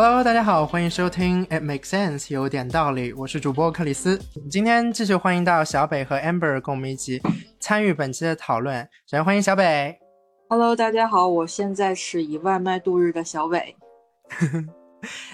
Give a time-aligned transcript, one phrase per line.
[0.00, 3.12] Hello，大家好，欢迎收听 It Makes Sense，有点道理。
[3.14, 4.16] 我是主播克里斯。
[4.48, 7.20] 今天继续欢迎到小北和 Amber 跟我们一起
[7.58, 8.80] 参与本期的讨论。
[9.06, 9.98] 首先欢迎小北。
[10.48, 13.74] Hello，大家好，我现在是以外卖度日的小伟。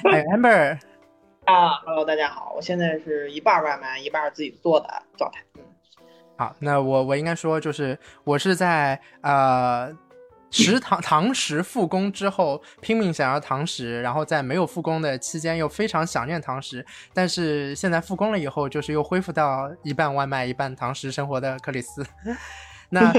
[0.03, 0.79] 还 有 Amber。
[1.45, 4.89] 啊，Hello，大家好，我现在是一半外卖，一半自己做的
[5.19, 5.41] 状态。
[5.59, 5.63] 嗯，
[6.39, 9.93] 好，那我我应该说就是我是在呃
[10.55, 22.07] 食堂堂食复工之后拼命想要堂食，然后在没有复工的期间又非常想念堂食，但是现在复工了以后，就是又恢复到一半外卖一半堂食生活的克里斯。
[22.95, 23.13] 那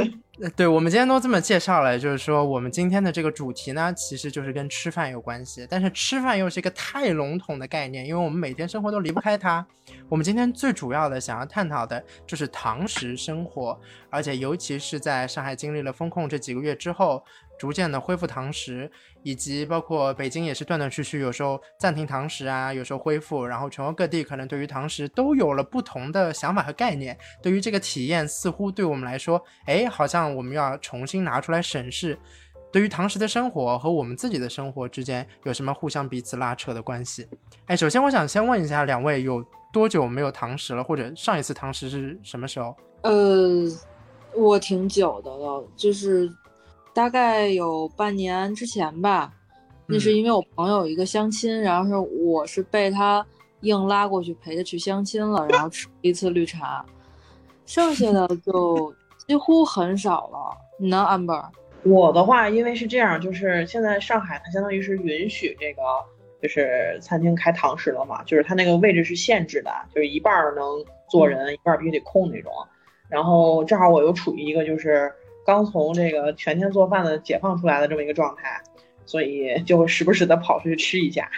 [0.56, 9.66] 对我们今天都这么介绍了，就是说我们今天的这个主题呢，其实就是跟吃饭有关系，但是吃饭又是一个太笼统的概念，因为我们每天生活都离不开它。
[10.10, 17.24] 我们今天最主要的想要探讨的就是堂食生活，而且尤其是在上海经历了风控这几个月之后，
[17.60, 18.90] 逐渐的恢复堂食，
[19.26, 27.18] 以及包括北京也是断断续续，有时候暂停堂食啊，有时候恢复，然后全国各地可能对于堂食都有了不同的想法和概念。
[27.42, 32.16] 对于这个体验，似乎对我们来说，哎，好像我们要重新拿出来审视。
[32.72, 37.28] 对于堂食的生活和我们自己的生活之间有什么互相彼此拉扯的关系？
[37.66, 40.84] 哎，首先我想先问一下两位，有多久没有堂食了？
[40.84, 42.76] 或者上一次堂食是什么时候？
[43.02, 43.66] 呃，
[44.36, 46.30] 我挺久的了，就是
[46.96, 49.34] 大概有半年之前吧。
[49.86, 53.24] 那是因为我朋友有一个相亲，然后是我是被他
[53.60, 56.86] 硬拉过去陪他去相亲了，然后吃一次绿茶，
[57.66, 58.96] 剩下的 就
[59.28, 60.58] 几乎很少了。
[60.80, 61.44] 你呢，amber？
[61.84, 65.82] 我的话，因为是这样，就是现在上海它相当于是允许这个
[66.42, 70.64] 就是餐厅开堂食了嘛，就是它那个位置是限制的，就是一半能
[71.10, 72.52] 坐人，一半必须得空那种。
[73.10, 75.12] 然后正好我又处于一个就是
[75.46, 78.60] 刚从这个全天做饭的解放出来的这么一个状态，
[79.06, 81.30] 所以就会时不时的跑出去吃一下。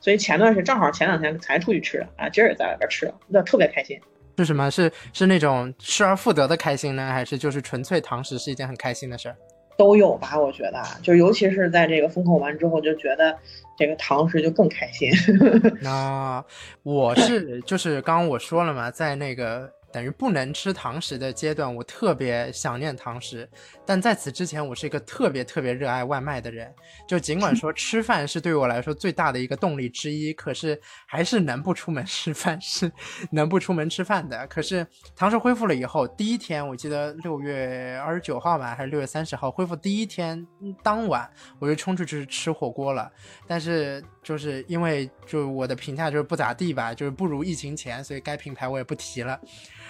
[0.00, 3.98] 所以前段时间正好前两天才出去吃的啊，今儿也在外边吃了，那特别开心。
[4.38, 4.70] 是什么？
[4.70, 9.36] 是是那种失而复得的开心呢，还是就是纯粹堂食是一件很开心的事儿？
[9.76, 13.36] 都有吧，我觉得，就尤其是在这个封控完之后，就觉得
[13.76, 15.10] 这个堂食就更开心。
[15.82, 16.44] 那
[16.82, 23.48] 我是就是刚刚我说了嘛，在那个等于不能吃堂食的阶段，我特别想念堂食。
[23.86, 26.72] 但在此之前，我是一个特别特别热爱外卖的人。
[27.06, 32.90] 就尽管 说吃饭是对我来说最大的一个动力之一，可是还是能不出门吃饭是
[33.30, 34.46] 能不出门吃饭的。
[34.46, 40.46] 可是堂食恢复了以后，第一天我记得六月二十九号吧，还是六月三十号恢复第一天
[40.82, 43.10] 当晚，我就冲出去吃火锅了。
[43.46, 49.40] 但是就是因为就我的评价就是不咋地吧，就是不如疫情前，所以该品牌我也不提了。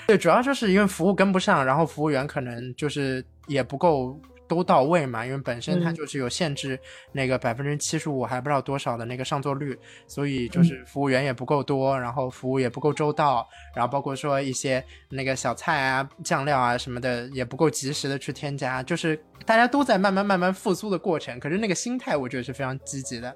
[0.07, 4.17] 对，主要就是因为服务跟不上，然后服务员可能就是也不够
[4.47, 6.79] 都到位嘛，因为本身它就是有限制
[7.11, 9.77] 那个百分之七十五还不知道多少的那个上座率，
[10.07, 13.45] 所以就是服务员也不够多，然后服务也不够周到，
[13.75, 23.35] 然后包括说一些那个小菜啊、酱料啊什么的也不够及时的去添加，就是大家都在慢慢慢慢复苏的过程，可是那个心态我觉得是非常积极的。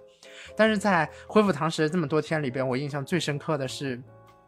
[0.56, 4.02] 但是在恢复堂食这么多天里边，我印象最深刻的是。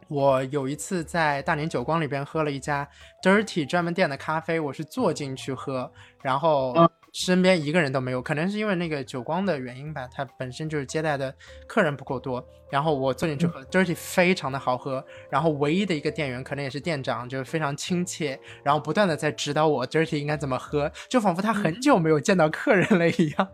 [0.07, 2.87] 我有一次在大年久光里边喝了一家
[3.23, 5.91] Dirty 专门店的咖啡，我是坐进去喝，
[6.21, 6.75] 然后
[7.15, 11.33] 身边一个人都没有，可能是因为那个久光的原因吧，他本身就是接待的
[11.67, 12.45] 客人不够多。
[12.71, 23.49] 然后我坐进去喝，Dirty 非常的好喝，然后唯一的一个店员可能也是店长，就是非常亲切，然后不断的在指导我 Dirty 应该怎么喝，就仿佛他很久没有见到客人了一样。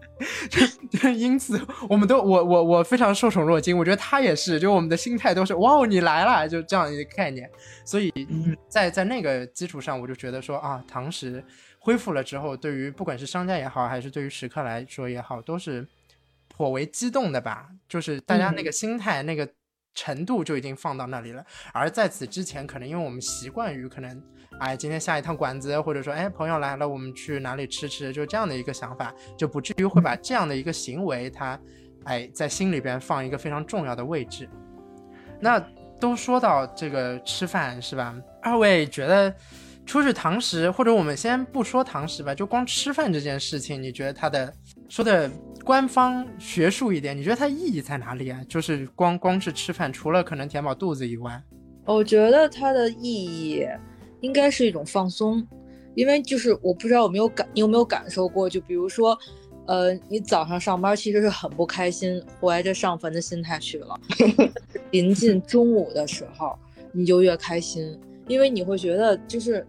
[0.90, 7.50] 就因此，我们都我我我非常受宠若惊，我觉得他也是，就我们的心态都是哇哦你来了，就这样一个概念。
[7.84, 8.10] 所以
[8.68, 11.44] 在在那个基础上，我就觉得说啊，堂食
[11.82, 15.84] 恢复了之后，对于不管是商家也好，还是对于食客来说也好，都是
[16.46, 17.70] 颇为激动的吧。
[17.88, 19.48] 就是大家那个心态、那个
[19.94, 21.42] 程度就已经放到那里了。
[21.72, 24.22] 而在此之前，可能因为我们习惯于可能，
[24.58, 31.58] 哎，今天下一趟馆子，或者说哎朋友来了，我们去哪里吃吃，就这样的一个想法，就不至于会把这样的一个行为，它
[32.04, 34.46] 哎在心里边放一个非常重要的位置。
[35.40, 35.58] 那
[35.98, 38.14] 都说到这个吃饭是吧？
[38.42, 39.34] 二位觉得
[39.90, 44.54] 出去堂食，或者我们先不说堂食吧，就光吃饭这件事情，你觉得它的
[44.88, 45.28] 说的
[45.64, 48.40] 官方学术一点，你觉得它意义在哪里啊？
[48.48, 51.42] 就是光光是吃饭，除了可能填饱肚子以外，
[51.86, 53.66] 我觉得它的意义
[54.20, 55.44] 应该是一种放松，
[55.96, 58.48] 因为就是我不知道有没有感，你有没有感受过？
[58.48, 59.18] 就比如说。
[59.66, 64.00] 呃，你早上上班其实是很不开心，怀着上坟的心态去了。
[64.90, 66.58] 临近中午的时候，
[66.90, 67.96] 你就越开心，
[68.26, 69.64] 因为你会觉得就是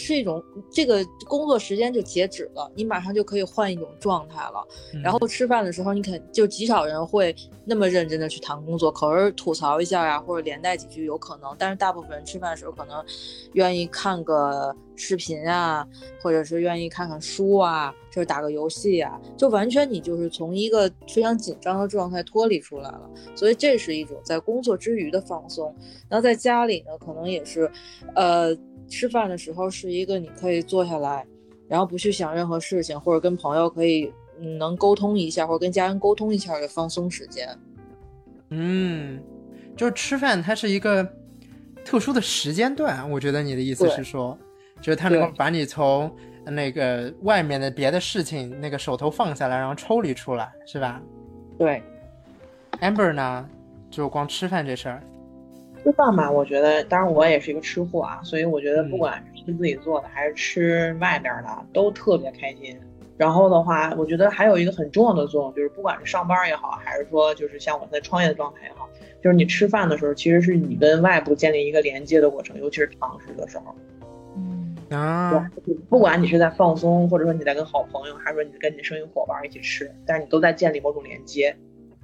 [0.00, 0.42] 是一种
[0.72, 4.66] 这个工作时间就截止了，你马上就可以换一种状态了。
[5.04, 11.54] 然后吃饭的时候，你肯就极少人会那么认真的去谈工作，可是吐槽一下呀，或者连带几句有可能。
[11.58, 13.04] 但是大部分人吃饭的时候，可能
[13.52, 15.86] 愿意看个视频啊，
[16.22, 23.10] 或者是愿意看看书啊，就是打个游戏啊，就完全你就是从一个非常紧张的状态脱离出来了。
[23.34, 25.74] 所以这是一种在工作之余的放松。
[26.08, 27.70] 然后在家里呢，可能也是，
[28.14, 28.56] 呃。
[28.90, 31.24] 吃饭的时候是一个你可以坐下来，
[31.68, 37.48] 然后不去想任何事情，或者跟朋友可以嗯能沟通一下，或者跟家人沟通一下的放松时间。
[38.50, 39.22] 嗯，
[39.76, 41.08] 就是吃饭，它是一个
[41.84, 43.08] 特殊的时间段。
[43.10, 44.36] 我觉得你的意思是说，
[44.80, 46.14] 就是它能够把你从
[46.44, 51.00] 那个外面的别的事情那个手头放下来，然后抽离出来，是吧？
[51.56, 51.82] 对。
[52.80, 53.48] Amber 呢，
[53.90, 55.02] 就光吃饭这事儿。
[55.82, 62.78] 吃饭吧，我觉得，当然我也是一个吃货啊，所以我觉得不管是吃自己做的还是吃外边的，都特别开心。
[63.16, 68.88] 然后的话，我觉得还有一个很重要的作用，就是不管是上班也好，还是说就是像我在创业的状态也好，
[69.22, 73.74] 就是你吃饭的时候，其实是你跟外部建立一个连接的过程，尤其是堂食的时候。
[74.36, 75.50] 嗯啊，
[75.88, 81.54] 不管你是在放松，或者说你在跟好朋友，还是说你跟你的生意伙伴一起吃，但是你都在建立某种连接。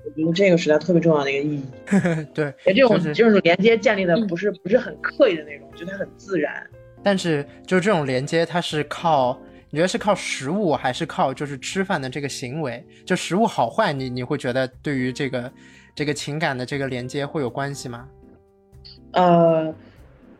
[0.06, 1.64] 我觉得这个时代特别重要的一个意义，
[2.32, 6.64] 对，这种这种连接建立的不是不是很刻意的那种，就它很自然。
[7.02, 9.38] 但是就是这种连接，它是靠
[9.70, 12.84] 你觉得是靠食物，还是靠就是吃饭的这个行为？
[13.04, 15.52] 就食物好坏，你你会觉得对于这个
[15.94, 18.08] 这个情感的这个连接会有关系吗？
[19.12, 19.74] 呃，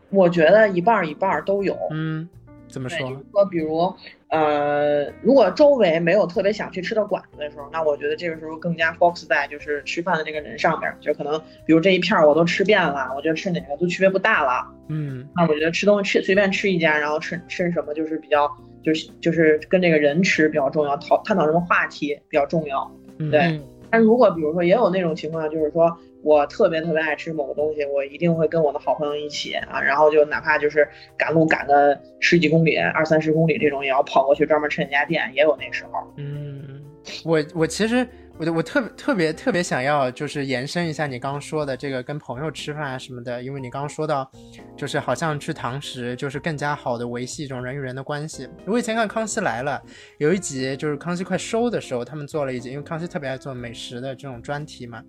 [0.09, 1.77] 我觉得一半一半都有。
[1.91, 2.27] 嗯。
[2.69, 2.99] 怎么说？
[3.31, 3.93] 说比如，
[4.29, 14.67] 呃，如果周围没有特别想去吃的馆子的时候，那我觉得这个时候更加 focus 在就是吃饭的这个人上面，就可能比如这一片我都吃遍了，我觉得吃哪个都区别不大了。
[14.89, 18.49] 嗯，那我觉得吃东西吃随便吃一家，然后吃吃什么就是比较
[18.83, 22.91] 就是就是跟这个人吃比较重要，讨探讨什么话题比较重要。
[23.31, 23.61] 对。
[23.89, 25.97] 但如果比如说也有那种情况，就是说。
[26.27, 30.85] 我特别特别爱吃某个东西，我一定会跟我的好朋友一起啊，然后就哪怕就是
[31.17, 36.13] 赶路赶个十几公里、二三十公里这种，也要跑过去专门吃那家店，也有那时候。
[36.17, 36.83] 嗯，
[37.23, 38.05] 我我其实
[38.37, 44.29] 我我特别特别特别想要就是延伸一下你刚刚说的这个跟朋友吃饭啊什么的，因为你刚刚说到，
[44.75, 48.49] 就是好像去堂食就是更加好的维系一种人与人的关系。
[48.65, 49.81] 我以前看《康熙来了》
[50.17, 55.01] 有一集就是康熙快收的时候，他们做了一集，因为康熙特别爱做美食的这种专题嘛。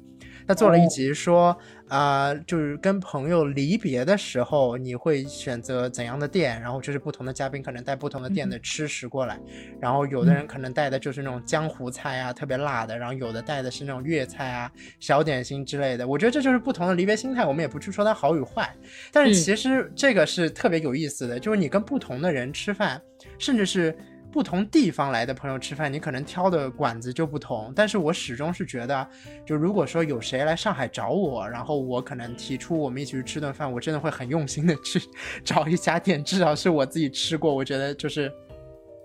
[0.49, 1.55] 他做了一集说，
[1.89, 6.59] 啊，就是跟朋友离别的时候，你会选择怎样的店？
[6.59, 9.39] 然后就是不同的嘉宾可能带不同的店的吃食过来，
[9.79, 16.09] 然后有的人可能带的就是那种江湖菜啊，特别辣的，然后有的带的是那种粤菜啊、小点心之类的。
[16.09, 17.45] 我觉得这就是不同的离别心态。
[17.45, 18.75] 我们也不去说它好与坏，
[19.13, 22.99] 但是其实这个是特别有意思的，就是你跟不同的人吃饭，
[23.39, 23.95] 甚至是。
[24.31, 27.73] 不同地方来的朋友吃饭，你可能挑的馆子就不同。
[27.75, 29.09] 但是我始终是觉得，
[29.47, 35.01] 就如果说有谁来上海找我，然后我可能提出我们一起去吃顿饭，我真的会很用心的去
[35.43, 38.31] 找一家店，至少是我自己吃过，我觉得就是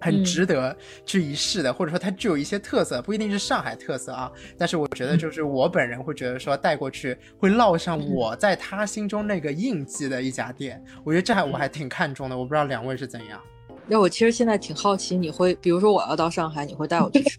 [0.01, 4.29] 很值得去一试的，或者说它具有一些特色，不一定是上海特色啊。
[4.57, 12.37] 但是我觉得就是我本人会觉得说带过去会烙上我在他心中那个印记的一家店，我觉得这还我还挺看重的。
[12.37, 13.39] 我不知道两位是怎样。
[13.85, 17.37] 那我其实现在挺好奇，你会比如说我要到上海，你会带我去吃？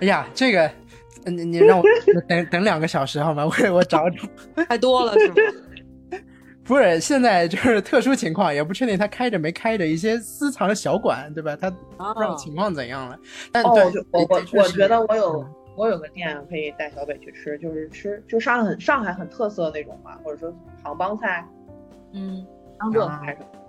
[0.00, 0.70] 哎呀，这个，
[1.26, 1.84] 你你让我
[2.28, 3.44] 等等两个小时好吗？
[3.46, 4.16] 我我找找。
[4.68, 5.34] 太多了是吗？
[6.64, 11.56] 不是，现在就是特殊情况，也不确定他开着没开着，一些私藏的小馆，对吧？
[11.56, 11.76] 他不
[12.20, 13.18] 知道情况怎样了。
[13.52, 15.44] 但对，我我我觉得我有
[15.76, 21.44] 我有个店可以带小北去吃，就是吃就上海很上海很特色的那种嘛，或者说杭帮菜，
[22.12, 22.46] 嗯，
[22.78, 23.59] 江浙菜什么。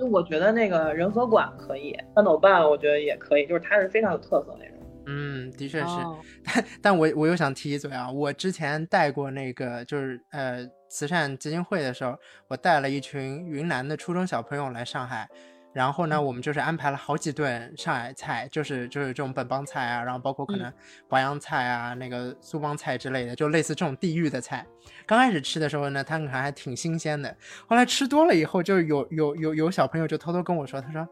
[0.00, 4.78] 就我觉得那个人和馆可以，三斗半我觉得也可以，就是它是非常有特色那种。
[5.06, 5.96] 嗯，的确是，
[6.42, 12.16] 但但我我又想提一嘴啊，我之前带过那个就是呃慈善基金会的时候，
[12.48, 15.28] 我带了一群云南的初中小朋友来上海。
[15.72, 20.72] 然后呢，我们就是安排了好几顿上海菜，就是就是这种本帮菜啊，然后包括可能
[21.08, 24.66] 淮扬菜啊、那个苏帮菜之类的，就类似这种地域的菜。
[25.06, 27.36] 刚开始吃的时候呢，他们还还挺新鲜的。
[27.68, 31.08] 后来吃多了以后，就有有有有小朋友就偷偷跟我说，他说：“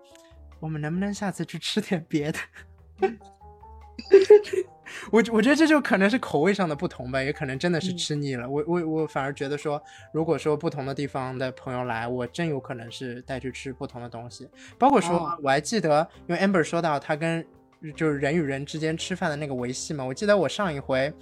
[0.58, 2.38] 我们能不能下次去吃点别的？”
[5.12, 8.48] 我我觉得这就可能是口味上的不同吧，也可能真的是吃腻了。
[8.48, 14.48] 我我我反而觉得说，如果说不同的地方的朋友来，我真有可能是带去吃不同的东西。
[14.78, 17.44] 包括说，我还记得，因为 Amber 说到他跟
[17.94, 20.04] 就是人与人之间吃饭的那个维系嘛。
[20.04, 21.12] 我记得我上一回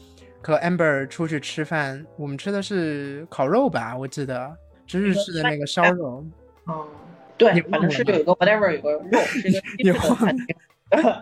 [0.42, 3.96] 和 Amber 出去吃饭，我们吃的是烤肉吧？
[3.96, 4.56] 我记得
[4.86, 6.24] 是日式的那个烧肉。
[6.64, 6.86] 哦，
[7.36, 10.46] 对你，反正是有一个 whatever 有个肉，是一个 你西式的餐厅。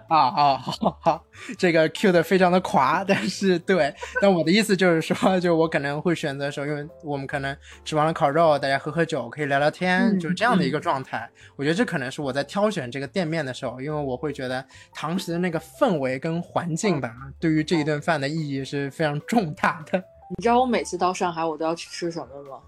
[0.09, 1.25] 啊 啊，好好，
[1.57, 11.29] 这个 Q 的非常的垮，但是对，但我的意思就是说，就我可能会选择说，因为我们可能吃完了烤肉，大家喝喝酒，可以聊聊天，嗯就是这样的一个状态。
[11.57, 19.99] 我觉得这可能是我在挑选这个店面的时候，因为我会觉得堂食的那个氛围跟环境吧，对于这一顿饭的意义是非常重大的。
[20.37, 22.59] 你知道我每次到上海我都要去吃什么吗？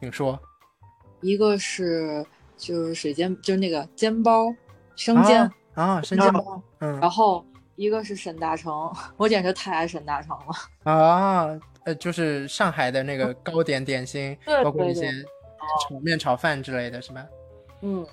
[0.00, 0.38] 你说，
[1.20, 2.24] 一个是
[2.56, 4.46] 就是水煎，就是那个煎包，
[4.94, 7.44] 生煎，啊啊，生煎包，嗯然后
[7.76, 10.54] 一个是沈大成，我简直太爱沈大成了。
[10.90, 15.08] 啊，呃，就是上海的那个 糕点点心，对包括一些
[15.88, 17.24] 炒面、炒饭之类的，是吧？
[17.82, 18.04] 嗯，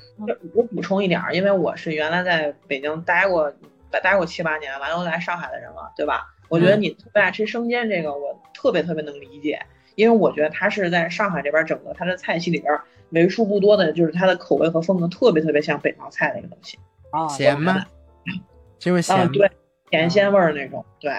[0.54, 3.50] 我补充一点儿，因为我是原来在北京待过
[3.90, 6.28] 待待过七八年，完了又来上海的人了，对吧？
[6.50, 9.66] 我觉得嗯你特别爱吃生煎这个，我特别特别能理解，
[9.96, 12.78] 因为我觉得它是在上海这边整个它的菜系里边
[13.12, 16.78] 为数不多的，就是它的口味和风格特别特别像北方菜的一个东西。
[17.14, 17.86] 啊，咸吗？
[18.80, 19.50] 是因为咸啊，对，
[19.90, 21.12] 甜鲜味儿那种，对。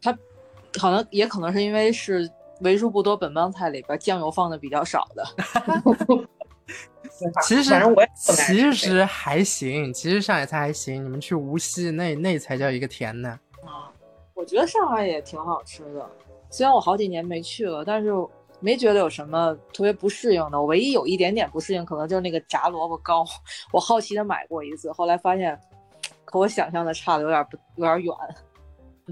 [0.00, 0.16] 它
[0.72, 2.30] 可能也可能是因为是
[2.60, 5.24] 为数不多本帮菜里边酱油放的比较少的。
[7.42, 11.04] 其实其实还行，其实上海菜还行。
[11.04, 13.28] 你们去无锡那那才叫一个甜呢。
[13.64, 13.90] 啊
[14.34, 16.08] 我觉得上海也挺好吃的，
[16.48, 18.10] 虽然我好几年没去了，但是
[18.60, 20.60] 没觉得有什么特别不适应的。
[20.60, 23.24] 我唯一有一点点不适应，可能就是那个炸萝卜糕。
[23.72, 25.58] 我好奇的买过一次，后来发现
[26.24, 28.14] 和我想象的差的有点不有点远。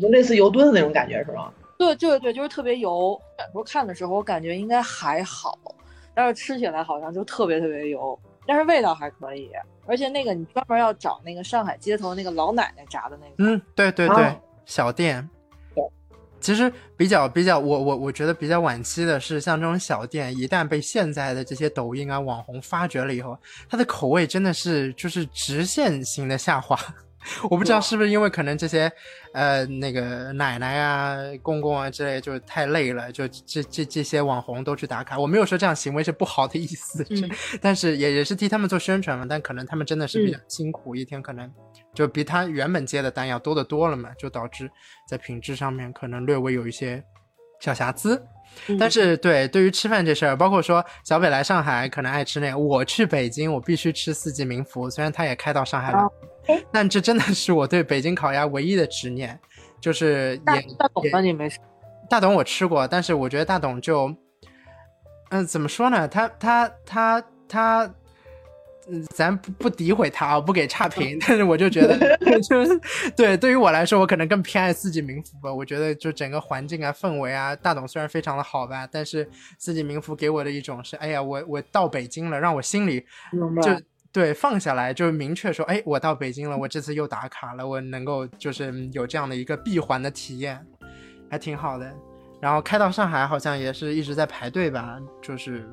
[0.00, 1.52] 就类似油墩的那种感觉是吗？
[1.78, 3.20] 对对对，就是特别油。
[3.38, 5.58] 远时候看的时候，我感觉应该还好，
[6.14, 9.50] 但是吃起来好像就特别特别油，但是味道还可以。
[9.86, 15.37] 而且那个你专门要找那个上海街头那个老奶奶炸的那个，嗯，对对对，啊小店对。
[16.40, 26.78] 其实比较比较，我我我觉得比较惋惜的是，像这种小店，一旦被现在的这些抖音啊网红发掘了以后，它的口味真的是就是直线型的下滑。
[27.50, 28.90] 我不知道是不是因为可能这些，
[29.34, 35.18] 呃，那个奶奶啊、公公啊之类，就是太累了，就这这这些网红都去打卡。
[35.18, 37.28] 我没有说这样行为是不好的意思，嗯
[37.60, 39.26] 但是也也是替他们做宣传嘛。
[39.28, 41.52] 但可能他们真的是比较辛苦，一天可能
[41.98, 44.70] 就比他原本接的单要多得多了嘛，就导致
[45.08, 47.02] 在品质上面可能略微有一些
[47.58, 48.24] 小瑕疵。
[48.78, 55.98] 但是对对于吃饭这事儿，包括说小北来上海可能爱吃那个，我去北京我必须吃四季民福，虽然他也开到上海来，
[56.46, 59.36] 哎但这真的是我对北京烤鸭唯一的执念，
[59.80, 61.58] 就是也大董你没吃？
[62.08, 64.14] 大董我吃过，但是我觉得大董就，
[65.30, 66.06] 嗯、怎么说呢？
[66.06, 67.94] 他他他他，嗯，
[69.14, 72.80] 咱不不诋毁他啊，不给差评，但是我就觉得， 就是
[73.16, 75.52] 对对于我来说，我可能更偏爱四季民福吧。
[75.52, 79.28] 我觉得就整个环境啊、氛围啊，大董虽然非常的好吧，但是
[79.58, 83.04] 四季民福给我的一种是，哎呀，我我到北京了，让我心里
[83.62, 83.70] 就
[84.10, 90.64] 对放下来，就是明确说，哎，我到北京了，我这次又打卡了，我能够就是嗯有这样的一个闭环的体验，
[91.30, 91.92] 还挺好的。
[92.40, 95.68] 然后开到上海好像也是一直在排队吧，就是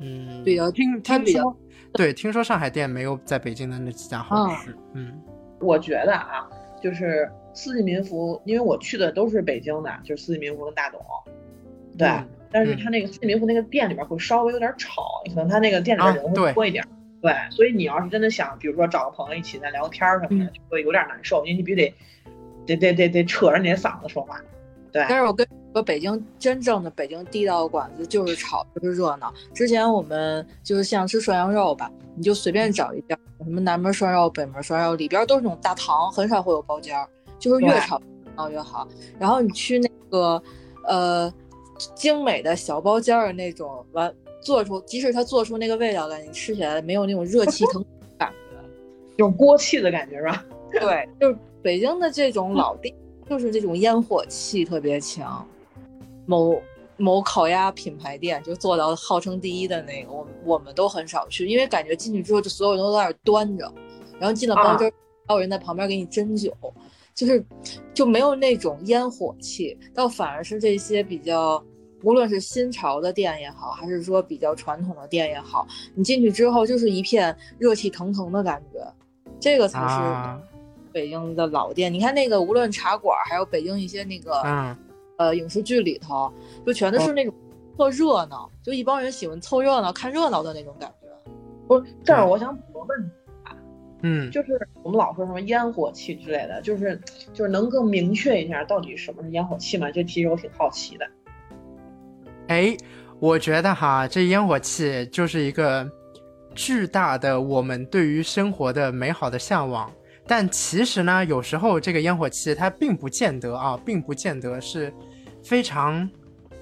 [0.00, 1.56] 嗯，比较听听它比较说，
[1.92, 5.20] 对，听说上海店没有在北京的那几家好吃，嗯
[5.60, 6.48] 我觉得啊，
[6.82, 11.00] 就是四季民福，因为我去的都是北京的，就是四季民福跟大董，
[11.96, 12.08] 对。
[12.08, 16.82] 嗯但是他那个四季民福那个店里边会稍微有点吵，可能他那个店里边人会多一点。
[17.20, 21.94] 对，所以你要是真的想，比如说找个朋友一起再聊个天儿什么的，嗯就会有点难受，因为你必须得
[22.64, 24.40] 得得得得扯着你的嗓子说话。
[24.92, 29.32] 对，但是我跟你说，北京真正的北京地道的馆子就是吵，就是热闹。
[29.54, 38.00] 之前我们就是像吃涮羊肉吧，你就随便找一家，什么南门涮肉、北门涮肉，里边都是那种大堂，很少会有包间儿，就是越对吵
[38.36, 38.88] 闹越好。
[39.18, 40.42] 然后你去那个
[40.86, 41.32] 呃
[41.94, 48.36] 精美的小包间儿的那种，完做出，即使它做出那个味道来，你吃起来没有那种热气腾腾的感觉。
[49.16, 50.44] 有锅气的感觉是吧？
[50.80, 52.94] 对，就是北京的这种老店，
[53.28, 55.46] 就是这种烟火气特别强。
[56.26, 56.60] 某
[56.96, 63.72] 某烤鸭品牌店就做到号称第一的那个，我我们都很少去，因为感觉进去之后就所有人都在那儿端着，
[64.18, 64.92] 然后进了包间，
[65.26, 66.52] 还有人在旁边给你斟酒，
[67.14, 67.44] 就是
[67.94, 71.62] 就没有那种烟火气，倒反而是这些比较。
[72.04, 75.66] 无论是新潮的店也好，还是说比较传统的店也好，
[75.96, 78.78] 你进去之后就是一片热气腾腾的感觉，
[79.40, 80.40] 这个才是啊，
[80.98, 84.76] 北京的老店，你看那个，无论茶馆，还有北京一些那个、嗯
[85.16, 86.32] 呃影视剧里头，
[86.66, 87.32] 就全都是那种
[87.76, 91.06] 特热闹，就一帮人喜欢凑热闹、看热闹的那种感觉。
[91.68, 93.10] 不是，这儿我想补个问题，
[94.02, 97.00] 嗯，就是我们老说什么烟火气之类的，就是
[97.32, 99.88] 就是能更明确一下到底什么是烟火气吗？
[99.92, 101.06] 这其实我挺好奇的。
[102.48, 102.76] 哎，
[103.20, 105.88] 我觉得哈，这烟火气就是一个
[106.54, 109.88] 巨大的我们对于生活的美好的向往。
[110.28, 114.92] 但其实呢，有时候这个烟火气它并不见得啊，并不见得是
[115.42, 116.08] 非常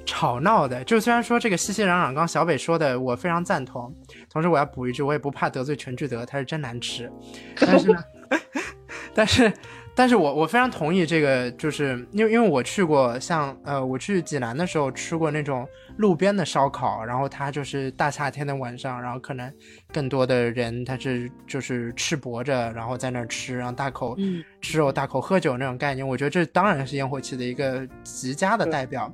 [0.04, 0.85] 吵闹的。
[0.85, 3.92] 就虽然说这个熙熙攘攘，刚小北说的我非常赞同，
[4.30, 7.11] 同时我要补一句，我也不怕得罪全聚德，它是真难吃。
[7.58, 7.99] 但是呢，
[9.12, 9.52] 但是。
[9.99, 15.66] 但是我我非常同意这个，就是因为因为我去过像呃我去济南的时候吃过那种
[15.97, 19.53] 路边的烧烤，然后它就是大夏天的晚上，然后可能
[19.93, 24.17] 更多的人他是就是赤膊着，然后在那儿吃，然后大口
[24.61, 29.12] 吃肉大口喝酒那种概念，我觉得这当然是烟火气的一个极佳的代表。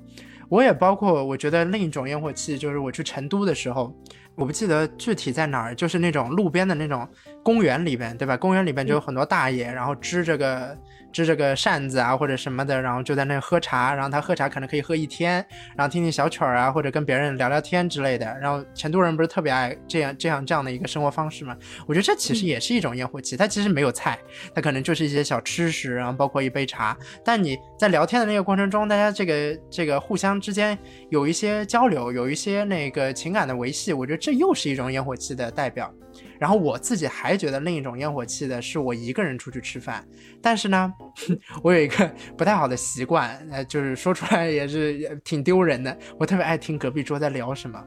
[0.49, 3.95] 我也包括我觉得另一种烟火气就是我去成都的时候。
[4.35, 7.07] 我不记得具体在哪儿，就是那种路边的那种
[7.43, 8.35] 公园里边，对吧？
[8.35, 10.77] 公园里边就有很多大爷，然后支着个。
[11.13, 15.45] 支着个扇子啊，或者什么的，然后就在那喝茶，然后他喝茶可能可以喝一天，
[15.77, 18.27] 然后听听小曲儿啊，或者跟别人聊聊天之类的。
[18.41, 21.57] 然后成都人不是特别爱这样这样这样的一个生活方式吗？
[21.87, 24.19] 我觉得这其实也是一种烟火气，它其实没有菜，
[24.55, 26.97] 它可能就是一些小吃食，然后包括一杯茶。
[27.25, 30.79] 但你在聊天的那个过程中，大家这个这个互相之间
[31.11, 35.93] 有一些交流，有一些那个情感的维系，我觉得这又是一种烟火气的代表。
[36.39, 40.07] 然后我自己还觉得另一种烟火气的是我一个人出去吃饭，
[40.41, 40.93] 但是呢，
[41.63, 47.83] 我有一个不太好的习惯，呃，就是说出来也是挺丢人的，我特别爱听隔壁桌在聊什么。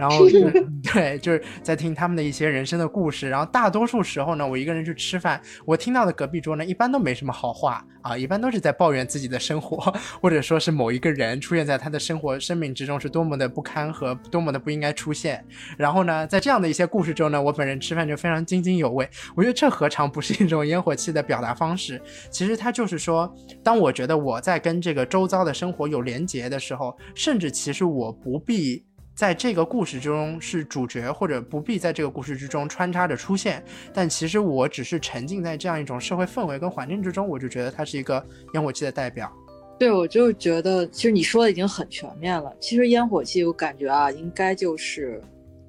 [0.00, 0.24] 然后
[0.94, 3.28] 对，就是在听他们的一些人生的故事。
[3.28, 15.44] 然后大多数时候呢，我一个人去吃饭，我听到的隔壁桌呢，一般都没什么好话啊，一般都是在抱怨自己的生活， 或者说是某一个人出现在他的生活生命之中是多么的不堪和多么的不应该出现。
[15.76, 19.06] 然后呢，在这样的一些故事中呢，我本人吃饭就非常津津有味。
[19.36, 22.00] 我觉得这何尝不是一种烟火气的表达方式？
[22.30, 23.30] 其实它就是说，
[23.62, 28.82] 当我觉得我在跟这个周遭的生活有连结的时候，甚至其实我不必。
[29.20, 39.30] 在这个故事中是主角，或者不必在这个故事之中穿插着出现，但其实我只是沉浸在这样一种社会氛围跟环境之中，我就觉得它是一个烟火气的代表。
[39.78, 42.50] 对，我就觉得其实你说的已经很全面了。
[42.60, 45.20] 其实烟火气，我感觉啊，应该就是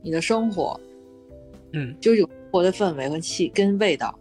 [0.01, 0.79] 你的生活，
[1.73, 4.17] 嗯，就有活的氛围和气跟味道。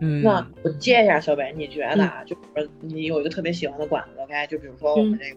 [0.00, 5.36] 嗯，那我接一下小北，你觉得啊，就是你有一个特别喜欢的馆子，OK，就比如说我们这个。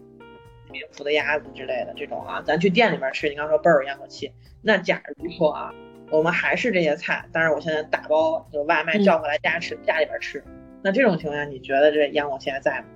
[0.72, 4.32] 民福的鸭子之类的这种啊，咱去店里面吃，你刚说倍儿有烟火气。
[4.62, 5.70] 那假如说啊，
[6.10, 10.42] 我们还是这些菜，但是我现在打包就外卖叫回来家吃，家里边吃，
[10.82, 12.86] 那这种情况下，你觉得这烟火气还在吗？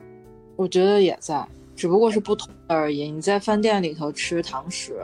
[0.56, 3.10] 我觉得也在，只不过是不同而已。
[3.10, 4.98] 你在饭店里头吃堂食，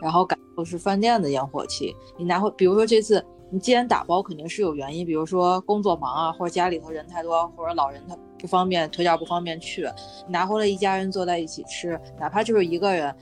[0.00, 1.94] 然后感受是饭店的烟火气。
[2.16, 8.16] 你拿回，比如说这次你既然打包，肯定是有原因，比如说工作忙啊，或者家里头人太多，或者老人他。
[8.46, 9.88] 不方便，腿脚不方便去，
[10.28, 13.12] 拿回来一家人坐在一起吃，哪怕就是一个人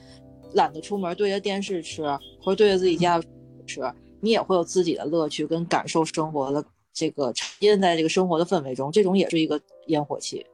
[0.53, 2.03] 懒得出门，对着电视吃，
[2.39, 3.19] 或者对着自己家
[3.65, 3.81] 吃，
[4.21, 10.45] 你也会有自己的乐趣跟感受生活的这个沉浸在这个生活的氛围中，这种也是一个烟火气。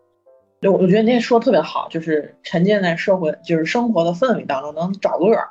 [0.62, 5.50] 对，我觉得那说的特别好，就是沉浸在社会就是生活的氛围当中，能找乐儿。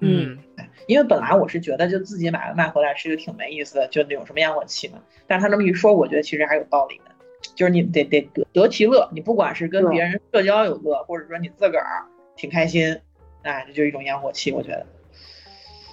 [0.00, 0.38] 嗯，
[0.86, 4.98] 因为本来我是觉得就自己买外卖回来吃就挺没意思的，就那种什么烟火气嘛。
[5.26, 7.13] 但是他这么一说，我觉得其实还有道理的。
[7.54, 12.04] 就是你得得得得其乐，你不管是跟别人社交有乐，或者说你自个儿
[12.36, 12.98] 挺开心，
[13.42, 14.86] 哎，这就是一种烟火气，我觉得。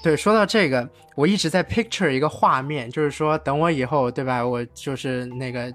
[0.03, 4.43] 对，说到这个，我一直在 picture 一个画面，就是说等我以后，对吧？
[4.43, 5.71] 我就是那个，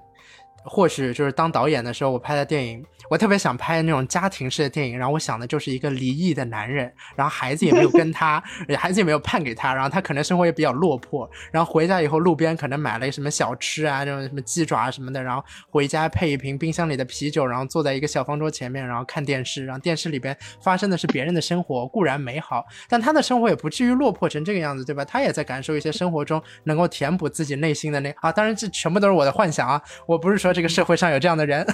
[0.67, 2.85] 或许就是当导演的时候，我拍的电影。
[3.09, 8.43] 我特别想拍那种家庭式的电影，然后我想的就是一个离异的男人，然后孩子也没有跟他，
[8.77, 25.05] 孩子也没有判给他，然后他可能生活也比较落魄，然后回家以后路边可能买了什么小吃啊，这种什么鸡爪什么的，然后回家配一瓶冰箱里的啤酒，然后坐在一个小方桌前面，然后看电视，然后电视里边发生的是别人的生活，固然美好，但他的生活也不至于落魄成这个样子，对吧？
[25.05, 31.64] 他也在感受一些生活中能够填补自己内心的那啊，当然这全部都是我的幻想啊，我不是说这个社会上有这样的人，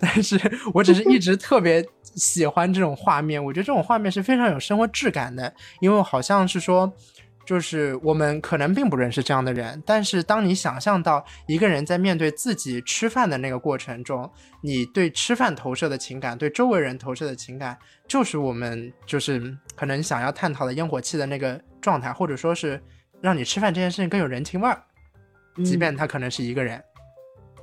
[0.00, 0.38] 但是
[0.74, 0.84] 我。
[0.90, 6.92] 只是一直特别喜欢这种画面，我觉得这种画面是非常有生活质感的，因为好像是说，
[7.46, 14.28] 就是我们可能并不认识这样的人，但是当你想象到一个人在面对自己吃饭的那个过程中，
[14.64, 22.82] 你对吃饭投射的情感，对周围人投射的情感，就是我们就是可能想要探讨的烟火气的那个状态，或者说是
[23.20, 24.82] 让你吃饭这件事情更有人情味儿，
[25.64, 26.82] 即便他可能是一个人。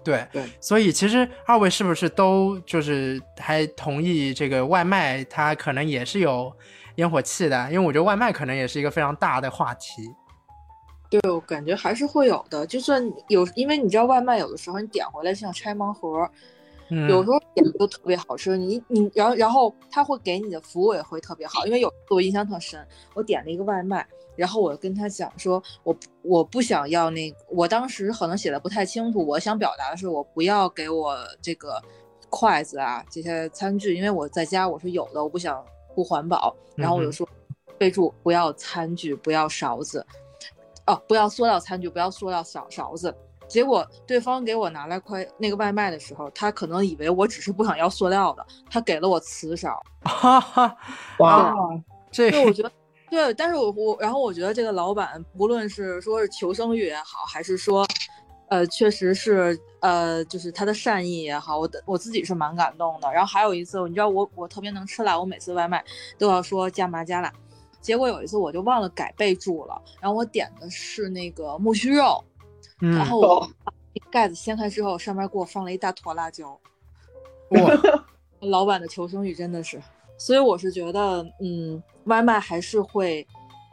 [0.07, 6.51] 对对，所以其实二位是不是都就是还同意这个外卖它可能也是有
[6.95, 7.67] 烟火气的？
[7.69, 10.09] 因为我觉得外卖可能也是一个非常大的话题。
[11.09, 12.65] 对，我感觉还是会有的。
[12.65, 16.29] 就算有，因为你知道外卖有的时候你点回来像拆盲盒，
[16.89, 17.10] 嗯。
[17.10, 31.82] 有时候点的就特别好吃，你你然后然后他会给你的服务也会特别好，因为有我印象特深，我点了一个外卖，然后我跟他讲说，我我不想要那个，我当时可能写的不太清楚，我想表达的是我不要给我这个
[32.30, 35.63] 筷子啊这些餐具，因为我在家我是有的，我不想
[35.95, 37.28] 不环保，然后我就说
[37.78, 40.06] 备注不要餐具，不要勺子，
[40.86, 43.13] 哦，不要塑料餐具，不要塑料勺勺子。
[43.47, 49.81] 结果对方给我拿来快那个外卖的时候，他可能以为我只是不想要塑料的，他给了我瓷勺。
[50.03, 50.77] 哈哈，
[51.19, 51.53] 哇，
[52.12, 52.71] 这对，我觉得
[53.10, 57.86] 对，但是我我然后我觉得这个老板不论是说是求生欲也好，还是说，
[58.49, 63.12] 呃，确实是呃，就是他的善意也好，我的我自己是蛮感动的。
[63.12, 65.83] 然后还有一次，你知道我我特别能吃辣，我每次外卖
[66.17, 67.31] 都要说加麻加辣。
[67.79, 72.21] 结果有一次我就忘了改备注了，然后我点的是那个木须肉，
[72.81, 73.73] 嗯然后我把
[74.11, 76.59] 盖子掀开之后，上面给我放了一大坨辣椒。
[77.51, 77.71] 哇，
[78.41, 79.81] 老板的求生欲真的是，
[80.17, 83.25] 所以我是觉得，嗯，外卖还是会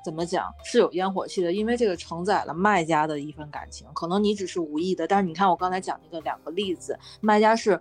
[0.04, 3.86] 怎么讲是有烟火气的，因为这个承载了卖家的一份感情。
[3.92, 7.78] 可能你只是无意的，但是你看我刚才讲那个两个例子，卖家是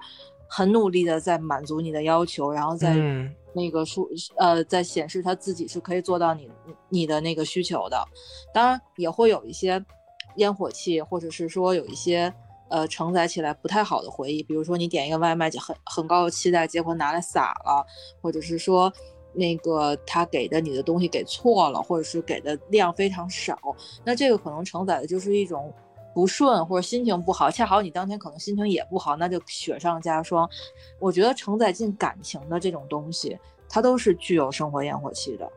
[0.48, 4.08] 很努力的在满足你的要求，然后在嗯那个说
[4.38, 6.50] 呃，在显示他自己是可以做到你
[6.90, 8.04] 你的那个需求的。
[8.54, 9.84] 当然也会有一些
[10.36, 12.34] 烟火气，或者是说有一些
[12.70, 17.86] 呃承载起来不太好的回忆，比如说你点一个外卖就，很很高的期待，结果拿来撒了，
[18.22, 18.92] 或者是说
[19.34, 23.58] 那个他给的你的东西给错了，或者是给的量非常少，
[24.04, 25.74] 那这个可能承载的就是一种。
[26.16, 30.48] 不顺或者心情不好，恰好你当天可能心情也不好，那就雪上加霜。
[31.00, 33.36] 我觉得承载进感情的这种东西，
[33.68, 35.52] 它都是具有生活烟火气的。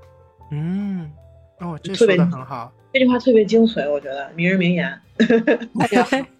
[0.50, 1.12] 嗯，
[1.60, 2.72] 哦，这特别说的很好。
[2.92, 5.00] 这句话特别精髓，我觉得名人名言。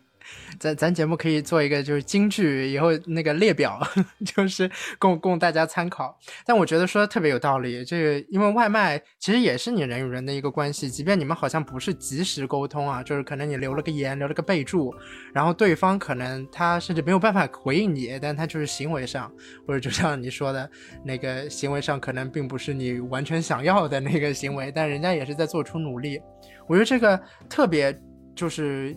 [0.58, 3.80] 咱咱节目可以做一个就是京剧以后那个列表，
[4.24, 6.18] 就是供供大家参考。
[6.44, 14.94] 但我觉得说的特别有道理，这个因为外卖其实也是你人与人的一个关系，即便你们好像不是及时沟通啊，就是可能你留了个言，留了个备注，
[15.34, 19.32] 然后对方可能他甚至没有办法回应你，但他就是行为上，
[19.66, 20.70] 或者就像你说的
[21.04, 26.20] 那个行为上，可能并不是你完全想要的那个行为，但人家也是在做出努力。
[26.66, 27.96] 我觉得这个特别
[28.34, 28.96] 就是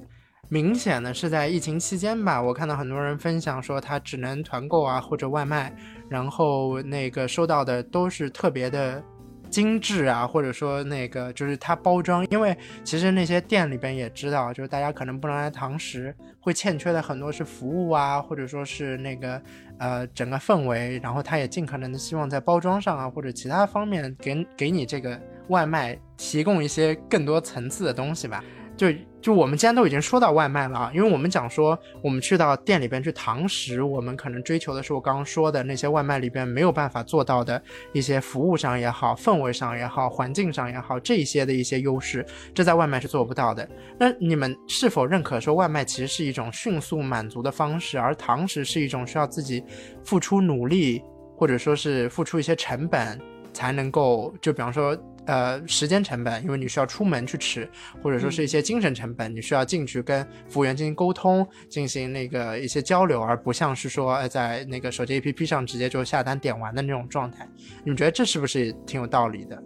[0.52, 5.72] 明显的是在疫情期间吧，我看到很多人分享说他只能团购啊或者外卖，
[6.10, 9.02] 然后那个收到的都是特别的
[9.48, 19.40] 精致啊，或者说那个就是它包装，因为其实那些店里边也知道，就是大家可能不能来堂食，会欠缺的很多是服务啊，或者说是那个
[19.78, 28.44] 呃整个氛围，然后他也尽可能的希望在包装上啊或者其他方面给给你这个外卖提供一些更多层次的东西吧。
[28.80, 28.88] 就
[29.22, 37.62] 就我们既然都已经说到外卖了啊，因为我们讲说我们去到店里边去堂食，我们可能追求的是我刚刚说的那些外卖里边没有办法做到的
[37.92, 43.68] 一些服务上也好、氛围上也好、环境上也好这一些的一些优势，这在外卖是做不到的。
[44.00, 49.62] 那你们是否认可说外卖其实是一种迅速满足的方式，而堂食是一种需要自己
[50.06, 51.04] 付出努力
[51.36, 53.20] 或者说是付出一些成本
[53.52, 54.98] 才能够，就比方说。
[55.30, 57.70] 呃，时间成本，因为你需要出门去吃，
[58.02, 67.48] 或者说是一些精神成本，你需要进去跟服务员进行沟通，进行那个一些交流，而不像是说呃在那个手机 APP 上直接就下单点完的那种状态。
[67.84, 69.64] 你们觉得这是不是挺有道理的？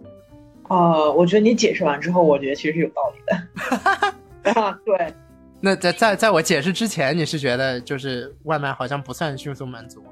[0.68, 4.52] 呃，我觉得你解释完之后，我觉得其实是有道理的。
[4.60, 5.14] 啊，对，
[5.60, 10.04] 那在在在我解释之前，你是觉得就是外卖好像不算迅速满足？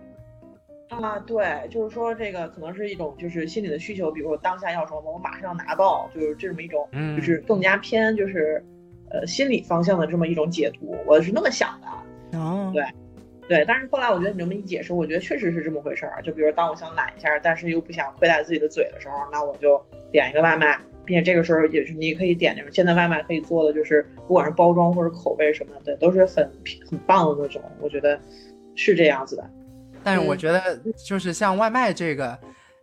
[1.01, 8.63] 啊，对，就是说这个可能是一种就是心理的需求，比如说当下要什么，我马上要拿到，就是这么一种，嗯就是更加偏就是
[9.11, 12.39] 呃心理方向的这么一种解读，我是那么想的。
[12.39, 12.85] 哦对
[13.49, 16.23] 对，但是后来我觉得你这么一解释，我觉得确实是这么回事儿。
[16.23, 26.49] 就比如当我想懒一下，但是又不想亏待自己的嘴的时候，那我就点一个外卖，并且这个时候也是你可以点那种现在外卖可以做的，就是不管是包装或者口味什么的，都是很
[26.89, 27.61] 很棒的那种。
[27.81, 28.19] 我觉得
[28.75, 29.51] 是这样子的。
[30.05, 32.39] 但是我嗯觉得就是像外卖这个，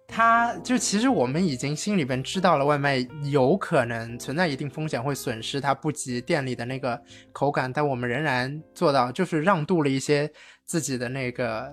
[0.07, 6.99] 它就其实我们已经心里边知道了，外卖有可能存在一定风险，会损失它不及店里的那个
[7.31, 10.31] 口感，但我们仍然做到，就是让渡了一些
[10.65, 11.71] 自己的那个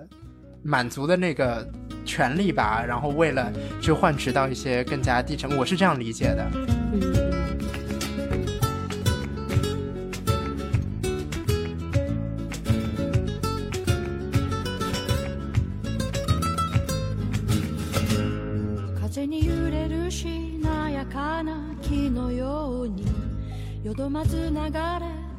[0.63, 1.67] 满足的那个
[2.05, 6.45] 权利吧，然后为了去换取到一些更加低成，我是这样理解的。
[6.93, 7.26] 嗯，
[23.87, 24.59] よどまず流れ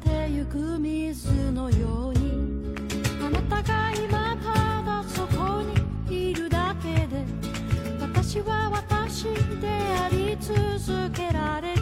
[0.03, 2.73] てゆく水のように。
[3.23, 5.61] あなたが今ただそこ
[6.09, 7.23] にいるだけで
[8.01, 9.25] 私は私
[9.61, 11.81] であり続けられる。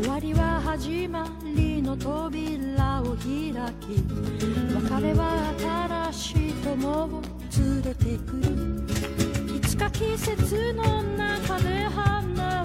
[0.00, 4.00] 終わりは始まりの扉を開き
[4.76, 5.52] 別れは
[6.12, 7.20] 新しい友を
[7.58, 9.56] 連れてくる。
[9.56, 12.57] いつか季節の中で離れ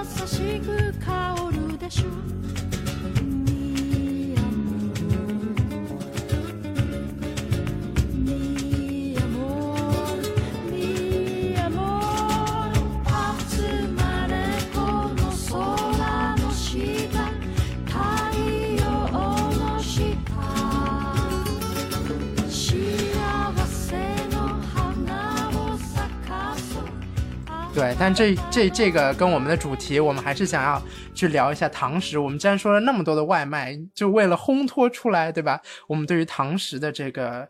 [0.00, 2.69] 優しく香るでしょ
[27.80, 30.82] 对，但这这这个跟我们的主题，我们还是想要
[31.14, 32.18] 去聊一下堂食。
[32.18, 35.58] 我们既然说了那么多的外卖，就为了烘托出来，对吧？
[35.86, 37.48] 我们对于堂食的这个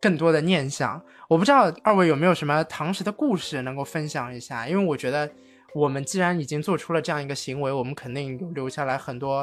[0.00, 4.68] 更多的念想，我不知道二位有没有什么堂食的故事能够分享一下？
[4.68, 5.28] 因为我觉得
[5.74, 9.38] 我们既然已经做出了这样一个行为，我们肯定有留下来很多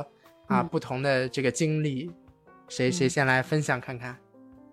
[0.48, 2.10] 啊、嗯不同的这个经历。
[2.70, 4.18] 谁谁先来分享看看？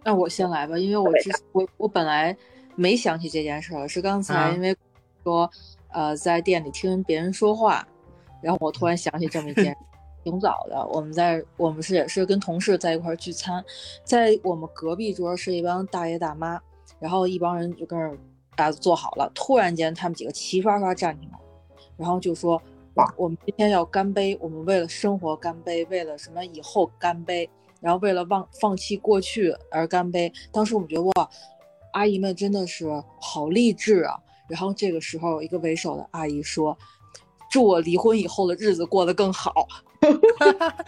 [0.04, 2.36] 那我先来吧，因为我之我我本来
[2.76, 4.72] 没想起这件事儿，是刚才啊因为
[5.30, 5.50] 说、
[5.92, 7.86] 呃在店里听别人说话，
[8.42, 9.76] 然后我突然想起这么一件，
[10.24, 13.64] 挺早的，我们在我们是也是跟同事在一块聚餐，
[14.02, 16.60] 在我们隔壁桌是一帮大爷大妈，
[16.98, 18.18] 然后一帮人就跟那儿
[18.56, 21.38] 啊坐好了，突然间他们几个齐刷刷站起来，
[21.96, 22.60] 然后就说。
[23.16, 27.48] 我们今天要干杯，我们为了生活干杯，为了什么以后干杯，
[27.80, 30.30] 然后为了忘放弃过去而干杯。
[30.52, 31.30] 当时我们觉得哇，
[31.94, 32.86] 阿姨们真的是
[33.18, 34.20] 好励志啊。
[34.50, 36.76] 然后这个时候，一个为首的阿姨说
[37.50, 39.66] ：“祝我离婚以后的日子过得更好。”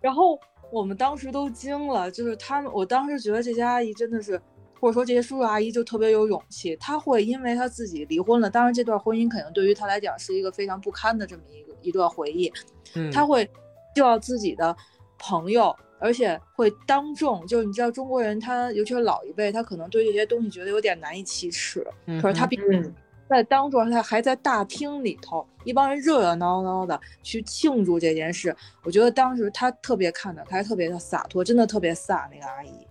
[0.00, 0.38] 然后
[0.72, 4.40] 我们当时都惊了，就是他们，我当时觉得这些阿姨真的是，
[4.80, 12.50] 或者说这些叔叔阿姨就特别有勇气，他会因为他自己离婚了，当然这段婚姻肯定对于他来讲是一个非常不堪的这么一个一段回忆，
[12.94, 13.48] 嗯，他会
[13.94, 14.74] 就要自己的
[15.18, 22.94] 朋友，而且会当众，就是你知道中国人他尤其是老一辈，他可能对这些东西觉得有点难以启齿，嗯可是他并嗯，
[23.28, 28.54] 在当众，他还在大厅里头，一帮人热热闹闹的去庆祝这件事。
[28.82, 32.86] 我觉得当时他特别看得开，特别的洒脱，真的特别飒那个阿姨。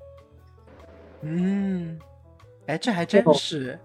[1.22, 2.00] 嗯，
[2.68, 3.78] 哎，这还真是，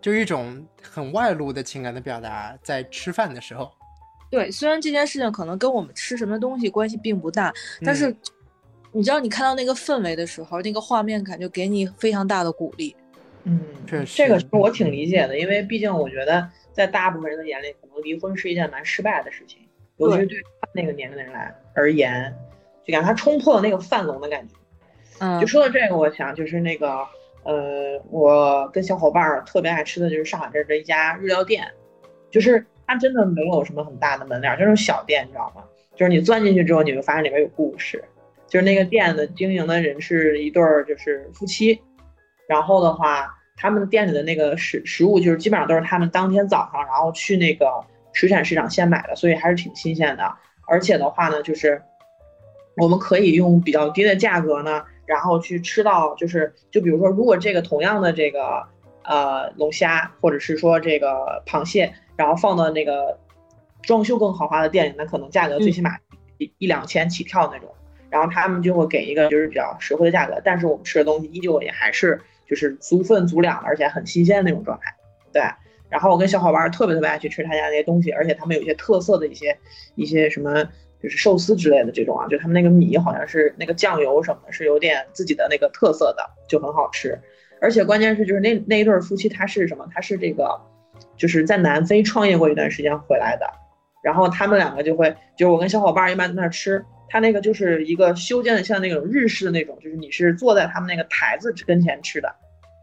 [0.00, 3.70] 就一种很外露的情感的表达，在吃饭的时候。
[4.30, 7.52] 对，虽然这件事情可能跟我们吃什么东西关系并不大，
[7.84, 8.16] 但是嗯
[8.92, 12.94] 你知道，你看到那个氛围的时候，那个画面感就给你非常大的鼓励。
[13.44, 19.60] 嗯，确实这个是我挺理解的，因为毕竟我觉得在大部分人的眼里，可能离婚是一件蛮失败的事情，
[19.96, 22.34] 尤其是对于他那个年龄的人来而言，
[22.84, 24.54] 就感觉他冲破了那个范笼的感觉。
[25.20, 27.06] 嗯就说到这个，我想就是那个，
[27.44, 31.66] 呃，我跟小伙伴儿特别爱吃的就是上海这儿的一家日料店，
[32.30, 35.62] 就是它真的没有什么很大的门脸儿，就是小店，你知道吗？
[35.94, 38.02] 就是你钻进去之后，你会发现里面有故事。
[38.50, 41.80] 就是那个店的经营的人是一对儿就是夫妻，
[42.48, 47.66] 然后的话，他们店里的那个食食物就是基本上都是他们当天早上然后去那个
[48.12, 50.34] 水产市场现买的，所以还是挺新鲜的。
[50.66, 51.80] 而且的话呢，就是
[52.76, 58.66] 我们可以用比较低的价格呢，然后去吃到就是就比如说，如果这个同样的这个
[59.04, 63.16] 呃龙虾或者是说这个螃蟹，然后放到那个
[63.82, 65.96] 装修更豪华的店里，那可能价格最起码
[66.38, 67.68] 一、一两千起跳那种。
[68.10, 74.92] 然后他们就会给一个就是比较实惠的价格，但是我们吃的东西依旧也还是就是足分足两的，而且很新鲜的那种状态。
[75.32, 75.42] 对，
[75.88, 79.56] 然后我跟小伙伴特别特别爱去吃他家那些东西，而且他们有一些特色的一些
[79.94, 80.64] 一些什么
[81.00, 87.16] 就是寿司之类的这种啊，就他们那个米好像是那个酱油什么的，是有点自己的那个特色的，就很好吃。
[87.60, 89.86] 而且关键是就是那那一对夫妻他是什么？
[89.94, 90.60] 他是这个
[91.16, 93.48] 就是在南非创业过一段时间回来的，
[94.02, 96.84] 然后他们两个就会就是我跟小伙伴一般在那吃。
[97.10, 102.32] 他那个就是一个修建的像那种日式的那种，就是你是坐在他们那个台子跟前吃的，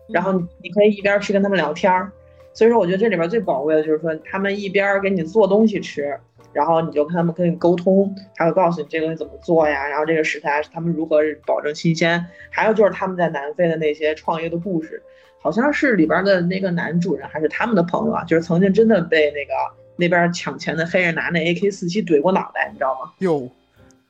[0.09, 2.11] 然后你你可以一边去跟他们聊天儿。
[2.53, 6.19] 所以说，我觉得这里边最宝贵的就是说，他们一边给你做东西吃，
[6.51, 12.25] 然后你就跟他们跟你沟通，他会告诉你这个东西怎么做呀，然后这个食材他们如何保证新鲜。
[12.49, 15.01] 还有就是他们在南非的那些创业的故事，
[15.39, 19.53] 好像是里边的那个男主人还是他们的朋友啊，就是曾经真的被那个
[19.95, 23.11] 那边抢钱的黑人拿那 AK 四七怼过脑袋，你知道吗？
[23.19, 23.47] 有，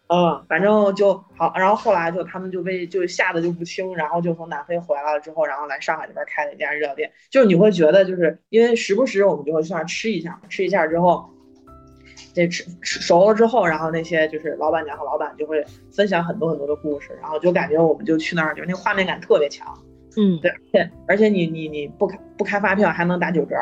[0.10, 7.12] 嗯，反正就好，然后后来就他们就被就吓得就不轻，然后就从南非回来了之后，然后来上海这边开了一家日料店。
[7.30, 11.30] 就是你会觉得，就是因为时不时我们就会去那儿吃一下嘛，吃一下之后，
[12.34, 19.68] 这吃吃熟了之后，然后那些就是老板娘和老板就会分享很多很多的故事，然后就感觉我们就去那儿，就是那画面感特别强。
[20.16, 23.56] 嗯，对，而且而且你你你不开不开发票还能打九折，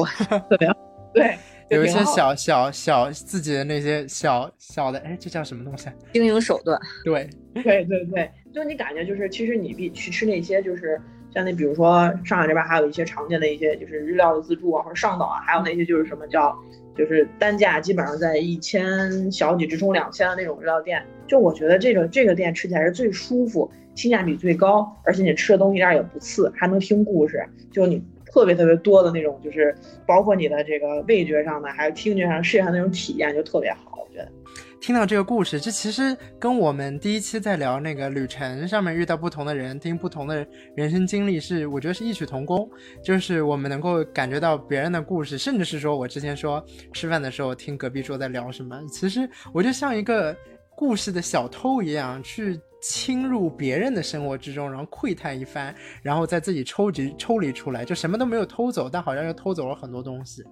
[0.00, 0.08] 哇，
[0.48, 0.74] 特别好。
[1.14, 1.36] 对，就
[1.68, 5.94] 有一些小小小自己的那些小小的，哎，这叫什么东西啊？
[6.12, 11.00] 经营手段， 对，对对对，就你感觉就是，其实你比去吃那些就是
[11.34, 16.56] 像那比如说上海这边还有一些常见的一些就是日料的自助啊，或者上岛啊，还有那些就是什么叫
[16.96, 28.00] 就是单价基本上在一千小几直冲两千的那种日料店，就我觉得这个这个店吃起来是最舒服，性价比最高，而且你吃的东西一点也不次，还能听故事，就你。
[28.36, 34.02] 特别特别多的那种，就是包括你的这个味觉上的，还有听觉上、视觉上那种体验，就特别好。
[34.06, 34.30] 我觉得，
[34.78, 42.68] 听到这个故事，这其实跟我们第一期在聊那个旅程上面遇到不同的人，听不同的人生经历是，我觉得是异曲同工。
[43.02, 50.36] 就是我们能够感觉到别人的故事，甚至是说我之前说吃饭的时候听隔壁桌在聊什么，其实我就像一个
[50.76, 52.60] 故事的小偷一样去。
[52.88, 60.44] 侵入别人的生活之中，然后窥探一番，然后再自己抽离抽离出来，就什么都没有偷走，但好像又偷走了很多东西。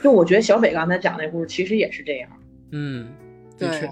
[0.00, 2.30] 就我觉得小北刚才讲那故事其实也是这样。
[2.70, 3.12] 嗯，
[3.58, 3.90] 的确，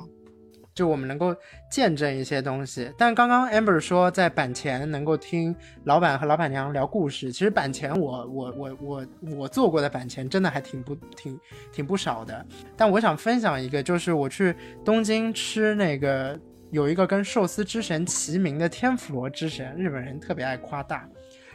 [0.73, 1.35] 就我们能够
[1.69, 2.89] 见证一些东西。
[2.97, 11.41] 但刚刚 Amber 说在板前能够听老板和老板娘聊故事，其实板前我我我我我做过的板前真的还挺不挺
[11.73, 12.47] 挺不少的。
[12.77, 16.39] 但我想分享一个，就是我去东京吃那个。
[16.73, 21.07] 有一个跟寿司之神齐名的天妇罗之神，日本人特别爱夸大。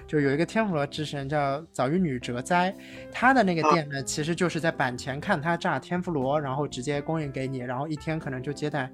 [0.06, 2.73] 就有一个天妇罗之神叫早玉女哲哉，
[3.12, 8.88] 他的那个店呢，其实就是在板前看他炸天妇罗，然后直接供应给你，然后一天可能就接待，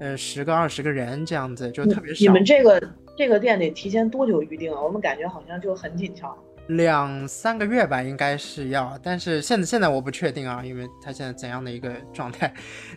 [0.00, 2.20] 呃，十个二十个人这样子，就特别少。
[2.20, 2.82] 你们这个
[3.16, 4.82] 这个店得提前多久预定啊？
[4.82, 6.36] 我们感觉好像就很紧俏。
[6.68, 12.52] 两三个月吧，应该是要，但是现在现在我不确定啊，因为他现在怎样的一个状态。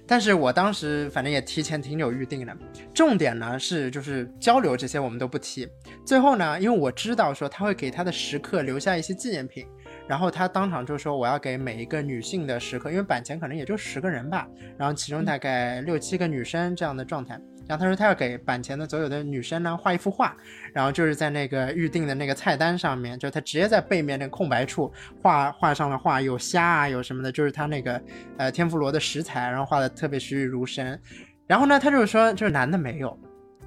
[0.06, 2.56] 但是我当时反正也提前挺久预定的。
[2.94, 5.68] 重点呢是就是交流这些我们都不提。
[6.06, 9.66] 最后呢，因为我知道说他会给他的食客留下一些纪念品，
[10.08, 14.46] 然后他当场就说我要给每一个女性的食客，因为板前可能也就十个人吧，
[14.78, 17.40] 然后其中大概六七个女生这样的状态。
[17.68, 20.36] 然后他说他要给板前的所有的女生呢画一幅画，
[20.74, 28.02] 然后就是在那个预定的那个菜单上面，就他直接在背面那个空白处画画上了画，有虾啊有什么的，就是他那个
[28.38, 31.00] 呃天妇罗的食材，然后画的特别栩栩如生。
[31.48, 33.18] 然后呢，他就说就是男的没有，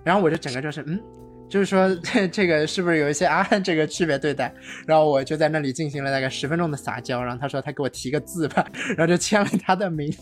[0.03, 1.01] 然后我就整个就是嗯，
[1.49, 4.53] 就是说 这这个是不是有一些啊 这个区别对待？
[4.87, 10.13] 然后我就在那里进行了大概十分钟的撒娇，然后他说他给我提个字吧， 然后就签了他的名。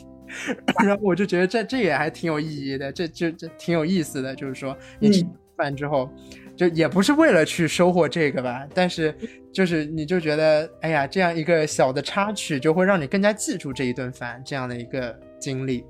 [0.83, 5.27] 然后我就觉得这这也还挺有意义的，这就这挺有意思的，就是说你吃
[5.59, 6.11] 饭之后，
[6.57, 9.15] 就也不是为了去收获这个吧，但是
[9.53, 15.85] 就是你就觉得，哎呀，这样一个小的插曲就会让你更加记住这一顿饭这样的一个经历。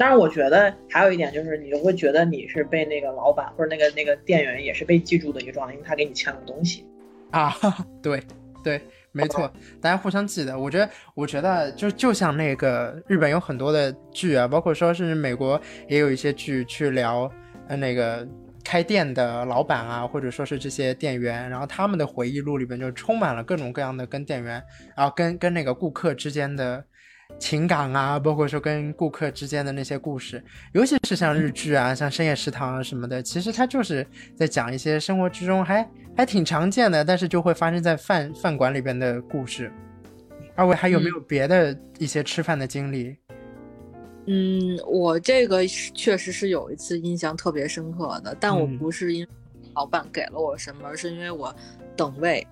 [0.00, 6.86] 当然，我觉得还有一点就是，你就会觉得你是被那个老板或者那个那个店员也是被记住的一个状态，因为他给你签了东西
[7.30, 7.54] 啊，
[8.00, 8.22] 对
[8.64, 8.80] 对。
[9.12, 10.56] 没错，大家互相记得。
[10.56, 17.28] 我觉得，我觉得就就像那个日本有很多的剧啊，包括说是美国也有一些剧去聊，
[17.66, 18.24] 呃，那个
[18.64, 24.62] 开店的老板啊，或者说是这些店员，然后他们的回忆录里边就充满了各种各样的跟店员，
[24.96, 26.84] 然后跟跟那个顾客之间的
[27.40, 30.40] 情感啊，包括说跟顾客之间的那些故事，
[30.72, 35.84] 尤其是像日剧啊，像深夜食堂啊什么的，其实它就是在讲一些生活之中还。
[36.16, 39.72] 还挺常见的，但是就会发生在饭饭馆里边的故事。
[40.54, 43.16] 二位还有没有别的一些吃饭的经历？
[44.26, 49.28] 嗯，我这个确实是有一次印象特别深刻的，但我不是因为
[49.74, 51.54] 老板给了我什么，而是因为我
[51.96, 52.46] 等位。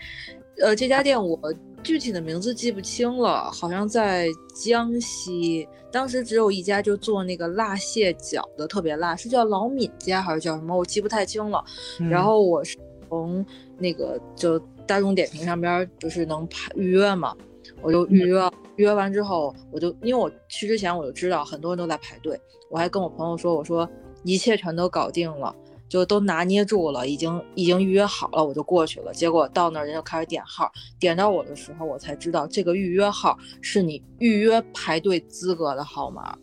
[0.62, 1.38] 呃，这家店我
[1.82, 10.76] 具体的名字记不清了，好像在江西，当时只有一家就做那个辣蟹饺的，特别辣，是叫老闵家还是叫什么？
[10.76, 11.64] 我记不太清了。
[12.10, 12.76] 然后我是。
[13.10, 13.42] 从
[13.78, 17.34] 那个就大众点评上边就是能排预约嘛，
[17.80, 18.38] 我就预约，
[18.76, 23.88] 预约完之后我就因为我去之前我就知道很多人都在排队，我还跟我朋友说，我说
[24.24, 25.56] 一切全都搞定了，
[25.88, 29.12] 就都拿捏住了，已经已经预约好了，我就过去了。
[29.12, 36.36] 结果到那儿人就开始点号，点到我的时候我才知道这个预约号是你预约排队资格的号码，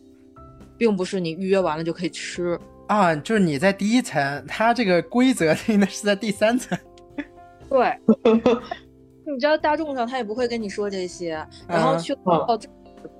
[0.76, 2.58] 并不是你预约完了就可以吃。
[2.88, 6.78] 啊，就是你在第一层，它这个规则 应该是在第三层。
[7.68, 7.98] 对，
[9.26, 12.58] 你知道大众上他也不会跟你说这些，然后去到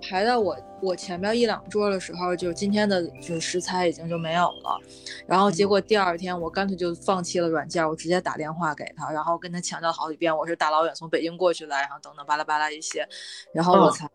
[0.01, 4.79] 排到我我前面一两桌的时候，就今天的就食材已经就没有了，
[5.27, 13.07] 然后结果第二天我干脆就放弃了软件，我直接打电话给他，然后跟他强调好几遍我是大老远从北京过去的，然后等等巴拉巴拉一些，
[13.53, 14.09] 然后我才。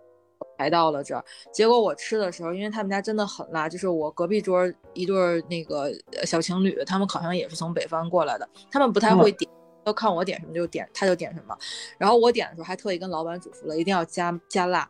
[0.57, 1.23] 排到了这儿。
[1.51, 9.49] 结果我吃的时候，因为他们家真的很辣，就是我隔壁桌一对儿那个呃小情侣，他们好像也是从北方过来的，他们不太会点，
[9.83, 11.57] 都看我点什么就点，他就点什么。
[11.97, 14.87] 然后我点的时候还特意跟老板嘱咐了，一定要加加辣。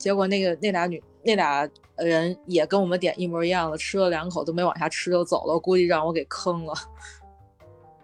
[0.00, 6.74] 结果那个那俩女那俩人也跟我们点一模一样的，吃了两口都没往下吃就走了，估计让我给坑了，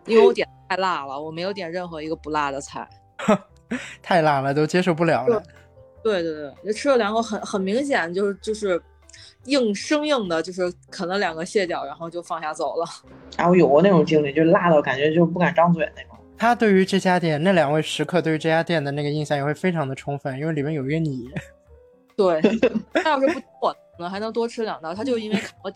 [0.04, 2.86] 因为我点太辣了，我没有点任何一个不辣的菜。
[4.02, 5.42] 太辣了，都接受不了了。
[6.04, 8.80] 对对对，就吃了两口，很很明显就是就是
[9.46, 12.86] 硬生硬的，就是啃了两个蟹脚，然后就放下走了。
[13.38, 16.16] 然后有过那种经历，就辣到感觉就不敢张嘴那种。
[16.36, 21.30] 他对于这家店那两位食客对于这家店的那个印象也会非常的充分，因为里面有一个你。
[22.16, 22.40] 对，
[23.04, 25.70] 他要是不我可能还能多吃两道，他就因为看我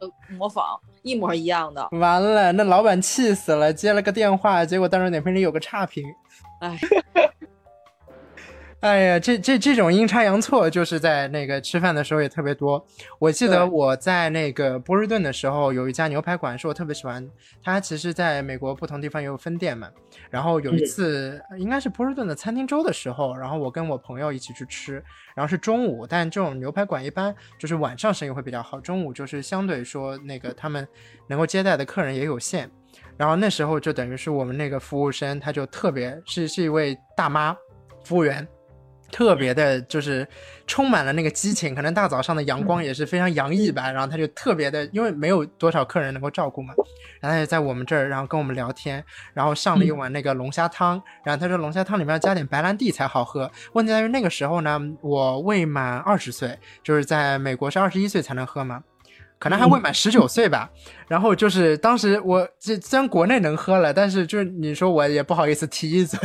[0.00, 6.04] 呃模仿一模一样的，完了，那老板气死了，接了个电话，结果当时点评里有个差评。
[6.60, 6.78] 哎，
[8.80, 12.86] 哎呀，这这这种阴差阳错，就是在那个吃饭的时候也特别多。
[13.18, 17.28] 我记得我在那个波士顿的时候，有一家牛排馆是我特别喜欢，
[17.60, 19.90] 它其实在美国不同地方也有分店嘛。
[20.30, 25.02] 然后有一嗯次，应该是波士顿的餐厅周的时候，然后我跟我朋友一起去吃，
[25.34, 30.86] 然后是中午，但这种牛排馆一般就是晚上生意会比较好，中午就是相对说那个他们
[31.26, 32.70] 能够接待的客人也有限。
[33.16, 37.56] 然后那时候就等于是我们那个服务生，他就特别是是一位大妈
[38.04, 38.46] 服务员，
[39.10, 40.26] 特别的就是
[40.66, 43.90] 充满了那个激情，可能大早上的阳光也是非常洋溢吧。
[43.90, 46.74] 然后他就特别的，因为没有多少客人能够照顾嘛，
[47.20, 49.02] 然后他就在我们这儿，然后跟我们聊天，
[49.32, 53.50] 然后上了一碗那个龙虾汤，然后他说龙虾汤里面要加点白兰地才好喝。
[53.72, 58.82] 问题在于那个时候呢，我未满二十岁，就是在美国是二十一岁才能喝嘛。
[59.38, 60.68] 可能还未满十九岁吧，
[61.06, 66.18] 然后就是当时我这虽然国内能喝了，但是就是你说我也不好意思提一嘴，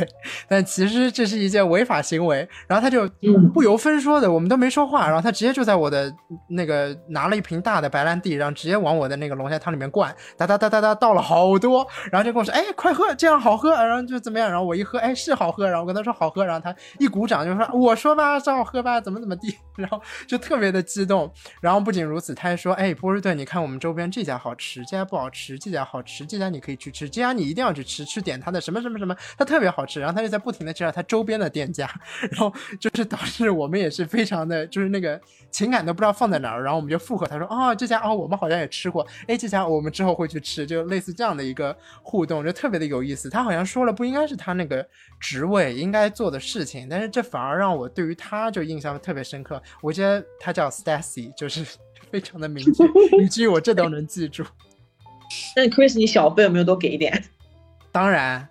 [0.47, 2.47] 但其实这是一件违法行为。
[2.67, 6.11] 然后他就嗯不由分说的，我们都没说话，然后他直接就在我的
[6.49, 21.31] 那个拿了一瓶大的白兰地，然后直接往我的那个龙虾汤里面灌，哒哒哒哒哒倒了好多，然后就跟我说，哎，快喝，这样好喝，然后就怎么样，然后我一喝，哎，是好喝，然后我跟他说好喝，然后他一鼓掌就说，我说吧，是好喝吧，怎么怎么地， 然后就特别的激动。
[21.61, 29.99] 然后不仅如此，他还说，哎，波士顿，你看我们周边这家好吃，这家不好吃，这家好吃，这家你可以去吃，这家你一定要去吃，去点它的什么什么什么，它特别好吃。
[29.99, 31.85] 然后他就在不停的介绍他周边的店家，
[32.31, 35.19] 然后就是导致我们也是非常的，就是那个
[35.51, 43.29] 情感都不知道放在哪儿，然后我们就附和他说，哦，这家哦，我们好像也吃过，哎，这家我们之后会去吃，就类似这样的一个互动，就特别的有意思。
[43.29, 44.87] 他好像说了不应该是他那个
[45.19, 49.61] 职位应该做的事情，但是这反而让我对于他就印象特别深刻。
[49.81, 51.65] 我觉得他叫 Stacy，就是
[52.13, 52.83] 非常的明确，
[53.23, 54.43] 以至于我这都能记住。
[55.57, 57.23] 那 Chris，你小费有没有多给一点？
[57.91, 58.47] 当然，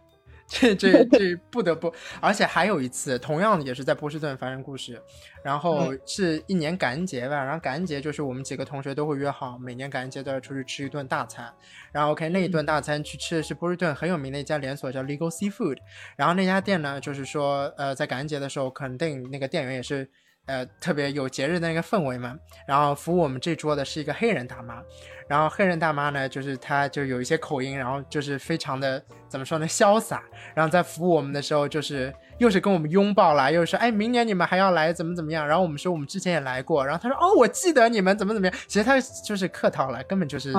[0.48, 5.00] 这这这不得不，而且还有一次，同样也是在波士顿发生故事，
[5.44, 11.48] 然后是一年感恩节吧，然后感恩节就是我们几个同学都会约好，每年感恩节都要出去吃一顿大餐，
[11.92, 15.76] 然后 OK 那一顿大餐去吃的是波士顿很有名的一家连锁叫 Legal Seafood，
[16.16, 20.10] 然后那家店呢，就是说呃在感恩节的时候，肯定那个店员也是。
[20.46, 22.36] 呃，特别有节日的那个氛围嘛，
[22.66, 24.82] 然后服务我们这桌的是一个黑人大妈，
[25.28, 30.22] 然后黑人大妈呢，就是她就有一些口音，然后就是非常的怎么说呢，潇洒。
[30.54, 35.46] 然后在服务我们的时候，就是又是跟我们拥抱啦，又是说哎，明年你们还要来，怎么怎么样。
[35.46, 38.56] 然后我们说我们之前也来过，然后她说哦，我记得你们怎么怎么样。
[38.66, 40.52] 其实她就是客套了，根本就是。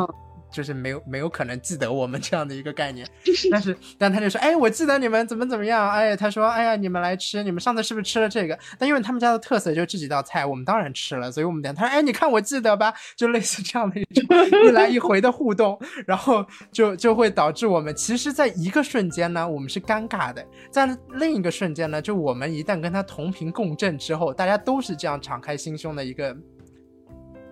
[0.53, 3.05] 就是没有没有可能记得我们这样的一个概念，
[3.51, 8.57] 但是但他就说，哎，我记得你们怎么怎么样，哎，他说，哎呀，你们来吃，你们上次是不是吃了这个？
[8.77, 11.73] 但因为他们家的特色就这几道菜，我们当然吃了，所以我们点。
[11.73, 14.23] 他说，哎，你看我记得吧，就类似这样的一种
[14.67, 26.37] 一来一回的互动，然后就就会导致我们其实，在一个瞬间呢，我们是尴尬的；在另一个瞬间呢，就我们一旦跟他同频共振之后，大家都是这样敞开心胸的一个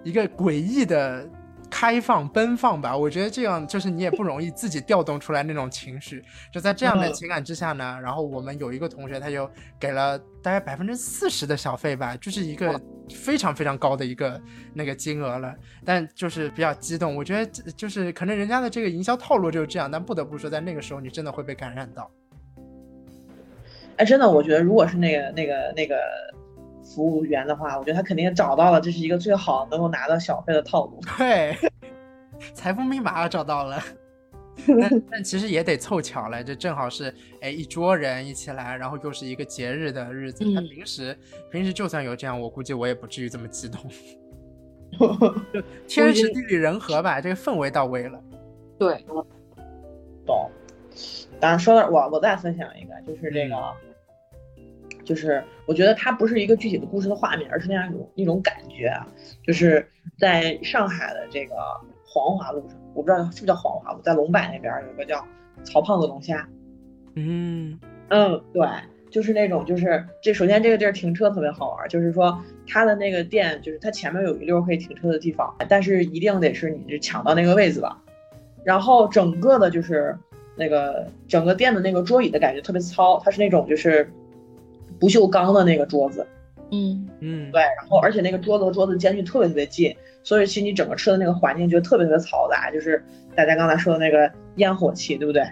[0.03, 1.27] 一个诡异的。
[1.72, 6.22] 开放奔放吧，我觉得这样就是你也不容易自己调动出来那种情绪。
[6.51, 9.49] 就在这样的情感之下呢，然后我们有一个同学，他就
[9.80, 14.39] 给了大概百分之四十的小费吧，就是一个非常非常高的一个
[14.74, 15.55] 那个金额了。
[15.86, 22.11] 但就是比较激动，我觉得就是可能人家的这个营销套路就是这样，但不得不说，在那个时候你真的会被感染到。
[23.95, 25.95] 哎，真的，我觉得如果是那个那个那个
[26.84, 30.99] 服务员的话，我觉得他肯定找到了这是一个最好能够拿到小费的套路。
[31.17, 31.55] 对，
[32.53, 33.82] 财富密码找到了。
[34.79, 37.11] 但但其实也得凑巧了，这正好是
[37.41, 40.43] 哎一桌人一起来，然后又是一个节日的日子。
[40.53, 41.17] 他嗯平时
[41.49, 43.82] 平时就算有这样，我估计我也不至于这么激动。
[45.53, 48.21] 就天时地利人和吧，这个氛围到位了。
[48.77, 49.03] 对，
[50.25, 50.51] 懂。
[51.39, 53.55] 当然说到我，我再分享一个，就是这个，
[55.03, 59.07] 就是我觉得它不是一个具体的故事的画面，而是那样一种一种感觉啊，
[59.43, 59.85] 就是
[60.17, 61.55] 在上海的这个
[62.05, 65.25] 黄华路上，我不知道是不是叫黄华路，在龙柏那边有个叫
[65.63, 66.47] 曹胖子龙虾，
[67.15, 67.79] 嗯。
[68.13, 68.67] 嗯，对，
[69.09, 72.37] 就是那种，就是这首先这个地儿停车特别好玩，就是说
[72.67, 77.97] 它的那个店，就是它前面有一溜可以停车的地方，但是一定得是你是抢到那个位子吧。
[78.65, 80.13] 然后整个的就是
[80.57, 84.11] 那个整个店的那个桌椅的感觉特别糙，它是那种就是
[85.01, 86.25] 不锈钢的那个桌子，
[86.71, 89.93] 嗯嗯，对，然后而且那个桌子和桌子间距特别特别近，
[90.23, 93.03] 所以其实你整个吃的那个环境就特别特别嘈杂，就是
[93.35, 95.43] 大家刚才说的那个烟火气，对不对？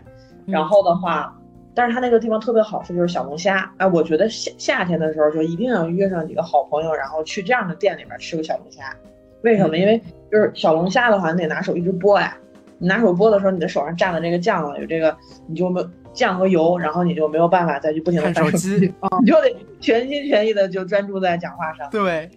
[0.46, 1.36] 然后的话，
[1.74, 3.72] 但是它那个地方特别好吃，就是小龙虾。
[3.78, 8.96] 哎，我觉得夏夏天的时候就一定要约上几个好朋友，然后去这样的店里面吃个小龙虾。
[9.42, 9.78] 为什么？
[9.78, 10.00] 因为
[10.32, 12.38] 就是小龙虾的话，你得拿手一直剥呀。
[12.78, 15.16] 你拿手剥的时候，你的手上蘸了这个酱了，有这个
[15.48, 15.90] 你就没有
[16.20, 18.94] 酱和油，然后你就没有办法再去不停的看手机，
[19.24, 21.90] 你就得全心全意的就专注在讲话上。
[21.90, 22.30] 对，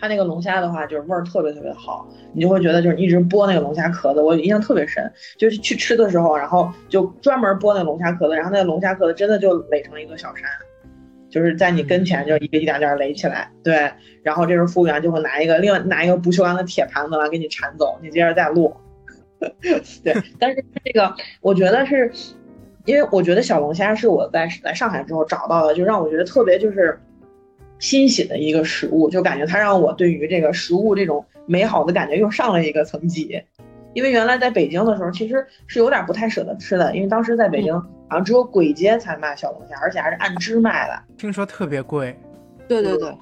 [0.00, 10.50] 它那个龙虾的话，就是味儿特别特别好，你就会觉得就是一直剥那个龙虾壳子，我印象特别深，就是去吃的时候，然后就专门剥那个龙虾壳子，然后那个龙虾壳子真的就垒成一座小山，
[11.30, 13.92] 就是在你跟前就一个一点点垒起来，对，
[14.24, 18.74] 然后这时候服务员就会拿一个另外拿一个不锈钢的铁盘子来给你铲走，你接着再录，
[20.02, 22.10] 对，但是这个我觉得是。
[22.88, 26.98] 因为我觉得小龙虾是我在来上海之后找到的，就让我觉得特别就是
[27.78, 33.38] 欣喜的一个食物，就感觉它让我对于这个食物这种美好的感觉又上了一个层级。
[33.92, 40.98] 因为原来在北京的时候，其实是有点不太舍得吃的，因为当时在北京好像只有簋街才卖小龙虾，而且还是按只卖的。
[41.18, 42.18] 听说特别贵。
[42.66, 43.14] 对对对，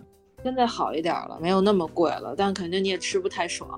[0.44, 3.68] 现在好一点了，没有那么贵了，但肯定你也吃不太爽。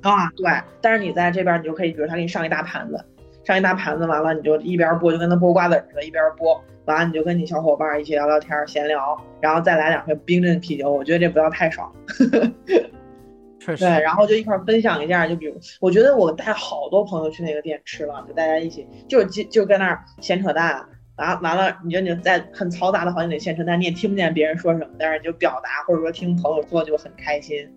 [0.00, 0.50] 啊，对，
[0.80, 3.04] 但是你在这边你就可以，比如他给你上一大盘子。
[3.44, 11.92] 上一大盘子，完了你就一边剥，就跟那剥瓜子似的，一边剥，完了你就跟你小伙伴一起聊聊天、闲聊，然后再来两瓶冰镇啤酒，我觉得这不要太爽。
[13.58, 13.84] 确实。
[13.84, 20.84] 对，然后就一块分享一下，就比如我觉得我带好多朋友去那个店吃了，就大家一起就就就跟那儿闲扯淡，
[21.16, 27.68] 完完了，你就你在很嘈杂的环境里闲扯淡，你也听不见别人说什么，但是你就表达或者说听朋友说就很开心。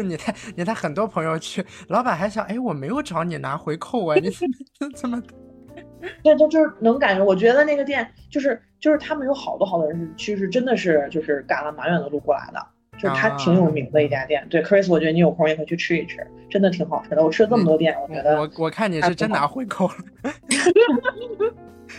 [0.00, 5.22] 你带你带很多朋友去，老板还想，哎，我没有找你拿回扣啊，你怎么 怎么？
[6.22, 12.66] 对，就就是能感觉，我觉得那个店就是就是他们有好多好多人是，其实真的是就是赶了蛮远的路过来的，
[13.02, 14.46] 就是它挺有名的一家店。
[14.48, 17.22] 对，Chris，我觉得你有空也可以去吃一吃，真的挺好吃的。
[17.22, 19.94] 我吃了这么多店，我觉得我我看你是真拿回扣了。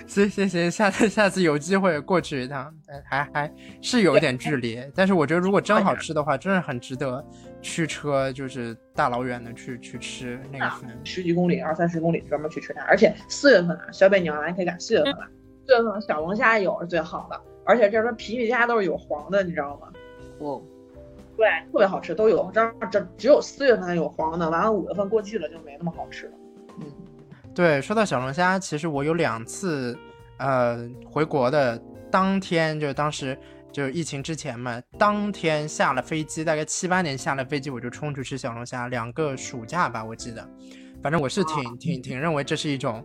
[0.07, 2.73] 行行行，下次下次有机会过去一趟，
[3.05, 7.23] 还还是有一点距离，但是我觉得如果真好吃的话，真是很值得
[7.61, 12.81] 驱车，就是大老远的去去吃那个饭，十几公里、二三十公里专门去吃它。
[12.85, 15.27] 而且四月份啊，小北你要来可以赶四月份来，
[15.67, 19.87] 四月份小龙虾有是最好的，而且这边皮皮虾都是有黄的，你知道吗？
[20.39, 20.61] 哦，
[21.35, 22.51] 对，特别好吃，都有。
[22.53, 26.31] 这这只有四月份有黄的，完了五月份过季了就没那么好吃了。
[26.79, 26.85] 嗯。
[27.53, 29.97] 对，说到小龙虾，其实我有两次，
[30.37, 31.79] 呃，回国的
[32.09, 33.37] 当天，就是当时
[33.71, 40.47] 就是疫情之前嘛，当天下了飞机，大概七八点下了飞机，我就冲去吃小龙虾，两个暑假吧，我记得，
[41.01, 43.03] 反正我是挺挺挺认为这是一种。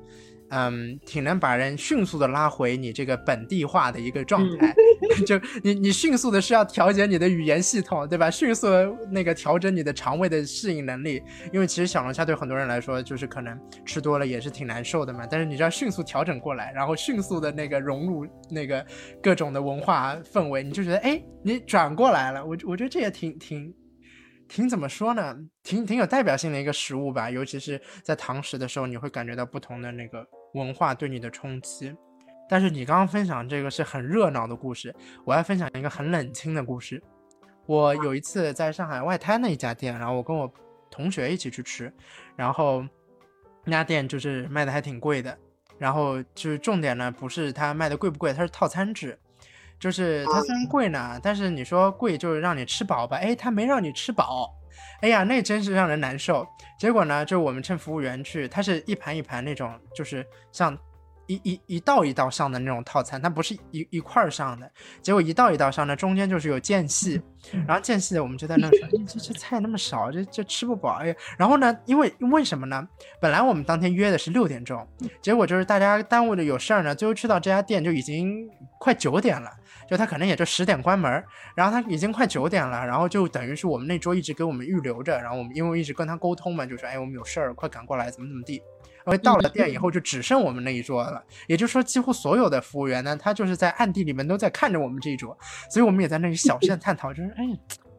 [0.51, 4.75] 嗯，挺能把人迅速的拉回你这个本地化的一个状态，
[5.27, 8.31] 就你你迅速的是要调节你的语言系统，对吧？
[8.31, 8.67] 迅速
[9.11, 11.23] 那个调整你的肠胃的适应能力，
[11.53, 15.27] 因为其实小龙虾对很多人来说就是可能吃多了也是挺难受的嘛。
[15.31, 18.85] 但是你知道迅速调整过来，然后迅速的那个融入那个
[19.23, 22.45] 各种的文化氛围，你就觉得哎，你转过来了。
[22.45, 23.75] 我我觉得这也挺挺。
[24.51, 25.37] 挺怎么说呢？
[25.63, 30.27] 挺挺有代表性的一个食物吧，尤其是在堂食的时候，你会感觉到不同的那个
[30.59, 31.95] 文化对你的冲击。
[32.51, 34.95] 但是你刚刚分享这个是很热闹的故事，
[35.25, 37.03] 我要分享一个很冷清的故事。
[37.67, 40.51] 我有一次在上海外滩的一家店，然后我跟我
[40.91, 41.93] 同学一起去吃，
[42.35, 42.83] 然后
[43.65, 45.37] 那家店就是卖的还挺贵的，
[45.79, 49.19] 然后就是重点呢不是它卖的贵不贵，它是套餐制。
[49.79, 53.19] 就是它虽然贵呢，但是你说贵就是让你吃饱吧？
[53.19, 54.58] 哎，它没让你吃饱，
[55.01, 56.47] 哎呀，那真是让人难受。
[56.79, 60.77] 结果呢，就我们趁服务员去，它是一盘一盘那种，就是像
[61.27, 64.71] 一一一道一道上的那种套餐，它不是一一块儿上的。
[65.03, 67.21] 结果一道一道上的中间就是有间隙，
[67.67, 70.95] 然后间隙的我们就在那说，这这菜那么少，这这吃不饱。
[71.01, 72.87] 哎呀，然后呢，因为为什么呢？
[73.21, 74.87] 本来我们当天约的是六点钟，
[75.21, 78.49] 结果就是大家耽误的有事儿呢，最后去到这家店就已经
[78.79, 79.51] 快九点了。
[79.89, 81.11] 就他可能也就十点关门，
[81.55, 88.63] 然后他已经快九点了，然后就等于是我们那桌一直给我们预留着，然后我们因为一直跟他沟通嘛，就说哎我们有事儿，快赶过来，怎么怎么地。
[89.07, 95.35] 因为到了店以后就只剩我们那一桌了，也就是说几乎所有的服务员呢，他就是在暗地里面都在看着我们这一桌，
[95.71, 97.45] 所以我们也在那里小声探讨，就是哎。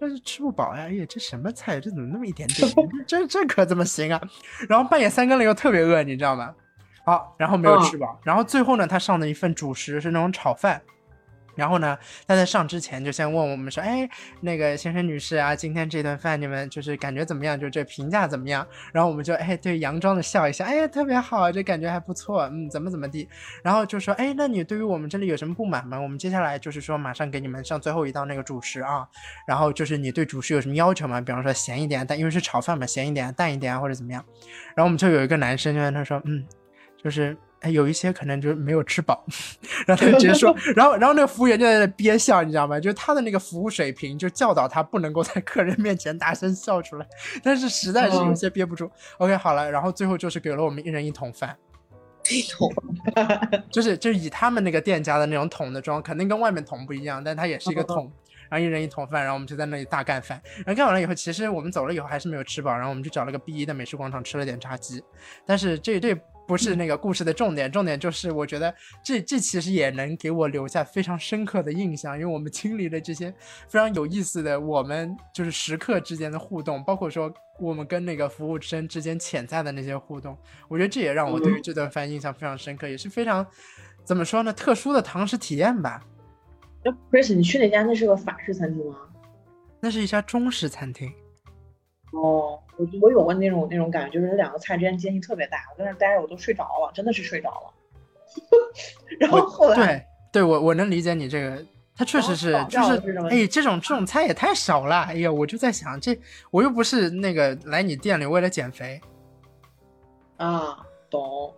[0.02, 0.84] 但是吃不饱呀！
[0.84, 1.78] 哎呀，这什么菜？
[1.78, 2.72] 这怎么那么一点点？
[3.06, 4.22] 这这可怎么行啊？
[4.70, 6.56] 然后半夜三更了又特别饿，你知道吗？
[7.06, 10.82] 好，然后没有吃饱，然后最后呢，他上的一份主食是那种炒饭。
[11.60, 17.60] 然后呢，他在上之前就先问我们说：“哎，那个先生女士啊，今天这顿饭你们就是感觉怎么样？
[17.60, 23.28] 就这评价怎么样？”然后我们就哎对佯装的笑一下，哎呀特别好，这感觉还不错，嗯，怎么怎么地。
[23.62, 26.00] 然后就说：“哎，那你对于我们这里有什么不满吗？
[26.00, 29.06] 我们接下来就是说马上给你们上最后一道那个主食啊。
[29.46, 31.20] 然后就是你对主食有什么要求吗？
[31.20, 34.24] 比方说咸一点，但因为是炒饭嘛，咸一点、淡一点啊，或者怎么样。”
[34.76, 36.46] 然后我们就有一个男生就跟他说：“嗯，
[37.04, 39.26] 就是。”哎，有一些可能就是没有吃饱，
[39.86, 42.80] 然后他就直接说，然后然后那个服务员就在那憋笑，你知道吗？
[42.80, 47.06] 就是他的那个服务水平就教导他不能够在客人面前大声笑出来，
[47.44, 48.90] 但是实在是有些憋不住。
[49.18, 51.54] OK，好了，然后最后就是给了我们一人一桶饭，
[52.32, 52.72] 一桶，
[53.70, 58.10] 就是就是以他们那个店家的那种桶的装，肯定跟外面桶不一样，但它也是一个桶，
[58.50, 60.42] 然后一人一桶饭，然后我们就在那里大干饭。
[60.66, 65.04] 然后干完了以后，其实我们走了以后还是没有吃饱，然后我们就找了个 B 一的美食广场吃了点炸鸡，
[65.46, 66.18] 但是这这。
[66.50, 68.74] 不是那个故事的重点，重点就是我觉得
[69.04, 73.32] 这这其实也能给我留下非常深刻的印象，因为我们经历了这些
[73.68, 80.36] 非常有意思的，我们就是食客之间的互动，包括说我们跟那个服务生之间潜在的那些互动，
[80.68, 83.46] 我觉得这也让我对于这顿饭印象非常深刻，也是非常
[84.04, 86.04] 怎么说呢，特殊的堂食体验吧。
[86.84, 88.98] 哎，Chris，你去哪家那是个法式餐厅吗？
[89.80, 91.14] 那是一家中式餐厅。
[92.14, 92.60] 哦。
[92.80, 97.74] 我我有过那种那种感觉，就是两个菜之间间隙特别大，我在那待着我都睡着了，真的是睡着了。
[99.20, 99.76] 然后后来，
[100.32, 101.62] 对对，我我能理解你这个，
[101.94, 106.18] 它确实是就是哎，这种这种菜也太少了，哎呀，我就在想，这
[106.52, 109.02] 我又不是那个来你店里为了减肥
[110.38, 111.54] 啊，懂？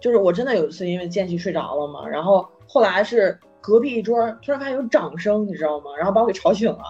[0.00, 5.96] 就是我真的有一次因为间隙睡着了嘛，然后后来是隔壁一桌突然发现有掌声，你知道吗？
[5.96, 6.84] 然后把我给吵醒了，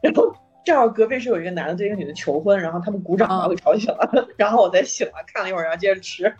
[0.00, 0.32] 然后。
[0.64, 6.32] 正好隔壁是有一个男的对一个女的求婚，然后他们鼓掌把我给吵醒了， 然后我再醒了，看了一会儿，然后接着吃。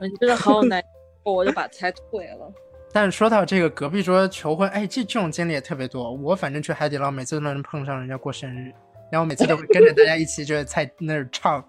[0.00, 0.82] 你真的好有耐，
[1.22, 2.52] 我就把菜退了。
[2.92, 6.12] 但是说到这个隔壁桌求婚，哎，这这种经历也特别多。
[6.12, 8.72] 我反正去海底捞，每次都能碰上人家过生日，
[9.10, 11.62] 然后每次都会跟着大家一起就在菜那儿唱，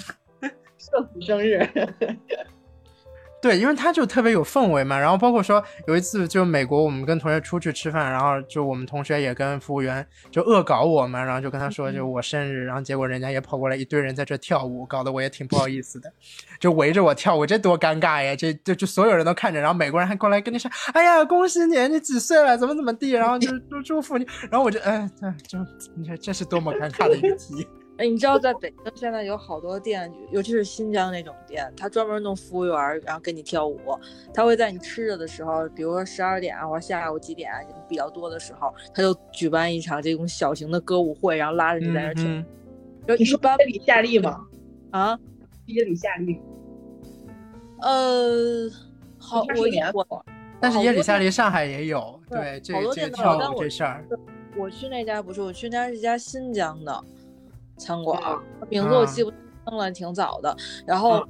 [0.78, 1.68] 祝福生日。
[3.44, 16.10] 对，因为他就特别有氛围嘛，然后包括说有一次就美国，我们跟同学出去吃饭，然后就我们同学也跟服务员就恶搞我嘛，然后就跟他说就我生日，然后结果人家也跑过来一堆人在这跳舞，搞得我也挺不好意思的，
[16.58, 18.34] 就围着我跳舞，这多尴尬呀！
[18.34, 22.56] 这就就所有人都看着，然后美国人还过来跟你说，哎呀，恭喜你，你几岁了？
[22.56, 23.10] 怎么怎么地？
[23.10, 25.06] 然后就就祝福你，然后我就哎，
[25.46, 25.58] 就
[25.94, 27.68] 你看这是多么尴尬的一个题。
[27.96, 33.78] 哎，你知道在北京现在有好多店，尤其是新疆那种店，他专门弄服务员，然后跟你跳舞。
[34.32, 42.24] 他会在你吃着的时候，比如说十二点或者下午几点人比较多的时候，他就举办一场这种小型的歌舞会，然后拉着你在那跳。
[43.16, 44.44] 你说耶里夏利吗？
[44.90, 45.18] 啊，
[45.66, 46.40] 耶里夏利。
[47.80, 48.68] 呃，
[49.18, 49.42] 好，
[49.92, 50.26] 我我，
[50.58, 54.04] 但是耶里夏利上海也有，对，这这跳舞这事儿。
[54.56, 57.04] 我去那家不是，我去那家是一家新疆的。
[57.76, 58.20] 餐馆
[58.68, 60.56] 名字我记不清了，挺早的。
[60.86, 61.26] 然后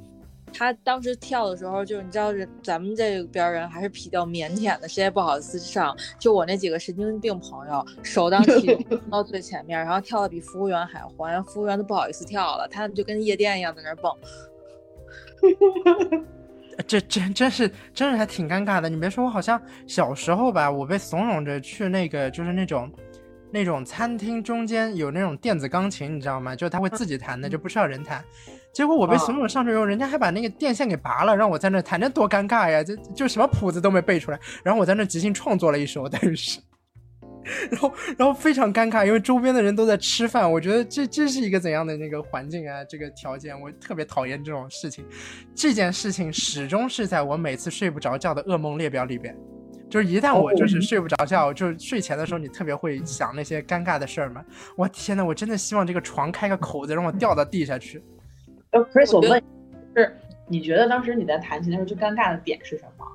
[0.53, 5.97] 他当时跳的时候，就是你知道，人咱们这边人还是比较腼腆的，谁也不好意思上。
[6.19, 14.13] 就我那几个神经病朋友，首当其冲到最前面，然后跳的比服务员还欢，服务员都不好意思跳了，他们就跟夜店一样在那蹦。
[16.87, 18.89] 这真真是真是还挺尴尬的。
[18.89, 22.91] 你别说，我好像小时候吧，我被怂恿着去那个，就是那种。
[23.55, 26.57] 那种餐厅中间有那种电子钢琴，你知道吗？
[26.57, 28.23] 就他会自己弹的，就不需要人弹。
[28.73, 32.83] 结果我被怂恿上去以后，人家还把那个电线给拔了，让我在那弹，这多尴尬呀！
[32.83, 36.59] 就就什么谱子都没背出来，然后我在那即兴创作了一首，等于是，
[37.71, 42.85] 然后然后非常尴尬，因为周边的人都在吃饭，我觉得这这是一个怎样的那个环境啊？
[42.85, 45.05] 这个条件，我特别讨厌这种事情。
[45.55, 49.37] 这件事情始终是在我每次睡不着觉的噩梦列表里边。
[49.95, 54.45] 就是一旦我就是睡不着觉，就是睡前的时候，你特别会想那些尴尬的事儿嘛。
[54.75, 58.03] 我天呐，我真的希望这个床开个口子，让我掉到地下去。
[58.73, 59.41] 呃，Chris，我问，
[59.95, 60.17] 是
[60.49, 63.07] 你觉得当时你在弹琴的时候最尴尬的点是什么？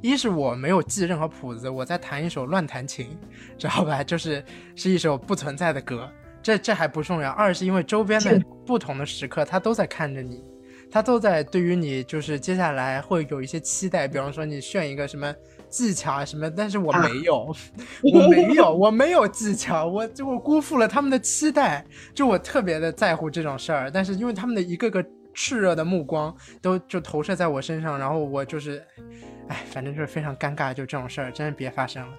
[0.00, 3.16] 一是我没有记任何谱子，我在弹一首乱弹琴，
[3.56, 4.02] 知道吧？
[4.02, 6.10] 就是是一首不存在的歌，
[6.42, 7.30] 这这还不重要。
[7.30, 10.42] 二是因为周边的不同的时刻，他都在看着你，
[10.90, 15.32] 他都在对于你就是接下来会有一些期待，比方说你炫一个什么。
[15.74, 17.52] 技巧啊什么，但是我没有，
[18.14, 25.04] 我没有，我没有技巧，我就我辜负了他们的期待，就我特别的在乎这种事儿，但是因为他们的一个个
[25.34, 28.80] 炽热的目光都就投射在我身上，然后我就是，
[29.48, 32.14] 哎，反正就是非常尴尬，就这种事儿真是别发生了。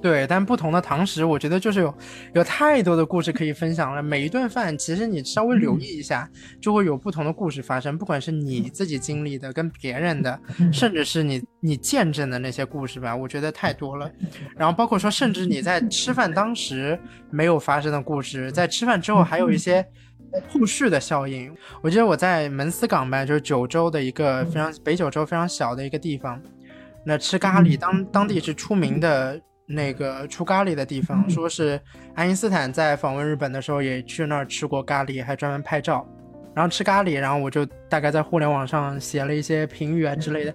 [0.00, 1.94] 对，但不同的堂食，我觉得就是有
[2.34, 4.02] 有太多的故事可以分享了。
[4.02, 6.28] 每一顿饭，其实你稍微留意一下，
[6.60, 10.40] 就会有不同的故事发生，不管是你自己经历的、跟别人的，
[10.72, 14.10] 甚至是你你见证的那些故事吧，我觉得太多了。
[14.56, 16.98] 然后包括说，甚至你在吃饭当时
[17.30, 19.86] 没有发生的故事，在吃饭之后还有一些
[20.48, 21.54] 后续的效应。
[21.82, 26.40] 我记得我在门司港吧，就是九州的一个非常北九州非常小的一个地方，
[27.04, 29.40] 那吃咖喱，当当地是出名的。
[29.66, 31.80] 那个出咖喱的地方，说是
[32.14, 36.06] 爱因斯坦在访问日本的时候也去那儿吃过咖喱，还专门拍照。
[36.54, 40.54] 然后吃咖喱，然后我就大概在互联网上写了一些评语啊之类的，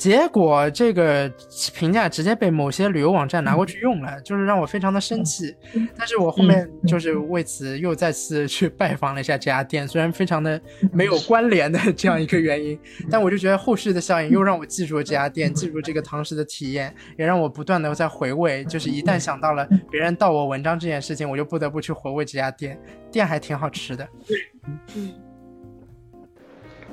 [0.00, 1.30] 结果这个
[1.74, 5.54] 评价直接被某些旅游网站拿过去用了，就是让我非常的生气。
[5.94, 10.58] 但是我后面就是为此又再次去拜访了一下这家店，虽然非常的
[10.90, 12.80] 没有关联的这样一个原因，
[13.10, 18.64] 但我就觉得后续的效应又让我记住了这家店，记住这个堂食的体验，也让我不断的在回味。
[18.64, 22.80] 就是一旦想到了别人盗我文章这件事情，我就不得不去回味这家店，
[23.12, 24.08] 店还挺好吃的。
[24.94, 25.12] 嗯，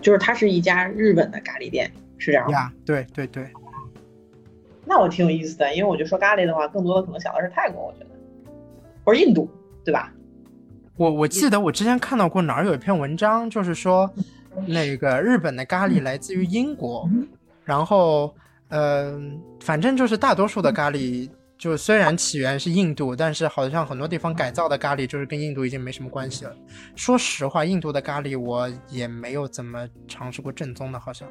[0.02, 2.52] 就是它是一家日本的咖喱店，是这样吗？
[2.52, 3.50] 呀，对对对，
[4.86, 8.08] 那我挺有意思的，因为我就说咖喱的话，更多的可能想的是泰国，我觉得，
[9.04, 9.50] 或者印度，
[9.84, 10.12] 对吧？
[10.96, 14.12] 我我记得我之前看到过哪儿有一篇文章，就是说
[14.66, 17.08] 那个日本的咖喱来自于英国，
[17.64, 18.34] 然后
[18.70, 19.20] 呃，
[19.60, 21.30] 反正就是大多数的咖喱。
[21.58, 26.56] 就虽然起源是印度，但是好像很多地方改造的咖喱就是跟印度已经没什么关系了。
[26.96, 31.28] 说实话，印度的咖喱我也没有怎么尝试过正宗的，好像。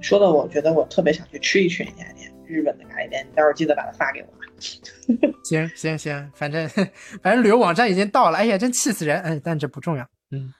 [0.00, 4.38] 说的我觉得我特别想去吃一吃那家店，日本的咖喱店，你待会儿记得把它发给我 吧。
[5.44, 6.68] 行行行，反正
[7.22, 9.20] 反正旅游网站已经到了，哎呀，真气死人！
[9.22, 10.06] 哎，但这不重要。
[10.30, 10.52] 嗯。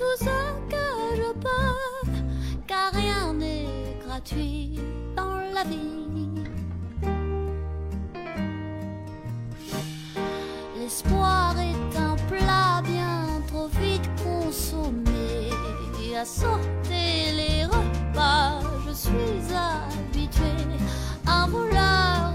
[0.00, 0.36] tout ce
[0.72, 2.10] que je peux,
[2.66, 4.80] car rien n'est gratuit
[5.14, 6.46] dans la vie.
[10.78, 15.50] L'espoir est un plat bien trop vite consommé.
[16.16, 20.68] À sortir les repas, je suis habituée
[21.26, 22.29] à vouloir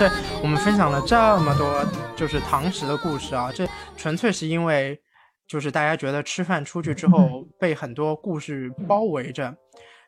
[0.00, 0.08] 对
[0.42, 1.84] 我们分享了这么多
[2.16, 4.98] 就是堂食的故事啊，这纯粹是因为
[5.46, 9.54] 就是大家觉得吃饭出去之后被很多故事包围着。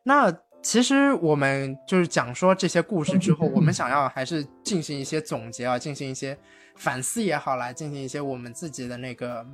[0.03, 0.33] 那
[0.63, 6.39] 其实我们就是讲说这些故事之后，我们想要还是进行一些总结啊，进行一些
[6.75, 9.47] 反思也好，来进行一些我们自己的那个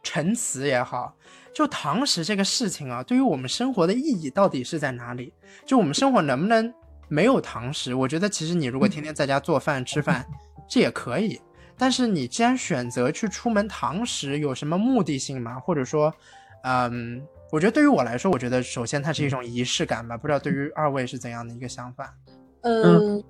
[0.00, 1.12] 陈词也好。
[1.52, 5.34] 就堂食这个事情啊，对于我们生活的意义到底是在哪里？
[5.64, 6.72] 就我们生活能不能
[7.08, 7.94] 没有堂食？
[7.94, 10.26] 我觉得其实你如果天天在家做饭吃饭，
[10.68, 11.40] 这也可以。
[11.78, 15.60] 但是你既然选择去出门堂食，有什么目的性吗？
[15.60, 16.12] 或者说，
[16.62, 20.16] 嗯，我觉得对于我来说，我觉得首先它是一种仪式感吧。
[20.16, 22.14] 不知道对于二位是怎样的一个想法？
[22.62, 23.22] 嗯，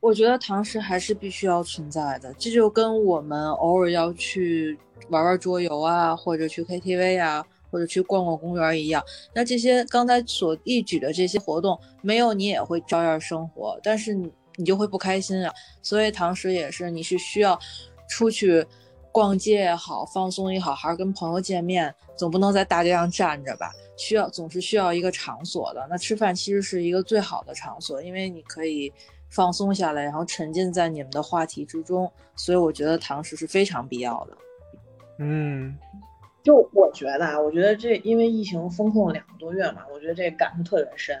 [0.00, 4.78] 我觉得堂食还是必须要存在的，这就跟我们偶尔要去
[5.10, 9.02] 玩玩桌游啊，或者去 KTV 啊，或者去逛逛公园一样。
[9.34, 15.52] 那这些刚才所一举的这些活动，没有你也会照样生活，但是你你就会不开心啊。
[15.82, 17.58] 所以堂食也是，你是需要
[18.08, 18.66] 出去
[19.12, 23.70] 逛街也好，放松也好，还是跟朋友见面，总不能在大街上站着吧？
[23.96, 25.86] 需要总是需要一个场所的。
[25.90, 28.90] 那吃饭其实是一个最好的场所，因为你可以
[29.28, 32.10] 放松下来，然后沉浸在你们的话题之中。
[32.34, 34.36] 所以我觉得堂食是非常必要的。
[35.18, 35.76] 嗯，
[36.42, 41.16] 就我觉得啊，我觉得这因为疫情封控了两个多月嘛，我觉得这感触特别深。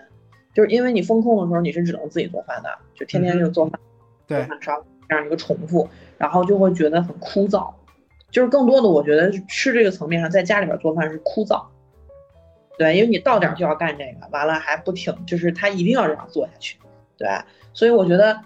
[0.52, 3.80] 就是因为你封控的时候，你是只能自己做饭的，就天天就做饭，
[4.26, 7.72] 对做，饭烧这样一个重复，然后就会觉得很枯燥。
[8.30, 11.64] 就是更多的，我觉得吃这个层面上，在家里边做饭是枯燥。
[12.78, 16.78] 对，因为你到点儿就要干这个，完了还不停，就是他一定要这样做下去。
[17.18, 17.28] 对，
[17.74, 18.40] 所以我觉得，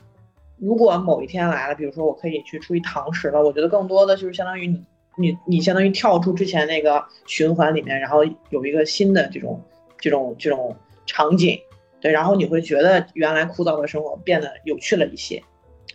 [0.57, 4.85] 如果某一天来了，比如说我可以去出去堂食了，我觉得更多的就是相当于你
[5.17, 9.63] 你你相当于跳出之前那个循环里面，然后有一个新的这种
[9.99, 11.59] 这种这种场景，
[12.01, 15.43] 对，然后你会觉得原来枯燥的生活变得有趣了一些。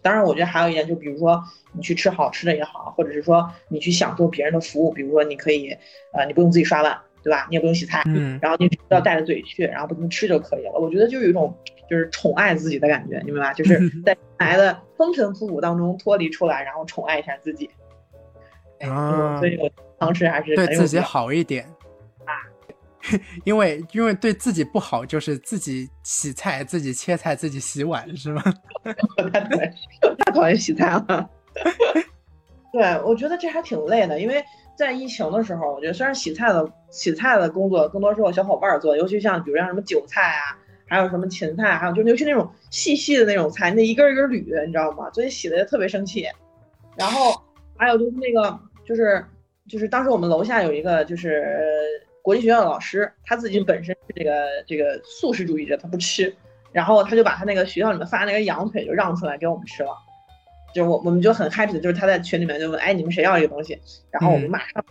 [0.01, 1.43] 当然，我觉得还有一点，就比如说
[1.73, 5.75] 你去吃好吃的也好，或者是说你去享受别人的服务，比如说你可以，
[6.13, 7.45] 呃，你不用自己刷碗，对吧？
[7.49, 10.79] 你也不用洗菜，嗯然后你只要带着嘴去，然后不停吃就可以了。
[10.79, 11.53] 我觉得就有一种
[11.89, 13.53] 就是宠爱自己的感觉，你明白吧？
[13.53, 17.69] 就是 在原来的风尘仆仆当中脱离出来，然后宠爱一下自己。
[18.79, 19.69] 哎啊所以我
[19.99, 21.65] 尝试还是对自己好一点
[22.25, 22.31] 啊，
[23.43, 28.41] 因为因为对自己不好，就是自己洗菜、自己切菜、自己洗碗，是吗？
[29.17, 29.73] 我 太讨厌，
[30.25, 31.29] 太讨厌洗菜了。
[32.71, 34.43] 对，我觉得这还挺累的，因为
[34.77, 40.55] 在疫情的时候，我觉得虽然洗菜的洗菜的工作更多是我小伙伴儿做，尤其像比如像什么韭菜啊，
[40.87, 45.09] 还有什么芹菜，还有就尤其那种细细的那种菜，那一根儿一根儿捋，你知道吗？
[45.11, 46.25] 所以洗的也特别生气。
[46.95, 47.33] 然后
[47.77, 48.59] 还有就是那个
[48.89, 49.23] 就是
[49.67, 56.35] 就是当时我们楼下有一个就是呃国际学校的老师，他自己本身是这个这个素食主义者，他不吃，
[56.71, 59.91] 然后他就把他那个学校里面发那个羊腿就让出来给我们吃了。
[60.73, 63.79] 就我我们就很 happy 的，就是他在群里面就问，哎，你们谁要这个东西？
[64.09, 64.83] 然后我们嗯马上，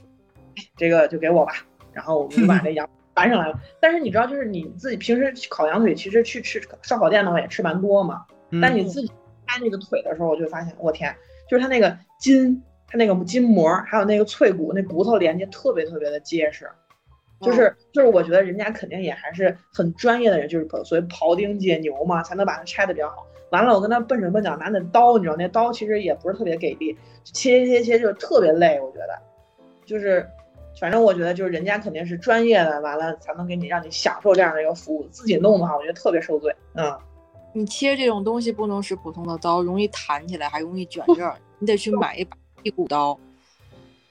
[0.56, 1.54] 哎这个就给我吧。
[1.92, 3.60] 然后我们就把 这羊搬上来了。
[3.80, 8.24] 但是你知道，就是你自己平时烤羊腿，其实去吃烧烤店的话也吃蛮多嘛。
[8.62, 9.10] 但你自己
[9.44, 11.12] 拍那个腿的时候，我就发现，我天，
[11.50, 16.68] 就是它那个筋，它那个筋膜，还有那个脆骨，那骨头连接特别特别的结实。
[17.40, 23.24] 就是就是，我觉得人家肯定也还是很专业的人，就是所谓庖丁解牛嘛，才能把它拆的比较好。
[23.50, 29.16] 完了，我跟他笨手笨脚拿那刀，你知道那刀其实也不是特别给力，切切切就特别累，我觉得。
[29.86, 30.26] 就是，
[30.80, 35.06] 反正我觉得就是人家肯定是专业的，完了才能给你让你享受这样的一个服务。
[35.10, 36.52] 自己弄的话，我觉得特别受罪。
[36.74, 36.98] 嗯，
[37.52, 42.36] 你切这种东西不能使普通的刀，容易弹起来，还容易卷 刃儿，你得去买一把
[42.68, 43.18] 剔骨刀。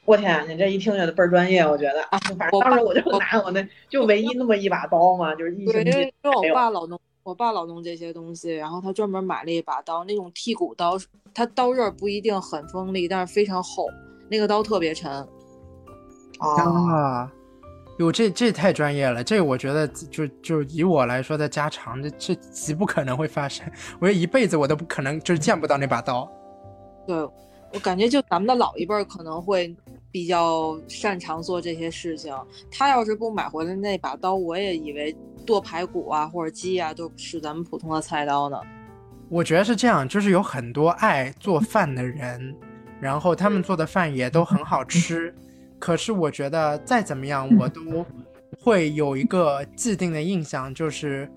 [0.06, 2.02] 我天，你这一听就倍儿专业，我觉得。
[2.04, 5.90] 啊反正当时我就拿我那就唯一那么一把刀嘛，就是一星，期
[6.24, 10.98] 因为我爸老弄，我爸老弄这些东西，然后他专门买了一把刀，那种剔骨刀，
[11.34, 13.86] 它刀刃不一定很锋利，但是非常厚，
[14.30, 15.12] 那个刀特别沉。
[16.40, 17.32] 啊，啊，
[18.00, 26.32] 哟，这这太专业了，这我觉得就就以我来说的家常，这这极不可能会发生，我觉得一辈子我都不可能就是见不到那把刀。
[27.06, 27.28] 对，
[27.74, 29.76] 我感觉就咱们的老一辈儿可能会
[30.12, 32.34] 比较擅长做这些事情。
[32.72, 35.16] 他要是不买回来那把刀，我也以为
[35.46, 38.58] 剁排骨啊或者鸡啊都是咱们普通的菜刀呢。
[39.30, 42.56] 我觉得是这样，就是有很多爱做饭的人，
[43.02, 45.36] 然后他们做的饭也都很好吃，
[45.78, 48.06] 可是我觉得再怎么样，我都
[48.58, 51.30] 会有一个既定的印象，就是，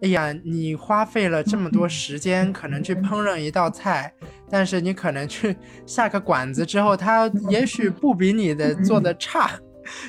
[0.00, 4.12] 哎呀，你花费了这么多时间，可能去烹饪一道菜，
[4.48, 9.58] 但是你可能去下个馆子之后，他也许不比你的做的差。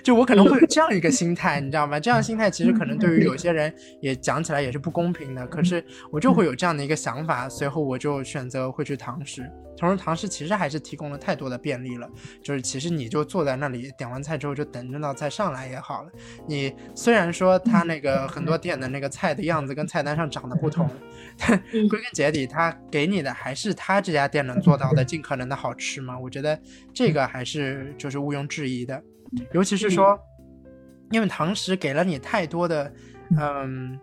[0.03, 1.99] 就我可能会有这样一个心态，你知道吗？
[1.99, 5.45] 这样心态其实可能对于有些人也讲起来也是不公平的。
[5.47, 9.49] 可是我就会有这样的一个想法，随后我就选择会去堂食。
[9.77, 12.09] 同时，堂食其实还是提供了太多的便利了，
[12.43, 16.09] 就是其实你就坐在那里点完菜之后就等那道菜上来也好了。
[16.45, 20.89] 你虽然说它那个很多店的那个菜的样子跟菜单上长得不同，
[21.37, 26.19] 但嗯归根结底，它给你的还是他这家店能做到的尽可能的好吃嘛。
[26.19, 26.59] 我觉得
[26.93, 29.01] 这个还是就是毋庸置疑的。
[29.53, 30.19] 尤其是说，
[31.11, 32.91] 因为堂食给了你太多的，
[33.37, 33.99] 嗯，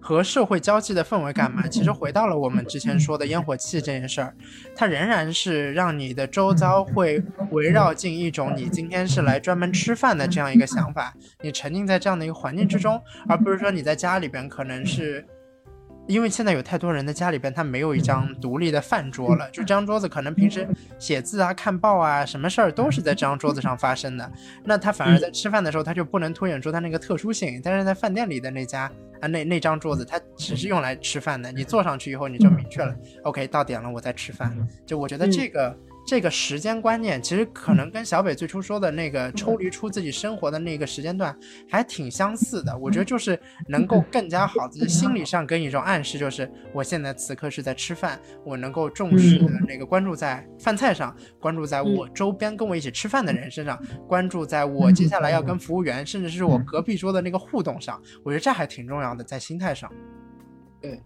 [0.00, 1.66] 和社会交际的氛围感嘛。
[1.68, 4.34] 其实回到了我们之前说的烟火气这件事儿，
[4.74, 15.24] 它仍然是让你的周遭会围绕进一种你今天是来专门吃饭的这样一个想法，你沉浸在这样的一个环境之中，而不是说你在家里边可能是。
[16.10, 20.66] 因为现在有太多人的家里边，他没有一张独立的饭桌了，就这张桌子可能平时
[20.98, 24.32] 写字啊、看报啊，什么事儿都是在这张桌子上发生的。
[24.64, 27.60] 那他反而在吃饭的时候，他就不能凸显出他那个特殊性。
[27.62, 28.90] 但是在饭店里的那家
[29.20, 31.52] 啊，那那张桌子，它只是用来吃饭的。
[31.52, 34.52] 你坐上去以后，你就明确了，OK，到点了，我在吃饭。
[34.84, 35.76] 就我觉得这个。
[36.10, 41.38] 这个时间观念其实可能跟小北最初说的那个抽离出自己生活的那个时间段
[41.70, 42.76] 还挺相似的。
[42.76, 43.38] 我觉得就是
[43.68, 58.02] 能够更加好的心理上给你一种暗示，就是我现在此刻是在吃饭，我能够重视的那个关注在饭菜上，关注在我周边跟我一起吃饭的人身上，关注在我接下来要跟服务员，甚至是我隔壁桌的那个互动上。
[58.24, 59.88] 我觉得这还挺重要的，在心态上。
[60.80, 61.00] 对。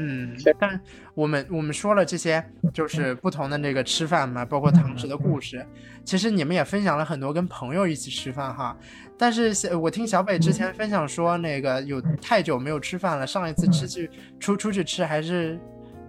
[0.00, 0.80] 嗯，但
[1.12, 5.66] 我们我们说了这些，就是不同的那个吃饭嘛，包括堂食的故事。
[6.04, 8.78] 其实你们也分享了很多跟朋友一起吃饭哈。
[9.18, 15.58] 但是我听小北之前分享说，那个有太久没有吃饭了，上一次吃去出出去吃还是，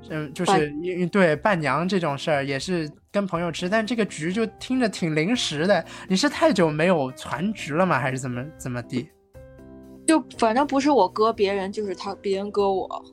[0.10, 5.84] 嗯，就是因对伴娘这种事儿也是跟朋友吃，但这个局就听着挺临时的。
[6.08, 8.00] 你是太久没有攒局了吗？
[8.00, 9.10] 还是怎么怎么地？
[10.06, 13.04] 就反正不是我割别人，就是他别人割我。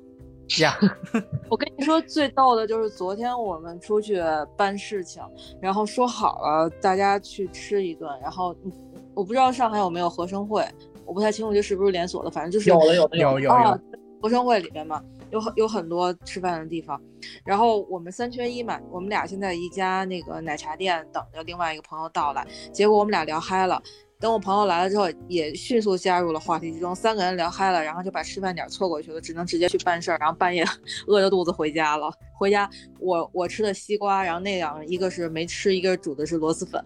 [0.61, 0.79] 呀，
[1.51, 4.23] 我跟你说最逗的就是昨天我们出去
[4.57, 5.23] 办事情，
[5.61, 8.73] 然后说好了大家去吃一顿，然后嗯
[9.15, 10.65] 我不知道上海有没有合生汇，
[11.05, 17.01] 我不太清楚这是不是连锁的，反正就是有的有的有有啊有，，合生汇里面嘛，有很有很多吃饭的地方。
[17.45, 23.83] 然后我们三缺一嘛，我们俩现在一家那个奶茶店等着另外一个朋友到来，结果我们俩聊嗨了。
[24.19, 30.65] 等我朋友来了之后，也迅速加入了话题之中，三个人聊嗨了，然后就把吃饭点错过去了，只能直接去办事儿，然后半夜
[31.07, 32.11] 饿着肚子回家了。
[32.35, 36.83] 回家我我吃的西瓜，然后那两个一个是没吃，一个煮的是螺蛳粉。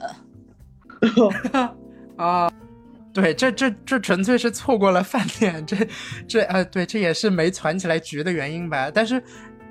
[2.16, 2.51] 啊，
[3.14, 5.76] 对，这这这纯粹是错过了饭点，这
[6.26, 8.91] 这呃，对，这也是没攒起来局的原因吧。
[8.91, 9.22] 但是，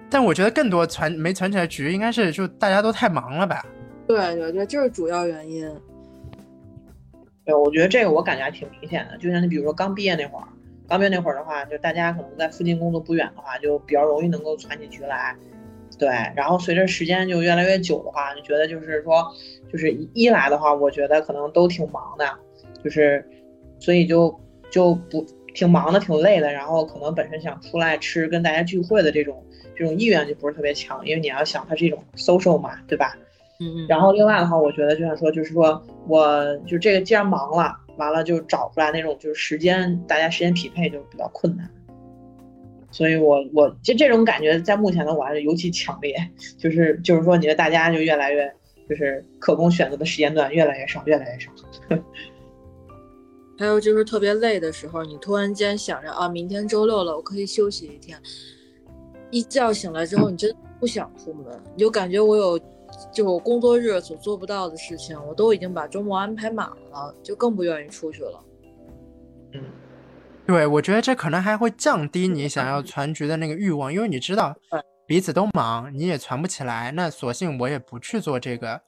[0.09, 3.65] 但我觉得更多攒没攒起来局，应该是就大家都太忙了吧。
[4.07, 5.69] 对对对，这是主要原因。
[7.49, 9.17] 对，我觉得这个我感觉还挺明显的。
[9.17, 10.47] 就像你比如说刚毕业那会儿，
[10.87, 15.35] 刚毕业那会儿的话，就大家可能在附近工作不远的话，就比较容易能够攒起局来。
[15.97, 19.33] 对，然后随着时间就越来越久的话，就觉得就是说，
[19.71, 22.25] 就是一来的话，我觉得可能都挺忙的，
[22.83, 23.27] 就是
[23.79, 24.39] 所以就
[24.69, 25.25] 就不
[25.55, 26.53] 挺忙的，挺累的。
[26.53, 29.43] 然后可能本身想出来吃跟大家聚会的这种
[29.75, 33.17] 这种意愿就不是特别强，因为你要想它是一种 social 嘛，对吧？
[33.59, 33.87] 嗯嗯。
[33.87, 41.69] 然后另外的话，我觉得就像说，就是说我就这个既然忙了，完了就找出来那种就是时间，大家时间匹配就比较困难。
[42.91, 46.15] 所以我我就这种感觉在目前的我还是尤其强烈，
[46.57, 48.51] 就是就是说，你的大家就越来越
[48.89, 51.51] 就是可供选择的时间段越来越少，越来越少。
[53.59, 58.17] 还有就是特别累的时候，你突然间想着啊，明天周六了，我可以休息一天。
[59.29, 61.45] 一觉醒来之后，你真不想出门，
[61.75, 62.59] 你就感觉我有，
[63.11, 68.43] 就我工作日所做不到的事情，我都已经把周末安排满了，就更不愿意出去了。
[69.53, 69.63] 嗯，
[70.45, 74.55] 对，我觉得这可能还会降低你想要攒局的那个欲望，因为你知道
[75.07, 78.79] 彼此都忙，你也攒不起来，那索性我也不去做这个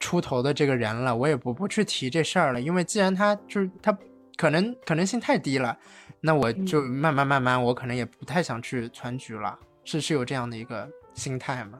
[0.00, 3.96] 出头的这个人了，我也不不去提这事儿了，因为既然他就是他
[4.36, 5.76] 可能可能性太低了，
[6.20, 11.78] 那我就慢慢慢慢，我可能也不太想去攒局了，是是有这样的一个心态吗？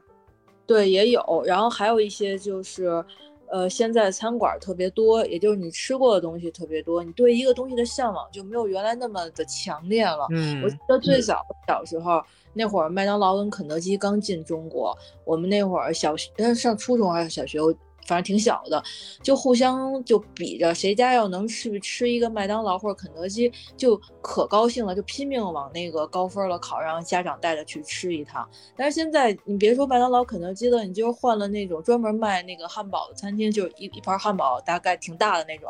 [0.67, 3.03] 对，也有，然后还有一些就是，
[3.49, 10.27] 呃，现在餐馆儿特别多，也就是你吃过的东西特别多，你对一个东西的向往就没有原来那么的强烈了。
[10.31, 12.21] 嗯我记得最早小时候
[12.53, 14.93] 那会儿，麦当劳跟肯德基刚进中国，
[15.23, 17.73] 我们那会儿小学呃上初中还是小学，我
[18.07, 18.81] 反正挺小的，
[19.21, 28.49] 就互相就比着谁家要能去吃一个麦当劳或者肯德基，就可高兴了，就拼命往那个高分了考，让家长带着去吃一趟。
[28.77, 35.69] 但是现在你别说麦当劳、肯德基了，你就是换了那种专门卖那个汉堡的餐厅，就一一盘汉堡大概挺大的那种，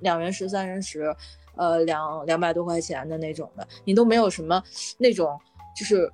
[0.00, 1.16] 两人食、三人食，
[1.56, 4.62] 呃，两两百多块钱的那种的，你都没有什么
[4.98, 5.38] 那种，
[5.74, 6.12] 就是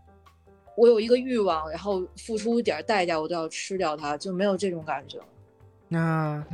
[0.77, 5.25] 我有一个欲望，然后付出一点代价，我都要吃掉它，就没有这种感觉了。
[5.95, 6.45] 那，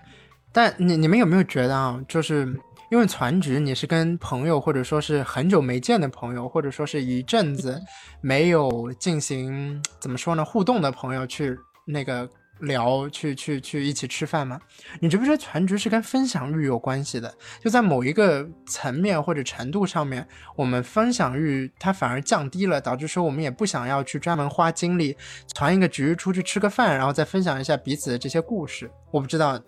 [0.53, 2.55] 但你你们有没有觉得啊，就是
[2.91, 7.81] 因为攒局，你是跟朋友或者说是很久没见的朋友，或者说是一阵子
[8.21, 12.29] 没有进行怎么说呢互动的朋友去那个
[12.61, 14.61] 聊，去去去一起吃饭吗？
[15.01, 17.33] 你觉不觉得攒局是跟分享欲有关系的？
[17.63, 25.17] 就在某一个层面或者程度上面，我们分享欲它反而降低了，导致说我们也不想要去专门花精力
[25.55, 28.91] 传一个局出去吃个饭，然后再分享一下彼此的这些故事。
[29.11, 29.61] 我不知道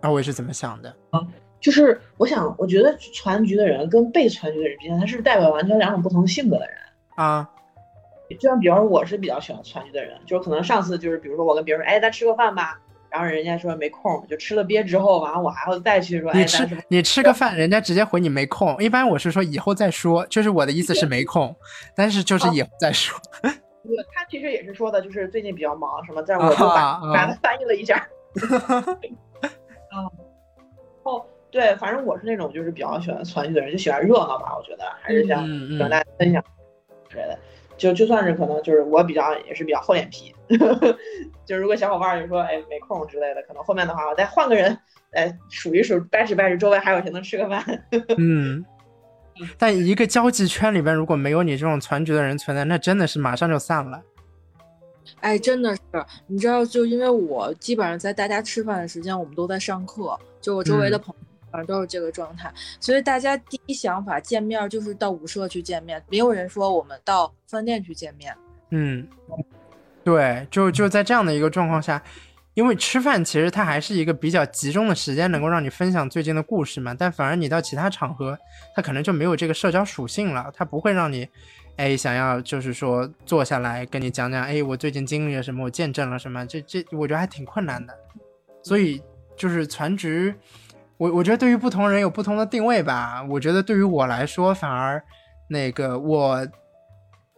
[0.00, 1.20] 二位是怎么想的啊。
[1.58, 6.76] 就是我想，我觉得传局的人跟被传局的人之间，他是代表完全两种不同性格的人。
[7.16, 7.48] 啊，
[8.34, 18.76] 就像比方说，我是比较喜欢传局的人，就是可能上次就是比如说我跟别人说，哎，咱吃个饭吧，然后人家说没空，就吃了憋之后，完了我还会再去说，哎，你吃你吃个饭，人家直接回你没空。
[18.82, 21.54] 一般我是说以后再说，就是我的意思是没空，
[21.94, 23.18] 但是就是以后再说。
[23.86, 28.04] 对他其实也是说的，就是最近比较忙什么，但我就把把它翻译了一下。
[29.94, 30.10] 嗯，
[31.04, 35.46] 哦，对，反正我是那种就是比较喜欢团聚的人，就喜欢热闹吧，我觉得还是想
[35.78, 36.42] 跟大家分享
[37.08, 37.38] 之类的。
[37.76, 40.34] 就就算是可能就是我比较也是比较厚脸皮，
[41.44, 44.76] 就如果小伙伴儿就说哎没空之类的，可能后面的话我再换个人，
[45.12, 47.64] 哎数一数掰扯掰扯周围还有谁能吃个饭。
[48.18, 48.64] 嗯。
[49.58, 54.00] 但一个交际圈里边，如果没有你这种团局的人存在，那真的是马上就散了。
[55.20, 55.82] 哎，真的是，
[56.26, 68.36] 你知道，就因为我基本上在大家吃饭的时间，我们都在上课，就我周围的嗯朋友，反正都是这个状态，所以大家第一想法见面就是到舞社去见面，没有人说我们到饭店去见面。
[68.70, 69.08] 嗯，
[70.04, 72.02] 对，就就在这样的一个状况下，
[72.52, 76.94] 因为吃饭其实它还是一个比较集中的时间，能够让你分享最近的故事嘛。
[76.94, 78.38] 但反而你到其他场合，
[78.74, 81.26] 它可能就没有这个社交属性了，它不会让你，
[81.76, 87.96] 哎，想要就是说坐下来跟你讲讲，哎，我最近经历了什么，我见证了什么，这这我觉得还挺困难的。
[88.62, 89.00] 所以
[89.36, 90.34] 就是全职，
[90.98, 93.22] 我我觉得对于不同人有不同的定位吧。
[93.30, 95.02] 我觉得对于我来说，反而
[95.48, 96.46] 那个我，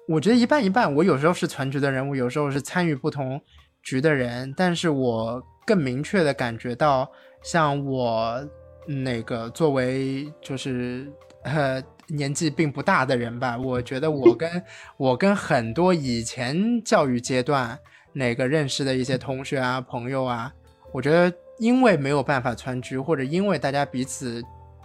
[0.09, 0.95] 我觉得一半一半。
[0.95, 3.41] 我有时候是全局的人物，有时候是参与不同。
[3.81, 7.11] 局的人，但是我更明确的感觉到，
[7.43, 8.47] 像我
[8.87, 11.11] 那个作为就是
[11.45, 14.63] 呃年纪并不大的人吧，我觉得我跟
[14.99, 17.79] 我跟很多以前教育阶段
[18.13, 20.53] 那个认识的一些同学啊朋友啊，
[20.93, 24.43] 我觉得因为没有办法川局，或者因为大家彼此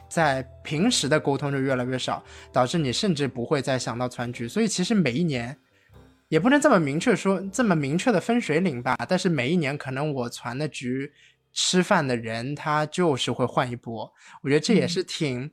[0.10, 5.58] 在平时的沟通就越来越少，导致你甚至不会再想到川局，所以其实每一年。
[6.30, 8.98] 也不能这么明确说，这么明确的分水岭吧。
[9.08, 11.12] 但是每一年可能我传的局
[11.52, 14.12] 吃饭的人，他就是会换一波。
[14.42, 15.52] 我觉得这也是挺。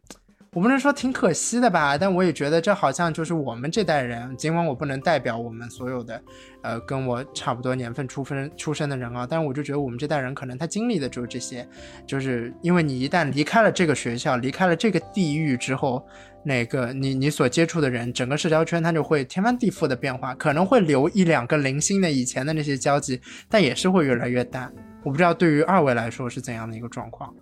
[0.53, 6.21] 我不能说挺可惜的吧，但我也觉得这好像就是我们这代人，尽管我不能代表我们所有的，
[6.63, 11.65] 呃，跟我差不多年份出分出生的人啊，但是我就觉得我们这代人可能他经历的就是这些，
[12.05, 16.05] 就是因为你一旦离开了这个学校，离开了这个地域之后，
[16.43, 24.73] 那个你你所接触的人，整个社交圈它就会天翻地覆的变化，可能会留一两个零星的以前的那些交集，但也是会越来越淡。
[25.05, 27.33] 我不知道对于二位来说是怎样的一个状况。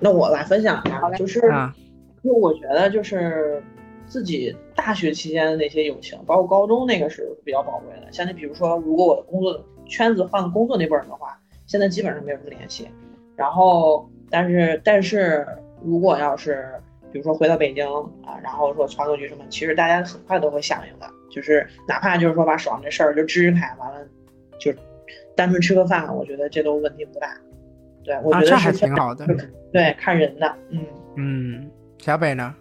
[0.00, 1.72] 那我来分享一下，就是啊。
[2.26, 3.62] 因为我觉得就是
[4.04, 8.10] 自己大学期间的那些友情，包括高中那个是比较宝贵的。
[8.10, 12.88] 像你比如说，如果我的工作圈子换工作那波人的话，现在基本上没有什么联系。
[13.36, 15.46] 然后，但是但是
[15.84, 16.68] 如果要是
[17.12, 17.86] 比如说回到北京
[18.24, 21.06] 啊，然后说传个局什么，其实大家很快都会响应的。
[21.30, 24.04] 就是哪怕就是说把手上这事儿就支开，完了
[24.58, 24.72] 就
[25.36, 27.36] 单纯吃个饭，我觉得这都问题不大。
[28.02, 29.24] 对，我觉得这还挺好的。
[29.72, 30.84] 对，看人的，嗯
[31.16, 31.70] 嗯。
[32.06, 32.54] 小北呢？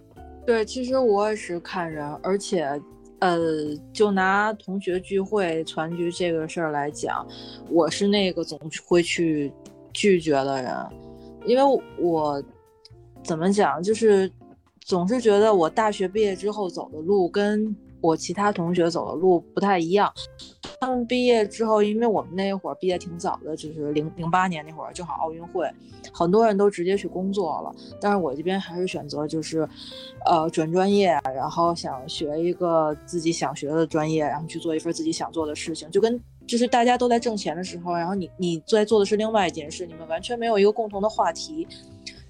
[0.44, 2.68] 对，其实我也是看人，而且，
[3.20, 3.38] 呃，
[3.94, 7.24] 就拿同学聚会团聚这个事儿来讲，
[7.70, 9.54] 我是那个总会去
[9.94, 10.74] 拒绝的人，
[11.46, 12.44] 因为我
[13.24, 14.28] 怎么讲，就是
[14.80, 17.72] 总是觉得我大学毕业之后走的路跟
[18.06, 20.12] 我其他同学走的路不太一样。
[20.80, 25.72] 他们毕业之后，因为我们那会儿毕业挺早的，就是零零八年那会儿，正好奥运会，
[26.14, 27.74] 很多人都直接去工作了。
[28.00, 29.68] 但是我这边还是选择就是，
[30.26, 35.90] 呃，转专业，然后想学一个自己想学的专业，然后去做一份自己想做的事情。
[35.90, 41.68] 就跟就是大家都在挣钱的时候，然后你你在做的是另外一件事，你们完全没有一个共同的话题。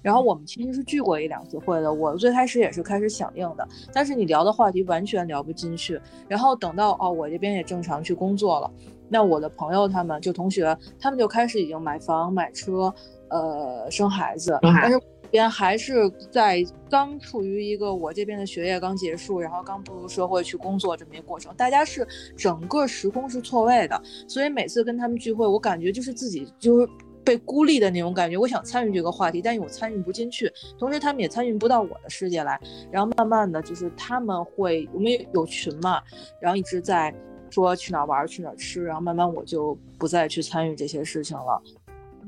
[0.02, 6.00] 然后我们其实是聚过一两次会的，我最开始也是开始响应的，但是你聊的话题完全聊不进去。
[6.28, 8.70] 然后等到哦，我这边也正常去工作了，
[9.08, 12.92] 那我的朋友他们就同学，他们就开始已经买房买车，
[13.30, 26.88] 呃，生孩子，但是边还是在刚处于一个我这边的学业刚结束，然后刚步入社会去工作这么一个过程，大家是整个时空是错位的，所以每次跟他们聚会，我感觉就是自己就是。
[27.26, 32.58] 被孤立的那种感觉，我想参与这个话题，但是我参与不进去，同时他们也参与不到我的世界来。
[32.88, 36.00] 然后慢慢的就是他们会，我们有群嘛，
[36.40, 37.12] 然后一直在
[37.50, 41.60] 说去哪玩去哪吃，然后慢慢我就不再去参与这些事情了。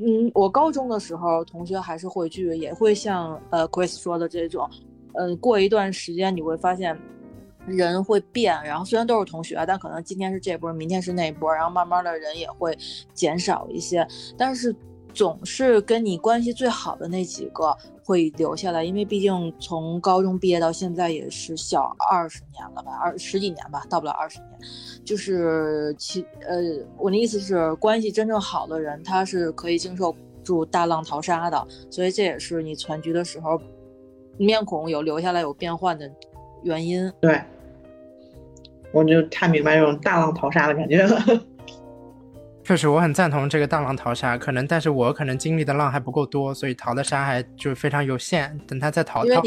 [0.01, 4.69] 嗯，我高中的时候同学还是会聚，也会像呃 Chris 说的这种，
[5.15, 6.99] 嗯，过一段时间你会发现
[7.77, 12.77] 人会变，然后虽然都是同学，但可能今天是这波，明天是那波，然后慢慢的人也会
[13.15, 14.75] 减少一些，但是。
[15.15, 24.51] 总是跟你关系最好的那几个会留下来，因为毕竟从高中毕业到现在也是小二十年了吧，二十几年吧，到不了二十年。
[25.05, 26.63] 就是其呃，
[26.99, 30.15] 我的意思是，关系真正好的人，他是可以经受
[30.45, 31.67] 住大浪淘沙的。
[31.91, 33.61] 所以这也是你全局的时候，
[34.37, 36.09] 面孔有留下来有变换的
[36.63, 37.11] 原因。
[37.19, 37.43] 对，
[38.93, 41.21] 我就太明白这种大浪淘沙的感觉了。
[42.65, 48.59] 确实，我很赞同这个大浪淘沙，可能，但是我可能经历的浪还不够多，所以淘的沙还就非常有限。
[48.67, 49.43] 等他再淘淘，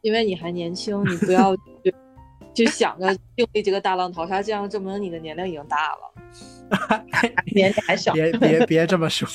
[0.00, 1.54] 因为你还年轻，你不要
[2.52, 7.02] 就想着经历这个大浪淘沙，这样证明你的年龄已经大了。
[7.54, 9.28] 年纪还小，别别别这么说。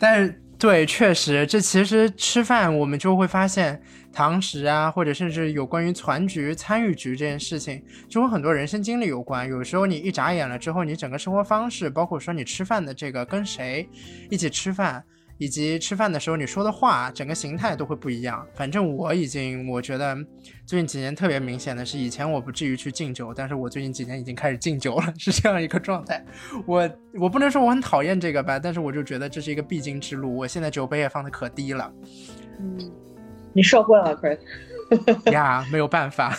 [0.00, 3.80] 但是，对，确实，这其实吃饭我们就会发现。
[4.12, 9.48] 堂食啊，或者甚至有关于团局、参与局这件事情，就和很多人生经历有关。
[9.48, 13.88] 有时候你一眨眼了之后，你整个生活方式，包括说你吃饭的这个跟谁
[14.30, 15.02] 一起吃饭，
[15.38, 18.46] 以及吃饭的时候你说的话，整个形态都会不一样。
[18.54, 20.14] 反正我已经，我觉得
[20.66, 26.24] 最近几年特别明显的是，以前我不至于去敬酒，但是我最近几年已经开始敬酒了，是这样一个状态。
[26.66, 30.36] 我我不能说我很讨厌这个吧，但是我就觉得这是一个必经之路。
[30.36, 31.92] 我现在酒杯也放的可低了，
[32.60, 32.92] 嗯，
[33.54, 34.38] 你社会了，Chris。
[35.32, 36.36] 呀，没有办法。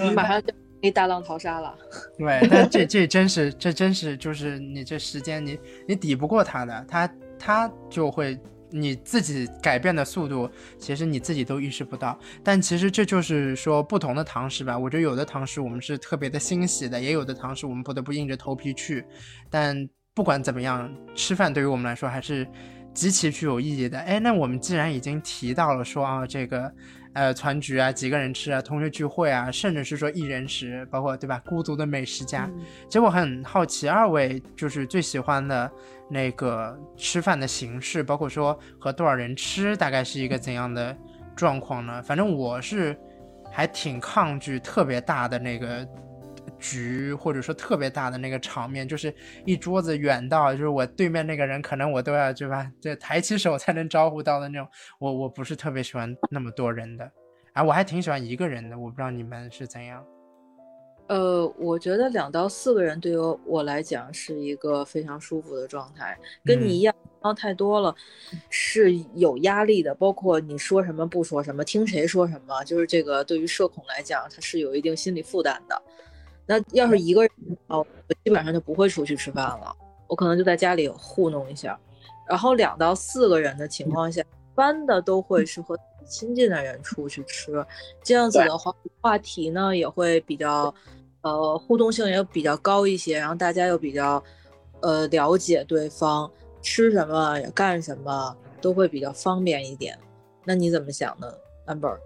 [0.00, 1.76] 你 马上就可以大浪淘沙了。
[2.18, 8.38] 对，但这这真是这真是就是你这时间你你抵不过他的，他他就会
[8.70, 12.18] 你自己改变的速度，其实你自己都意识不到。
[12.42, 19.04] 但其实这就是说不同的堂食吧，我觉得有的堂食我们是特别的欣喜的，也有的堂食我们不得不硬着头皮去。
[19.50, 22.46] 但不管怎么样，吃饭对于我们来说还是
[22.94, 23.98] 极其具有意义的。
[23.98, 26.72] 哎，那我们既然已经提到了说啊这个。
[27.14, 31.40] 呃，团局啊，几个人吃啊，同学聚会啊，甚至是说一人食，包括对吧？
[31.46, 32.50] 孤独的美食家。
[32.88, 35.70] 其实我很好奇，二位就是最喜欢的
[36.10, 40.96] 那个吃饭的形式，包括说和多少人吃，大概是一个怎样的
[41.36, 42.02] 状况呢？
[42.02, 42.98] 反正我是
[43.48, 45.88] 还挺抗拒特别大的那个。
[46.72, 49.14] 局或者说特别大的那个场面，就是
[49.44, 52.70] 一桌子远到，就是我对面那个人，可能我都要对吧？
[52.80, 54.66] 这抬起手才能招呼到的那种。
[54.98, 57.10] 我我不是特别喜欢那么多人的，
[57.52, 58.78] 啊，我还挺喜欢一个人的。
[58.78, 60.02] 我不知道你们是怎样。
[61.06, 67.94] 呃，我觉得两到四个人对于我来讲是一个非常舒服的状态，跟你一样，然后太多了
[68.48, 69.94] 是有压力的。
[69.94, 75.82] 包括你说什么不说什么，听谁说什么，就是这个对于社恐来讲，它是有一定心理负担的。
[76.46, 77.30] 那要是一个人，
[77.68, 77.86] 我
[78.22, 79.74] 基本上就不会出去吃饭了，
[80.06, 81.78] 我可能就在家里糊弄一下。
[82.28, 87.64] 然后两到四个人的情况下，一般的都会是和亲近的人出去吃，
[88.02, 90.74] 这样子的话，话题呢也会比较，
[91.22, 94.22] 呃，互动性也比较高一些，然后大家又比较，
[94.80, 96.30] 呃，了解对方
[96.62, 99.98] 吃什么干什么都会比较方便一点。
[100.44, 101.26] 那你怎么想呢
[101.66, 101.98] ，amber？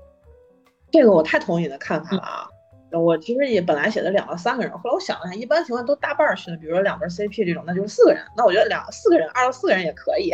[0.90, 2.48] 这个我太同意你的看法了。
[2.92, 8.22] 我其实也本来写的两到三个人，后来我想了一下，一般情况都搭伴儿去的，比如说两对 CP 这种，那就是四个人。
[8.36, 10.32] 那我觉得两四个人，二到四个人也可以。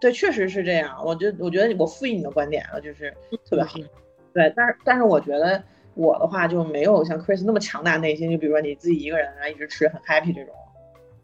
[0.00, 0.96] 对，确实是这样。
[1.04, 3.12] 我觉我觉得我复议你的观点了，就是
[3.48, 3.78] 特别好。
[4.32, 5.62] 对，但是但是我觉得
[5.94, 10.54] 我的话就没有像 Chris 那么强大内心，就比如说你自己一个人啊一直吃很 happy 这种，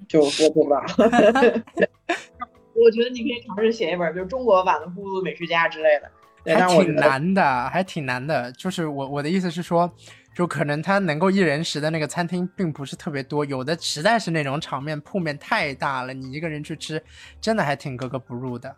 [0.08, 0.82] 就我做不到。
[2.74, 6.10] 我觉得你可以尝试写一本，就是中国版的《孤独美食家》之类的。
[6.44, 8.50] 还挺难的，还挺难的。
[8.52, 9.90] 就是我我的意思是说。
[10.34, 17.02] 就可能他能够一人食的那个餐厅并不是特别多，有的实在是那种场面铺面太大了，你一个人去吃，
[17.40, 18.74] 真的还挺格格不入的。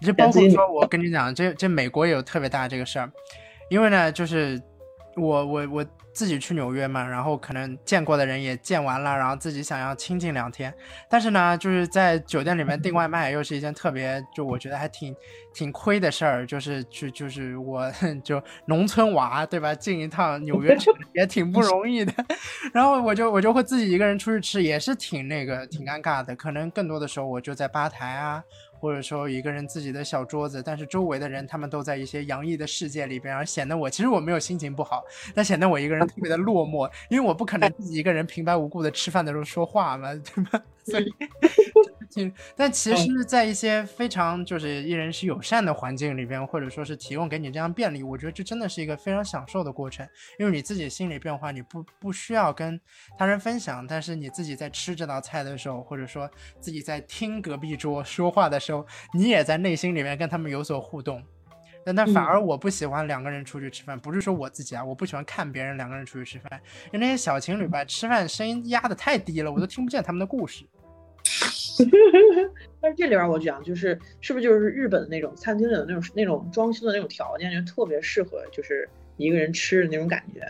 [0.00, 3.10] 就包括说，我跟你讲，这这美国也有特别大这个事儿，
[3.70, 4.60] 因为呢，就是
[5.16, 5.86] 我我我。
[6.12, 10.74] 自己去纽约嘛，然后可能见过的人也见完了，然后自己想要清静两天，
[11.08, 15.14] 但是呢，就是在酒店里面订外卖又是一件特别，就我觉得还挺
[15.54, 17.90] 挺亏的事儿，就是去就是我
[18.24, 22.12] 就农村娃对吧，进一趟纽约城也挺不容易的，
[22.72, 28.42] 然后我就我就会自己一个人出去吃，也是挺那个挺尴尬的，可能更多的时候我就在吧台啊。
[28.80, 35.02] 或者说一个人自己的小桌子，但是周围的人他们都在一些洋溢的世界里边，而显得我其实我没有心情不好，
[35.34, 40.60] 但显得我一个人特别的落寞，因为我不可能自己一个人平白无故的吃饭的时候说话嘛，对吧？
[40.84, 41.12] 所以。
[42.56, 50.08] 但其实，在一些非常就是一人是友善的环境里边，或者说是提供给你这样便利，我觉得这真的是一个非常享受的过程。
[50.38, 52.80] 因为你自己心理变化，你不不需要跟
[53.18, 56.28] 他人分享，但是你自己在吃这道菜的时候，或者说
[56.58, 61.22] 自己在听隔壁桌说话的时候，你也在内心里面跟他们有所互动。
[61.88, 66.60] 但但反而我不喜欢两个人出去吃饭，不是说我自己啊，我不喜欢看别人两个人出去吃饭，
[66.92, 70.66] 因为那些小情侣吧，吃饭声音压的太低了，我都听不见他们的故事。
[72.82, 78.86] 但是这里边我讲就是，是不是就是日本的那种餐厅的那种那种装修的那种条件，就特别适合就是
[79.16, 80.42] 一个人吃的那种感觉。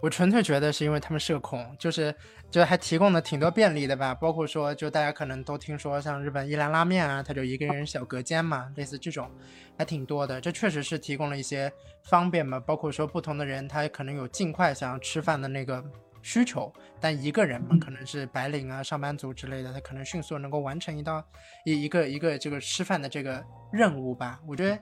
[0.00, 2.14] 我纯粹觉得是因为他们社恐，就是
[2.50, 9.30] 就还提供的挺多便利的吧，包括说就大家可能都听说像日本一兰拉面啊，它就一个人小隔间嘛，类似这种
[9.76, 10.40] 还挺多的。
[10.40, 11.72] 这确实是提供了一些
[12.04, 15.84] 方便嘛，包括说不同的人他可能有尽快想要吃饭的那个。
[16.20, 16.70] 需求，
[17.00, 21.24] 但一个人嘛，可能是白领啊、上班族之类的，他可能迅速能够完成一道
[21.64, 23.42] 一一个一个这个吃饭的这个
[23.72, 24.38] 任务吧。
[24.46, 24.78] 我觉得，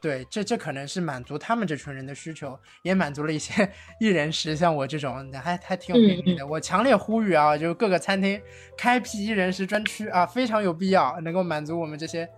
[0.00, 3.70] 对，这这可能是满足他们这群人的需求，也满足了一些
[4.00, 6.46] 一人食，像我这种还还挺有魅力的。
[6.46, 8.40] 我强烈呼吁啊，就是各个餐厅
[8.76, 12.28] 开辟一人食专区啊，非常有必要，能够满足我们这些，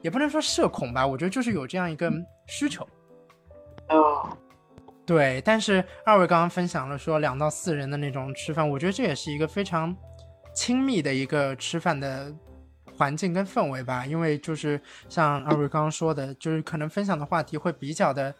[0.00, 2.12] 也不能说社恐吧，我觉得就是有这样一个
[2.46, 2.86] 需求
[3.88, 4.36] 啊。
[5.04, 9.96] 对，但是二位刚刚分享了说两到四人的那种吃饭，我觉得这也是一个非常
[10.54, 12.32] 亲密的一个吃饭的。
[13.02, 18.32] 环境跟氛围吧，因为就是像二位刚刚说的，就是可能分享的话题会比较的，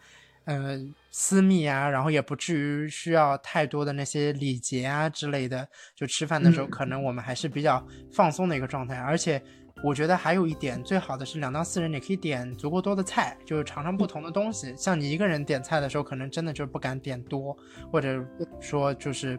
[0.45, 0.79] 呃，
[1.11, 5.67] 私密啊，然后也不至于需要太多的那些礼节啊之类的。
[5.93, 9.43] 就吃饭的时候，嗯可能我们还是比较放松的一个状态，而且。
[9.83, 14.73] 我觉得还有一点，最好的是两到四人，你可以点足够多的菜，就是尝尝不同的东西。
[14.77, 17.57] 像你一个人点菜的时候，可能真的就不敢点多，
[17.91, 18.23] 或者
[18.61, 19.37] 说就是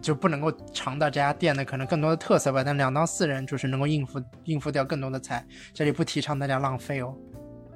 [0.00, 2.62] 就不能够尝到这家店的可能更多的特色吧。
[2.64, 7.14] 但两到四人就是能够应付应付掉更多的菜，这里不提倡大家浪费哦。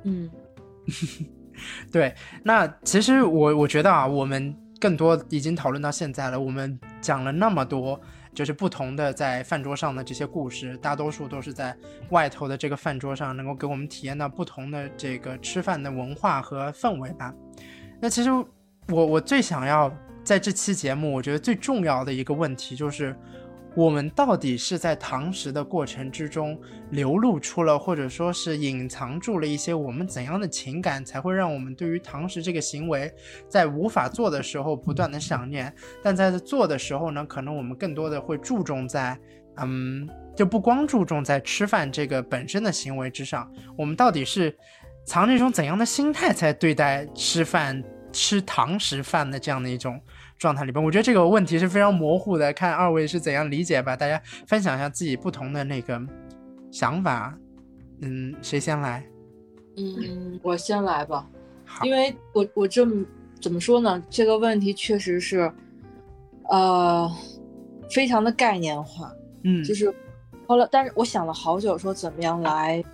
[0.04, 0.30] 嗯
[1.92, 7.98] 对，那其实我我觉得啊，我们更多已经讨论到现在了，我们讲了那么多，
[8.34, 11.74] 就是不同的在饭桌上的这些故事，大多数都是在
[12.10, 17.32] 外头的这个饭桌上，能够给我们体验到不同的这个吃饭的文化和氛围吧。
[18.00, 18.30] 那其实
[18.88, 19.90] 我我最想要
[20.24, 23.14] 在这期节目，我觉得最重要的一个问题就是。
[23.76, 26.56] 我们到底是在堂食的过程之中
[26.90, 33.12] 流露出了，或者说是隐藏住了一些我们怎样的情感，才会让我们对于堂食这个行为，
[33.48, 35.74] 在无法做的时候不断的想念，
[36.04, 39.18] 但在做的时候呢，可能我们更多的会注重在，
[39.56, 44.56] 嗯，就不光注重在吃饭这个本身的行为之上，我们到底是
[45.04, 47.82] 藏着一种怎样的心态在对待吃饭、
[48.12, 50.00] 吃堂食饭的这样的一种。
[50.38, 53.96] 状态里边，我觉得这个问题是非常模糊的，看二位是怎样理解吧。
[53.96, 56.00] 大家分享一下自己不同的那个
[56.70, 57.36] 想法。
[58.00, 59.04] 嗯，谁先来？
[59.76, 61.28] 嗯，我先来吧，
[61.64, 63.04] 好，因为我我这么
[63.40, 64.02] 怎么说呢？
[64.10, 65.50] 这个问题确实是，
[66.50, 67.10] 呃，
[67.90, 69.12] 非常的概念化。
[69.44, 69.92] 嗯，就是
[70.46, 72.84] 后来，但是我想了好久，说怎么样来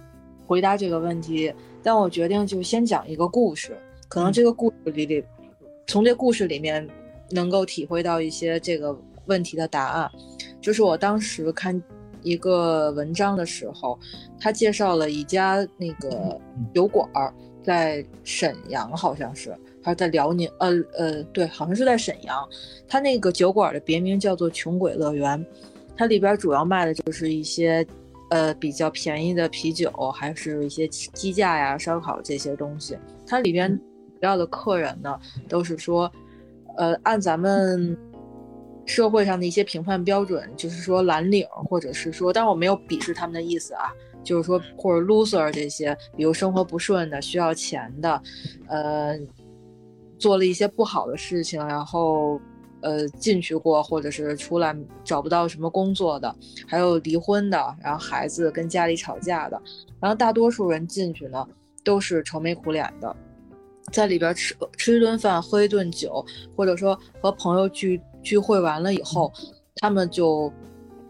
[0.47, 1.53] 回答这个问题。
[1.83, 3.77] 但我决定就先讲一个故事，
[4.07, 5.25] 可能这个故事里里，
[5.87, 6.87] 从这故事里面
[7.31, 8.97] 能够体会到一些这个
[9.27, 10.11] 问题的答案。
[10.61, 11.83] 就是我当时看
[12.23, 13.99] 一个文章的时候，
[14.39, 16.39] 他介绍了一家那个
[16.75, 17.33] 酒馆儿，
[17.63, 22.37] 在沈阳，好像是还是在辽宁，呃呃，对，好像是在沈阳。
[22.87, 25.45] 他那个酒馆的别名叫做“穷鬼乐园”。
[25.97, 27.87] 它里边主要卖的就是一些，
[28.31, 32.97] 呃，比较便宜的啤酒，还是一些鸡架呀、烧烤这些东西。
[33.27, 36.11] 它里边主要的客人呢，都是说，
[36.77, 37.97] 呃，按咱们
[38.87, 43.93] 社会上的一些评判标准，就是说蓝领，或者是说，但我没有鄙视他们的意思啊，
[44.23, 48.23] 就是说或者 loser 这些，比如生活不顺的、需要钱的，
[48.69, 49.19] 呃，
[50.19, 52.41] 做了一些不好的事情，然后。
[52.83, 54.75] 呃，进去过或者是出来
[55.05, 56.35] 找不到什么工作的，
[56.67, 59.63] 还有离婚的，然后孩子跟家里吵架的，
[60.01, 61.47] 然后大多数人进去呢
[61.85, 63.15] 都是愁眉苦脸的，
[63.91, 66.25] 在里边吃吃一顿饭，喝一顿酒，
[66.57, 69.33] 或者说和朋友聚聚会完了以后，
[69.77, 70.53] 他们就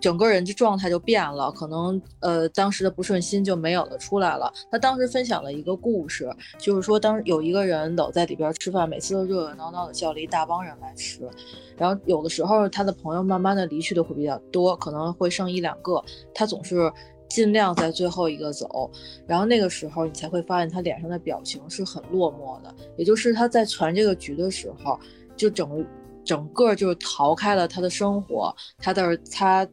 [0.00, 4.50] 整个人的状态就变了，可能呃当时的不顺心就没有了出来了。
[4.70, 11.28] 他当时分享了一个故事，就是说当有一个人老在里边吃饭，每次都热热闹闹的叫了一大帮人来吃，
[11.76, 16.02] 然后有的时候他的朋友慢慢的离去的会比较多，可能会剩一两个，
[16.34, 16.90] 他总是
[17.30, 18.90] 尽量在最后一个走，
[19.26, 25.00] 然后那个时候你才会发现他脸上的表情是很落寞的，也就是他在传这个局的时候，
[25.34, 25.86] 就整
[26.22, 29.66] 整个就是逃开了他的生活，他的他。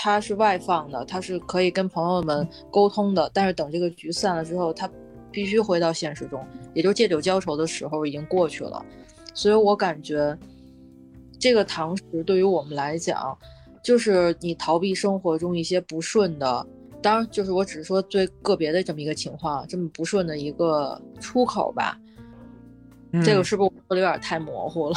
[0.00, 4.88] 他是外放的，他是可以跟朋友们沟通的，但是等这个局散了之后，他
[5.32, 6.40] 必须回到现实中，
[6.72, 8.80] 也就借酒浇愁的时候已经过去了。
[9.34, 10.38] 所以我感觉，
[11.40, 13.36] 这个堂食对于我们来讲，
[13.88, 16.66] 就是你逃避生活中一些不顺的，
[17.00, 21.98] 当然就是我只是说最个别的这么一个情况，这么不顺的一个出口吧。
[23.24, 24.96] 这个嗯是不是我说的有点太模糊了？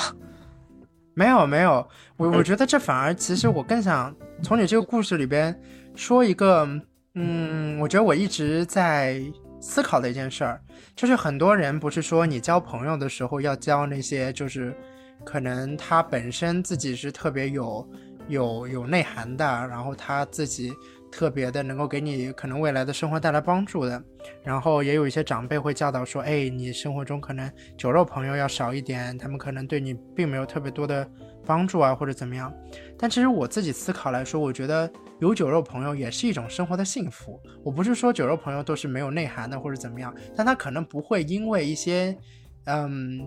[1.15, 1.87] 没有没有，
[2.17, 4.13] 我我觉得这反而其实我更想
[4.43, 5.57] 从你这个故事里边
[5.95, 6.67] 说一个，
[7.15, 9.21] 嗯，我觉得我一直在
[9.61, 10.61] 思考的一件事儿，
[10.97, 14.75] 就是很多人不是说你交朋友的时候要交那些就是
[15.23, 17.87] 可能他本身自己是特别有
[18.31, 20.73] 有有内涵的，然后他自己
[21.11, 24.01] 特别的能够给你可能未来的生活带来帮助的，
[24.43, 31.05] 然后也有一些长辈会教导说，哎，你生活中可能酒肉朋友要少一点，他们可能对你并没有特别多的
[31.45, 32.51] 帮助啊，或者怎么样。
[32.97, 34.89] 但其实我自己思考来说，我觉得
[35.19, 37.37] 有酒肉朋友也是一种生活的幸福。
[37.63, 42.17] 我不是说酒肉朋友都是没有内涵的或者怎么样，但他可能不会因为一些
[42.65, 43.19] 嗯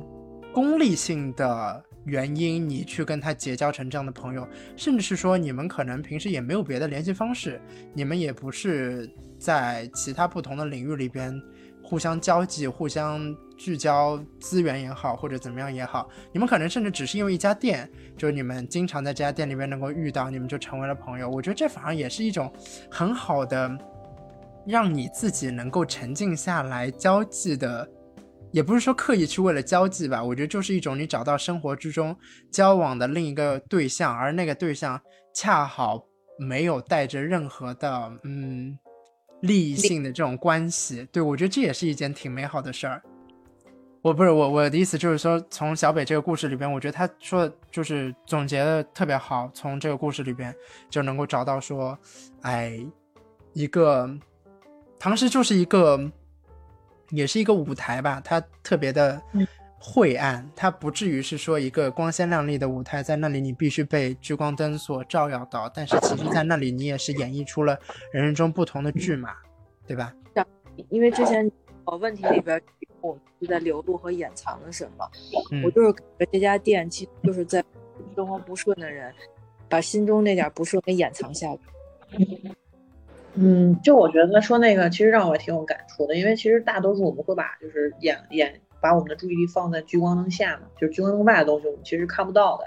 [0.55, 7.61] 功利性的原因，你去跟他结交成这样的朋友，甚至是说你们可能平时也没有别的联系方式，
[7.93, 11.41] 你们也不是在其他不同的领域里边
[11.83, 21.29] 互相交际、互相聚焦资源也好，或者怎么样也好，你们可能甚至只是因为一家店，就是你们经常在这家店里面能够遇到，你们就成为了朋友。
[21.29, 22.53] 我觉得这反而也是一种
[22.91, 23.71] 很好的
[24.67, 27.87] 让你自己能够沉静下来交际的，
[28.55, 32.17] 也不是说刻意去为了交际吧，我觉得就是一种你找到生活之中
[32.53, 35.01] 交往的另一个对象，而那个对象
[35.35, 36.01] 恰好
[36.39, 38.79] 没有带着任何的嗯
[39.41, 41.05] 利益性的这种关系。
[41.11, 43.03] 对我觉得这也是一件挺美好的事儿。
[44.03, 49.51] 我不是我我的意思就是说，从小北这个故事里边，我觉得他说的就是总结的特别好。
[49.53, 50.55] 从这个故事里边
[50.89, 51.99] 就能够找到说，
[52.43, 52.79] 哎，
[53.53, 54.09] 一个
[54.97, 55.99] 唐诗就是一个，
[57.11, 58.21] 也是一个舞台吧。
[58.25, 59.47] 它特别的嗯
[59.79, 65.69] 晦暗，它不至于是说一个光鲜亮丽的舞台，在那里你必须被聚光灯所照耀到。
[65.75, 67.79] 但是其实，在那里你也是演绎出了
[68.13, 69.35] 人生中不同的剧码，
[69.87, 70.15] 对吧？
[70.89, 71.49] 因为之前
[71.85, 72.61] 呃问题里边
[73.01, 75.09] 我们是在流露和掩藏了什么，
[75.53, 77.63] 嗯我就是感觉这家店其实就是在
[78.17, 79.15] 生活不顺的人，
[79.69, 81.59] 把心中那点不顺给掩藏下来。
[83.37, 92.65] 嗯，就我觉得他说那个其实让我挺有感触的，因为其实大多数我们会把就是眼眼把我们的注意力放在聚光灯下嘛，就是聚光灯外的东西我们其实看不到的。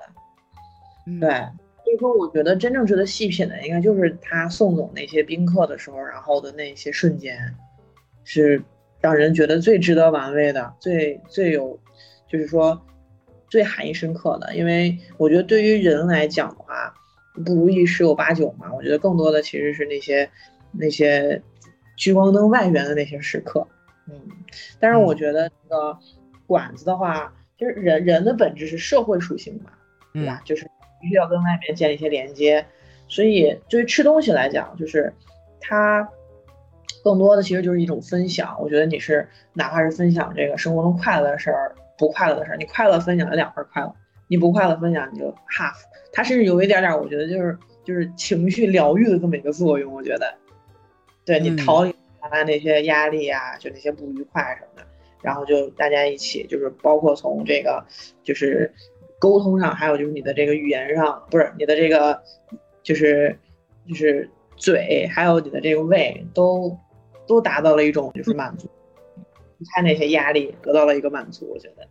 [1.06, 7.38] 嗯对，所以说我觉得真正值得细品的，应该就是他送走那些宾客的时候，然后的那些瞬间，
[8.26, 8.62] 是
[9.00, 11.80] 让人觉得最值得玩味的，最最有，
[12.28, 12.82] 就是说
[13.50, 14.54] 最含义深刻的。
[14.54, 16.94] 因为我觉得对于人来讲的话，
[17.46, 18.74] 不如意十有八九嘛。
[18.74, 20.30] 我觉得更多的其实是那些
[20.80, 21.42] 那些
[21.96, 23.68] 聚光灯外缘的那些时刻。
[24.10, 24.22] 嗯，
[24.80, 25.98] 但是我觉得那个
[26.46, 29.72] 管子的话，就是人人的本质是社会属性嘛，
[30.14, 30.42] 对吧？
[30.46, 30.66] 就是
[31.02, 32.66] 必须要跟外面建立一些连接，
[33.08, 35.12] 所以对于吃东西来讲，就是
[35.60, 36.08] 它
[37.04, 38.58] 更多的其实就是一种分享。
[38.62, 43.94] 我觉得你是哪怕是分享这个生活中快乐的事儿、不快乐的事儿，你快乐分享了两份快乐，
[44.28, 45.76] 你不快乐分享你就 half。
[46.14, 49.94] 它甚至有一点点，我觉得就是就是情绪疗愈的这么一个作用。
[49.94, 50.34] 我觉得，
[51.28, 51.58] 对你嗯。
[51.58, 54.88] 逃离他那些压力啊，就那些不愉快什么的，
[55.22, 57.86] 然后就大家一起，就是包括从这个
[58.24, 58.74] 就是
[59.20, 62.22] 沟通上，还有就是你的这个语言上，不是你的这个
[62.84, 63.38] 就是
[63.88, 66.78] 就是嘴，还有你的这个胃，都
[67.28, 68.68] 都达到了一种就是满足，
[69.58, 71.88] 你看那些压力得到了一个满足，我觉得，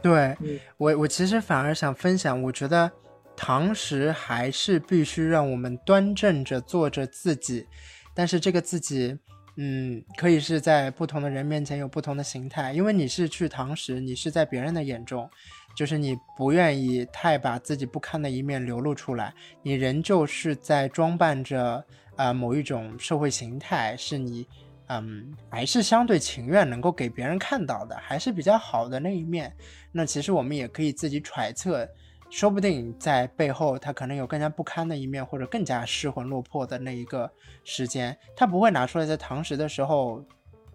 [0.00, 0.60] 对嗯。
[0.76, 2.90] 我，我其实反而想分享，我觉得
[3.38, 7.64] 堂食还是必须让我们端正着做着自己，
[8.12, 9.16] 但是这个自己，
[9.56, 15.30] 嗯，可以是在不同的人面前有不同的形态，因为你是去堂食，你是在别人的眼中，
[15.76, 19.32] 就是你不愿意太把自己不堪的一面流露出来，
[19.62, 21.84] 你仍旧是在装扮着
[22.16, 24.44] 呃某一种社会形态，是你。
[24.90, 29.54] 嗯，还是相对情愿能够给别人看到的，还是比较好的那一面。
[29.92, 31.86] 那其实我们也可以自己揣测，
[32.30, 37.30] 说不定在背后他可能有更加不堪的一面，或者更加失魂落魄的那一个
[37.64, 40.24] 时间，他不会拿出来在堂食的时候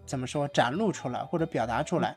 [0.04, 2.16] 怎么说展露出来或者表达出来。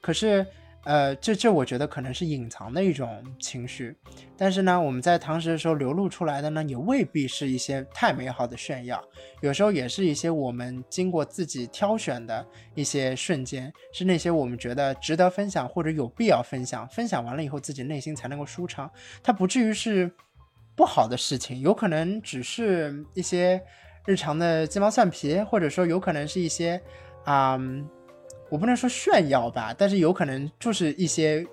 [0.00, 0.44] 可是，
[0.84, 3.96] 呃，这这我觉得可能是隐藏的一种情绪。
[4.36, 9.02] 但是呢，我们在堂食的时候流露出来的呢，也未必是一些太美好的炫耀，
[9.40, 12.44] 有时候也是一些我们经过自己挑选的
[12.74, 18.90] 一些瞬间，是那些我们觉得值得分享或者有必要分享，分享完了以后自己内心才能够舒畅，
[19.22, 20.10] 它不至于是
[20.74, 23.62] 不好的事情，有可能只是一些
[24.04, 26.80] 日常的鸡毛蒜皮，或者说有可能是一些
[27.24, 27.56] 啊、
[28.52, 31.44] 我不能说炫耀吧，但是有可能就是一些。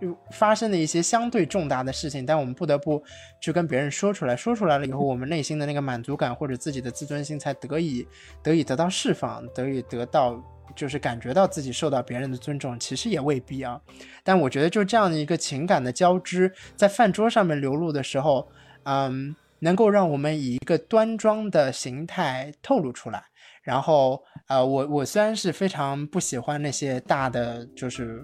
[0.00, 3.02] 就发生的一些相对重大的事情，但我们不得不
[3.40, 8.06] 去跟别人说出来，说出来了以后， 我们内心的那个满足感或者自己的自尊心才得以
[8.42, 10.42] 得以得到释放，得以得到
[10.74, 13.80] 就是感觉到自己受到别人的尊重，其实也未必啊。
[14.24, 18.48] 但我觉得就这样的一个情感的交织，在饭桌上面流露的时候，
[18.82, 23.22] 嗯，能够让我们以一个端庄的形态透露出来。
[23.64, 28.22] 然后，呃，我我虽然是非常不喜欢那些大的就是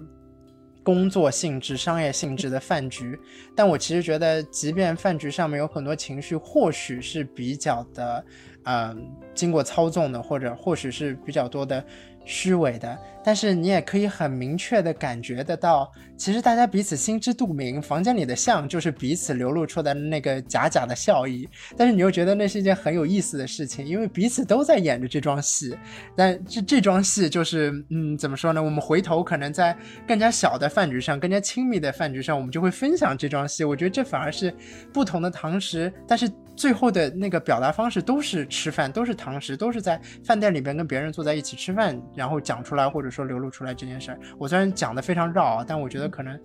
[0.83, 3.19] 工作性质、商业性质的饭局，
[3.55, 8.23] 但我其实觉得，即便饭局上面有很多情绪，或许是比较的，
[8.65, 11.83] 嗯、经过操纵的，或者或许是比较多的
[12.23, 25.75] 虚伪的，但是你也可以很明确的感觉得到，其实大家彼此心知肚明，房间里的像就是彼此流露出的那个假假的笑意，但是你又觉得那是一件很有意思的事情，因为彼此都在演着这桩戏，
[26.15, 28.61] 但这这桩戏就是，嗯，怎么说呢？
[28.61, 29.75] 我们回头可能在
[30.07, 33.63] 更加小的饭局上，更加亲密的饭局上，我们就会分享这桩戏。
[33.63, 34.53] 我觉得这反而是
[34.93, 44.19] 不同的堂食，但是最后的那个表达方式都是吃饭，都是堂食，都是在饭店里边跟别人坐在一起吃饭，然后讲出来或者说流露出来这件事儿。
[44.37, 46.39] 我虽然讲的非常绕啊，但我觉得可能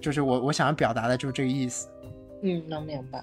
[0.00, 1.86] 就是我我想要表达的就是这个意思。
[2.42, 3.22] 嗯，能明白。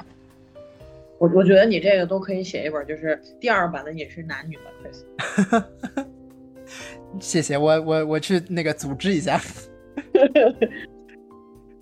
[1.17, 6.05] 我我觉得你这个都可以写一本，就是第二版的饮食男女吧 Chris。
[7.19, 9.41] 谢谢我我我去那个组织一下。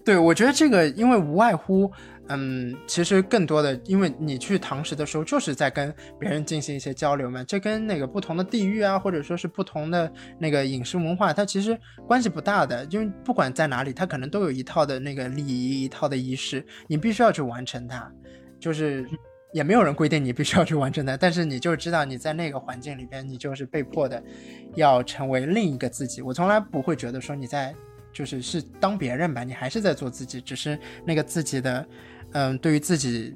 [0.05, 1.89] 对，我觉得这个因为无外乎，
[2.27, 18.11] 嗯，其实更多的，因为你去堂食的时候就是在跟别人进行一些交流嘛，这跟那个不同的地域啊，或者说是不同的那个饮食文化，它其实关系不大的，因为不管在哪里，它可能都有一套的那个礼仪，一套的仪式，你必须要去完成它，
[18.59, 19.07] 就是
[19.53, 24.21] 也没有人规定你必须要去完成它，但是你就知道你在那个环境里边，你就是被迫的
[24.75, 26.21] 要成为另一个自己。
[26.21, 27.73] 我从来不会觉得说你在。
[28.13, 31.85] 就是是当别人吧，你还是在做自己，只是那个自己的，
[32.33, 33.35] 嗯，对于自己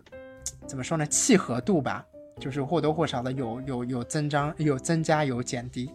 [0.66, 2.06] 怎么说呢，契合度吧，
[2.40, 5.90] 就是或多或少的有有有增长，有增加有减低。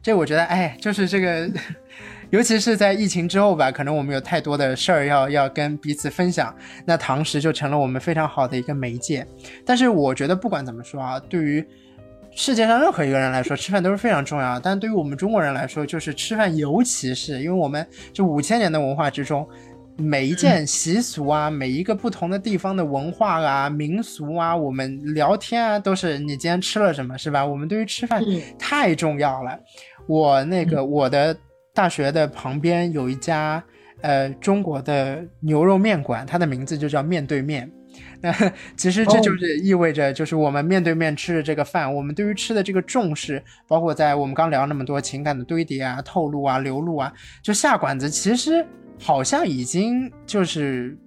[0.00, 1.50] 这我觉得，哎，就是这个，
[2.30, 6.54] 尤其是在疫情之后吧，可能我们有太多的事儿要要跟彼此分享，
[6.86, 9.26] 那堂食就成了我们非常好的一个媒介。
[9.66, 11.66] 但是我觉得不管怎么说啊，对于
[12.34, 14.60] 世界上任何一个人来说，吃饭都是非常重要的。
[14.62, 19.46] 但对于我们中国人来说，就是吃饭，尤其是因为我们这五千年的文化之中，
[19.96, 27.44] 每一件习俗啊，每一个不同的地方的文化啊、民俗啊，我们聊天啊，都是你今天吃了什么，是吧？
[27.44, 28.22] 我们对于吃饭
[28.56, 29.58] 太重要了。
[30.06, 31.36] 我那个我的
[31.74, 33.62] 大学的旁边有一家
[34.02, 37.68] 呃中国的牛肉面馆，它的名字就叫面对面。
[38.22, 38.32] 那
[38.76, 47.12] 其实这就是意味着，就是我们面对面吃的这个饭，我们对于吃的这个重视，包括在我们刚聊那么多情感的堆叠啊、透露啊、流露啊，
[47.42, 48.66] 就下馆子，其实
[48.98, 50.98] 好像已经就是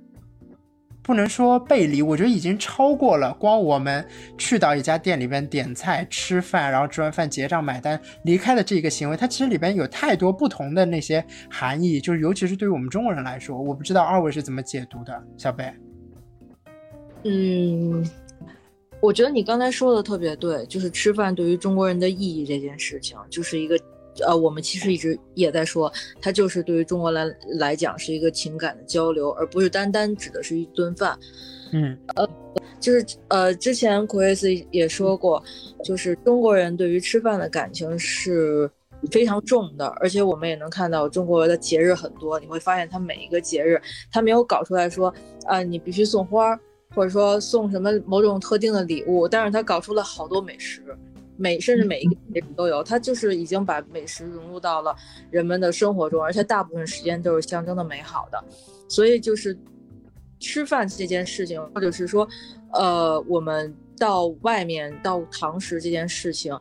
[1.03, 4.07] 不能说背离，我觉得已经超过了光我们
[4.37, 15.73] 去到一家店里边点菜吃饭，然后吃完饭结账买单离开的这个行为，它其实里边有太多不同的那些含义，就是尤其是对于我们中国人来说，我不知道二位是怎么解读的，小北。
[17.23, 18.03] 嗯，
[18.99, 23.79] 我觉得你刚才说的特别对，就是吃饭对于中国人的意义这件事情，就是一个
[24.25, 27.25] 呃，我们其实一直也在说，它就是对于中国来
[27.59, 31.17] 来讲是一个情感的交流，而不是单单指的是一顿饭。
[31.73, 32.27] 嗯，呃，
[32.79, 35.41] 就是呃，之前 Chris 也说过，
[35.83, 38.69] 就是中国人对于吃饭的感情是
[39.09, 43.81] 非常重的，而且我们也能看到中国的节日很多，你会发现他每一个节日，
[44.11, 45.13] 他没有搞出来说
[45.45, 46.59] 啊，你必须送花。
[46.93, 50.83] 或者说送什么某种特定的礼物，但是他搞出了好多美食，
[51.37, 54.95] 每甚至每一个节日都有，他就是已经把美食融入到了
[55.29, 58.43] 人们的生活中，而且大部分时间都是象征的美好的，
[58.87, 59.57] 所以就是
[60.39, 62.27] 吃饭这件事情，或者是说，
[62.73, 66.53] 呃，我们到外面到堂食这件事情，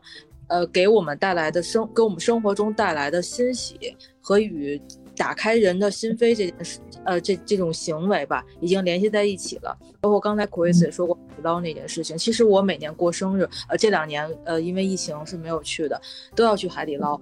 [0.47, 4.81] 呃，给我们带来的生给我们生活中带来的欣喜和与。
[5.15, 9.77] 打开人的心扉这件事，呃，这这种行为吧，已经联系在一起了。
[9.99, 12.17] 包括刚才 Chris 也说过海底捞那件事情。
[12.17, 15.99] 其实我每年过生日，呃，这两年呃因为疫情是没有去的，
[16.35, 17.19] 都要去海底捞。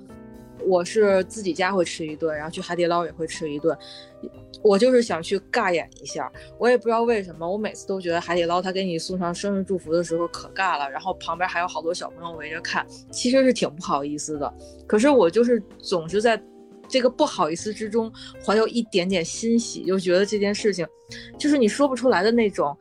[0.66, 3.76] 我是自己家会吃一顿，然后去海底捞也会吃一顿。
[4.62, 14.54] 我就是想去尬演一下，我也不知道为什么，我每次都觉得海底捞他给你送上生日祝福的时候可尬了，然后旁边还有好多小朋友围着看，其实是挺不好意思的。
[14.86, 16.42] 可是我就是总是在。
[16.90, 18.12] 这个不好意思之中，
[18.44, 20.86] 怀有一点点欣喜，就觉得这件事情，
[21.38, 22.76] 就是你说不出来的那种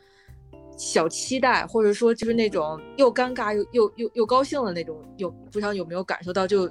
[0.77, 4.97] 小期待，或者说就是那种又尴尬又又又又高兴的那种。
[5.19, 6.71] 有不知道有没有感受到，就有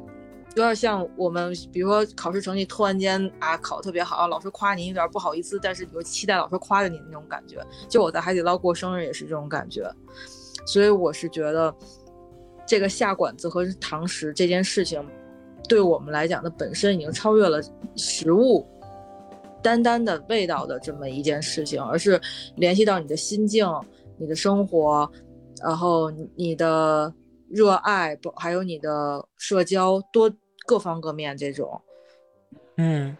[0.55, 7.63] 点像我们，比如说考试成绩突然间啊考特别好，老师夸你有点不好意思，但是你又期待老师夸着你那种感觉。
[7.87, 9.87] 就我在海底捞过生日也是这种感觉，
[10.65, 11.75] 所以我是觉得
[12.65, 15.05] 这个下馆子和堂食这件事情。
[15.67, 17.59] 对我们来讲的本身已经超越了
[17.95, 18.65] 食物
[19.61, 22.19] 单单的味道的这么一件事情，而是
[22.55, 23.67] 联系到你的心境、
[24.17, 25.09] 你的生活，
[25.61, 27.13] 然后你的
[27.49, 30.31] 热爱，不还有你的社交，多
[30.65, 31.81] 各方各面这种。
[32.77, 33.17] 嗯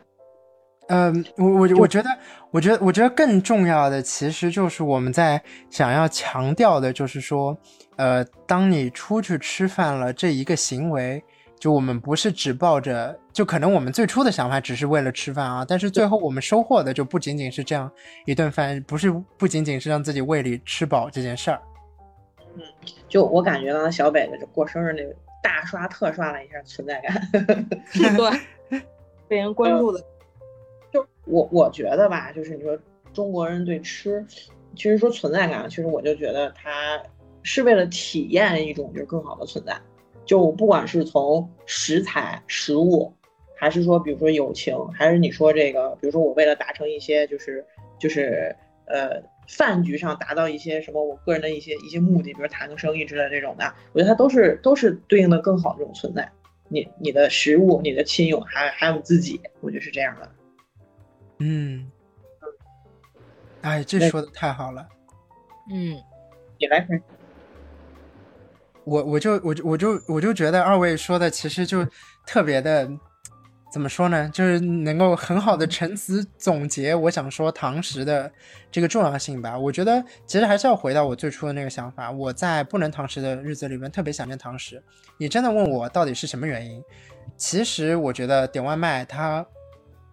[0.88, 2.10] 嗯，我我我觉得，
[2.52, 7.57] 我觉得，我觉得更重要的其实就是我们在想要强调的，就是说，
[7.98, 11.22] 呃，当你出去吃饭了这一个行为。
[11.60, 17.92] 就我们不是只抱着，就可能我们最初的想法只是为了吃饭啊，但是最后我们收获的就不仅仅是这样
[18.26, 21.62] 一顿饭，不是不仅仅是让自己胃里吃饱这件事儿。
[22.56, 22.62] 嗯，
[23.10, 27.30] 就我感觉到小北的过生日那个大刷特刷了一下存在感
[28.70, 28.82] 对，
[29.28, 30.00] 被人关注的。
[30.92, 32.78] 就我我觉得吧，就是你说
[33.14, 34.24] 中国人对吃，
[34.76, 37.02] 其实说存在感，其实我就觉得他
[37.42, 39.76] 是为了体验一种就是更好的存在。
[40.28, 43.12] 就不管是从食材、食物，
[43.56, 47.66] 还是说，比如说友情，还是你说这个，比如说我为了达成一些，就是
[47.98, 48.56] 就是
[48.86, 56.30] 呃饭局上达到一些什么我个人的一些一些目的，比如谈个生意之类的这种的，我觉得它都是都是对应的更好的这种存在。
[56.70, 60.30] 你你的食物、你的亲友，还还有你自己，我觉得是这样的。
[61.40, 61.90] 嗯，
[63.62, 64.86] 哎，这说的太好了。
[65.72, 65.95] 嗯，
[66.60, 67.02] 你来分，
[68.88, 71.85] 我我就我就我就我就觉得二位说的其实就
[72.26, 72.89] 特别的，
[73.69, 74.30] 怎么说呢？
[74.34, 78.31] 就是能够很好的陈词总结我想说堂食的
[78.72, 79.59] 这个重要性吧。
[79.59, 84.81] 我觉得其实还是要回到我最初的那个想法，我在不能堂食的日子里面特别想念堂食。
[85.18, 86.81] 你真的问我到底是什么原因？
[87.35, 89.45] 其实我觉得点外卖它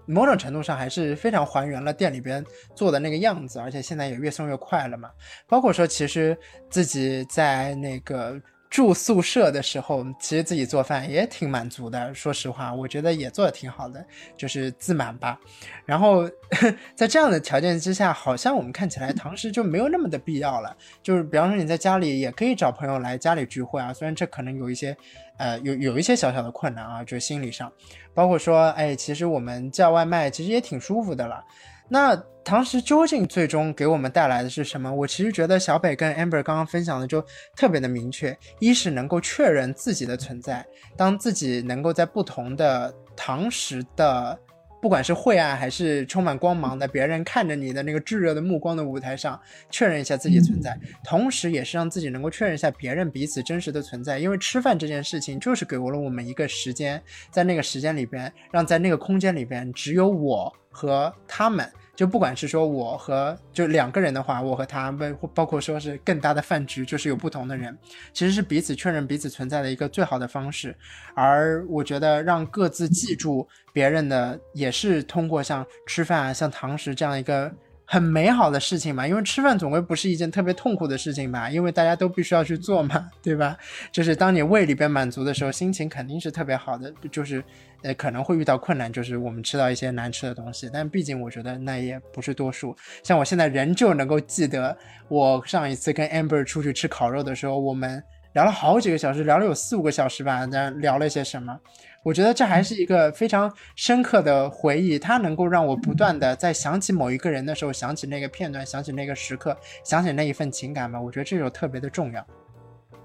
[0.04, 2.44] 某种程度上还是非常还原了店里边
[2.74, 5.10] 做的那个样子，而且现在也越送越快了嘛。
[5.46, 6.36] 包括说，其实
[6.68, 8.36] 自己在那个
[8.74, 12.12] 住宿舍的时候，其实自己做饭也挺满足的。
[12.12, 14.04] 说实话，我觉得也做的挺好的，
[14.36, 15.38] 就是自满吧。
[15.86, 16.28] 然后
[16.96, 20.76] 在这样的条件之下，好像我们看起来堂食就没有那么的必要了。
[21.04, 24.96] 就是比方说你在家里也可以找朋友来家里聚会啊，虽然这可能有一些
[25.38, 27.72] 呃有有一些小小的困难啊，就是心理上。
[28.12, 31.44] 包括说，哎，其实我们叫外卖其实也挺舒服的了。
[31.88, 34.92] 那堂食究竟最终给我们带来的是什么？
[34.92, 37.24] 我其实觉得小北跟 Amber 刚刚分享的就
[37.56, 40.66] 特别的明确，一是能够确认自己的存在，
[40.96, 44.38] 当自己能够在不同的堂食的。
[44.82, 49.40] 不管是晦暗还是充满光芒的，别人看着你的那个炙热的目光的舞台上，
[49.70, 54.18] 确认一下自己存在，同时也是让自己能够确认一下别人彼此真实的存在。
[54.18, 61.70] 因为吃饭这件事情，就是给了我们一个时间，在那个时间里边，让在那个空间里边只有我和他们。
[61.96, 67.78] 就不管是说我和就两个人的话，我和他们，包括说是更大的饭局，就是有不同的人，
[68.12, 70.76] 其实是彼此确认彼此存在的一个最好的方式。
[71.14, 77.48] 而我觉得让各自记住别人的，也是通过像吃饭啊、像堂食这样一个
[77.84, 79.06] 很美好的事情嘛。
[79.06, 83.56] 因为吃饭总归不是一件特别痛苦的事情吧，因为大家都必须要去做嘛，对吧？
[83.92, 86.92] 就是当你胃里边满足的时候，心情肯定是特别好的。
[87.12, 87.44] 就是
[87.84, 92.76] 呃可能会遇到困难，就是我们吃到一些难吃的东西，但毕竟我觉得那也不是多数。
[93.04, 98.02] 像我现在仍旧能够记得，我上一次跟 Amber 出去吃烤肉的时候，我们。
[98.34, 100.44] 聊了好几个小时，聊了有四五个小时吧。
[100.46, 101.56] 那聊了些什么？
[102.02, 111.00] 我觉得这还是一个非常深刻的回忆，它能够让我不断的在想起某一个人的时候，想起那个片段，想起那个时刻，想起那一份情感吧。
[111.00, 112.26] 我觉得这就特别的重要。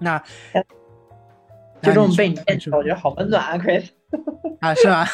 [0.00, 0.20] 那
[1.82, 2.36] 就这么被你
[2.72, 3.86] 我觉得好温暖啊，Chris。
[4.60, 5.06] 啊，是吗？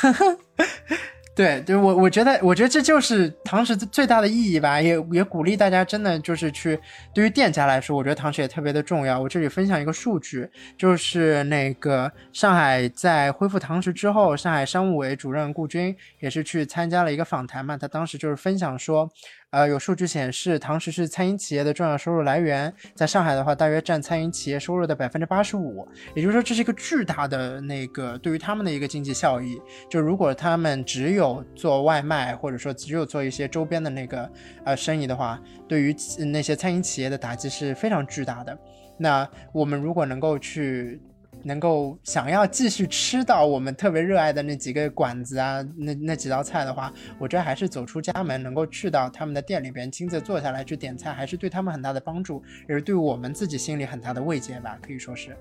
[1.35, 6.79] 对 对，我我觉得，我觉得这就是堂食最大的意义吧，也也鼓励大家真的就是去，
[7.15, 9.21] 对于店家来说，我觉得堂食也特别的重要。
[9.21, 10.49] 我这里分享一个数据，
[10.79, 19.11] 就是那个上海在恢复堂食之后，上海商务委主任顾军也是去参加了一个访谈嘛，他当时就是分享说。
[19.57, 22.71] 呃，有数据显示，堂食是餐饮企业的重要收入来源。
[22.95, 25.89] 在上海的话，大约占餐饮企业收入的百分之八十五。
[26.15, 29.59] 也就是说，这是一个巨大的那个对于他们的一个经济效益。
[29.89, 34.31] 就如果他们只有做外卖，或者说只有做一些周边的那个
[34.63, 38.55] 呃生意的话，对于那些餐饮企业的打击是非常巨大的。
[38.99, 41.01] 那我们如果能够去。
[41.43, 55.37] 能够想要继续吃到我们特别热爱的那几个馆子啊，那那几道菜的话，我觉得还是走出家门，能够去到他们的店里边亲自坐下来去点菜，还是对他们很大的帮助，也是对我们自己心里很大的慰藉吧，可以说是。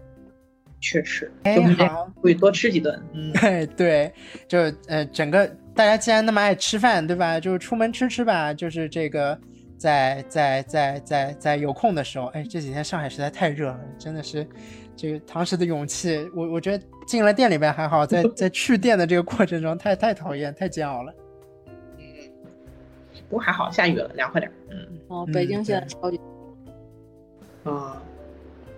[0.82, 3.02] 确实，哎，好，会多吃几顿。
[3.14, 3.34] 嗯，
[3.76, 4.14] 对，
[4.48, 7.16] 就呃，整个大家既然那么爱吃饭，对。
[7.16, 7.40] 吧？
[7.40, 8.54] 就出门吃吃吧。
[8.54, 9.40] 就是这个，
[9.78, 14.48] 在在在在在有空的时候，哎，这几天上海实在太热了，真的是。
[14.96, 21.14] 这个堂食的勇气，我我觉得进了店里边还好，在 在去店的这个过程中，太太讨厌，太煎熬了。
[21.98, 22.06] 嗯，
[23.30, 24.52] 不过还好，下雨了，凉快点。
[24.70, 24.88] 嗯。
[25.08, 26.20] 哦，北京现在超级。
[27.64, 28.02] 啊，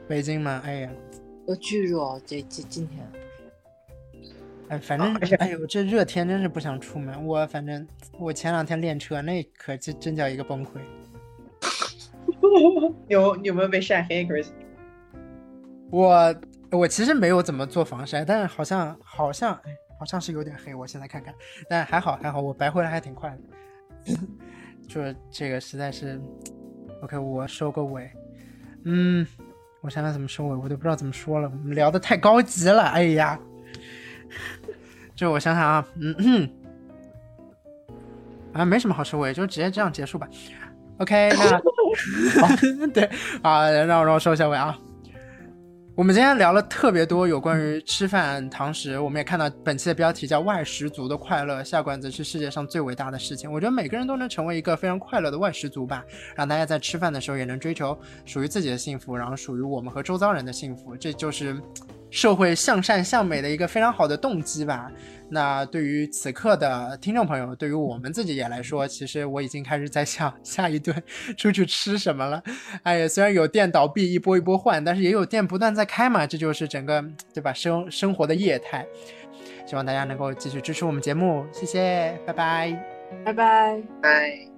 [0.08, 0.90] 北京嘛，哎呀，
[1.46, 3.06] 我，巨热，这这今天。
[4.70, 7.26] 哎，反正哎呦，这热天真是不想出门。
[7.26, 7.88] 我反正
[8.20, 10.72] 我前两天练车，那可真真叫一个崩溃。
[13.08, 14.48] 有有没有被晒黑，Chris？
[15.90, 16.36] 我
[16.72, 19.58] 我其实没有怎么做防晒，但是好像好像，
[20.00, 20.76] 好像是有点黑。
[20.76, 21.34] 我现在看看，
[21.70, 24.14] 但还好还好，我白回来还挺快的。
[24.88, 26.20] 就是这个实在是
[27.02, 28.10] ，OK，我收个尾。
[28.86, 29.26] 嗯，
[29.82, 31.50] 我想想怎么收尾，我都不知道怎么说了。
[31.50, 33.40] 我们聊的太高级了，哎呀。
[35.16, 36.50] 就我想想啊，嗯嗯，
[38.54, 40.28] 啊，没什么好收尾，就直接这样结束吧。
[41.00, 41.32] OK，
[42.78, 43.10] 那 对
[43.42, 44.78] 啊，让我让我收一下尾啊。
[45.98, 53.52] 我们今天聊了特别多有关于吃饭堂食，我们也看到本期的标题叫“外食族的快乐”，下馆子是世界上最伟大的事情。
[53.52, 56.06] 我觉得每个人都能成为一个非常快乐的外食族吧，
[56.36, 61.60] 让大家在吃饭的时候也能追求属于自己的幸福，然后属于我们和周遭人的幸福，这就是
[62.10, 64.92] 社会向善向美的一个非常好的动机吧。
[65.30, 70.96] 那对于此刻的听众朋友，对于我们自己也来说，其实我已经开始在想下一顿
[71.36, 72.42] 出去吃什么了。
[72.84, 77.04] 哎呀，虽然有店倒闭一波一波换，但是也有店不断在开嘛，这就是整个
[77.34, 78.86] 对吧生生活的业态。
[79.66, 82.74] 希望大家能够继续支持我们节目，谢谢，拜拜。
[83.26, 83.82] 拜拜。
[84.02, 84.57] 拜。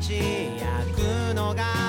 [0.00, 1.79] ち焼くのが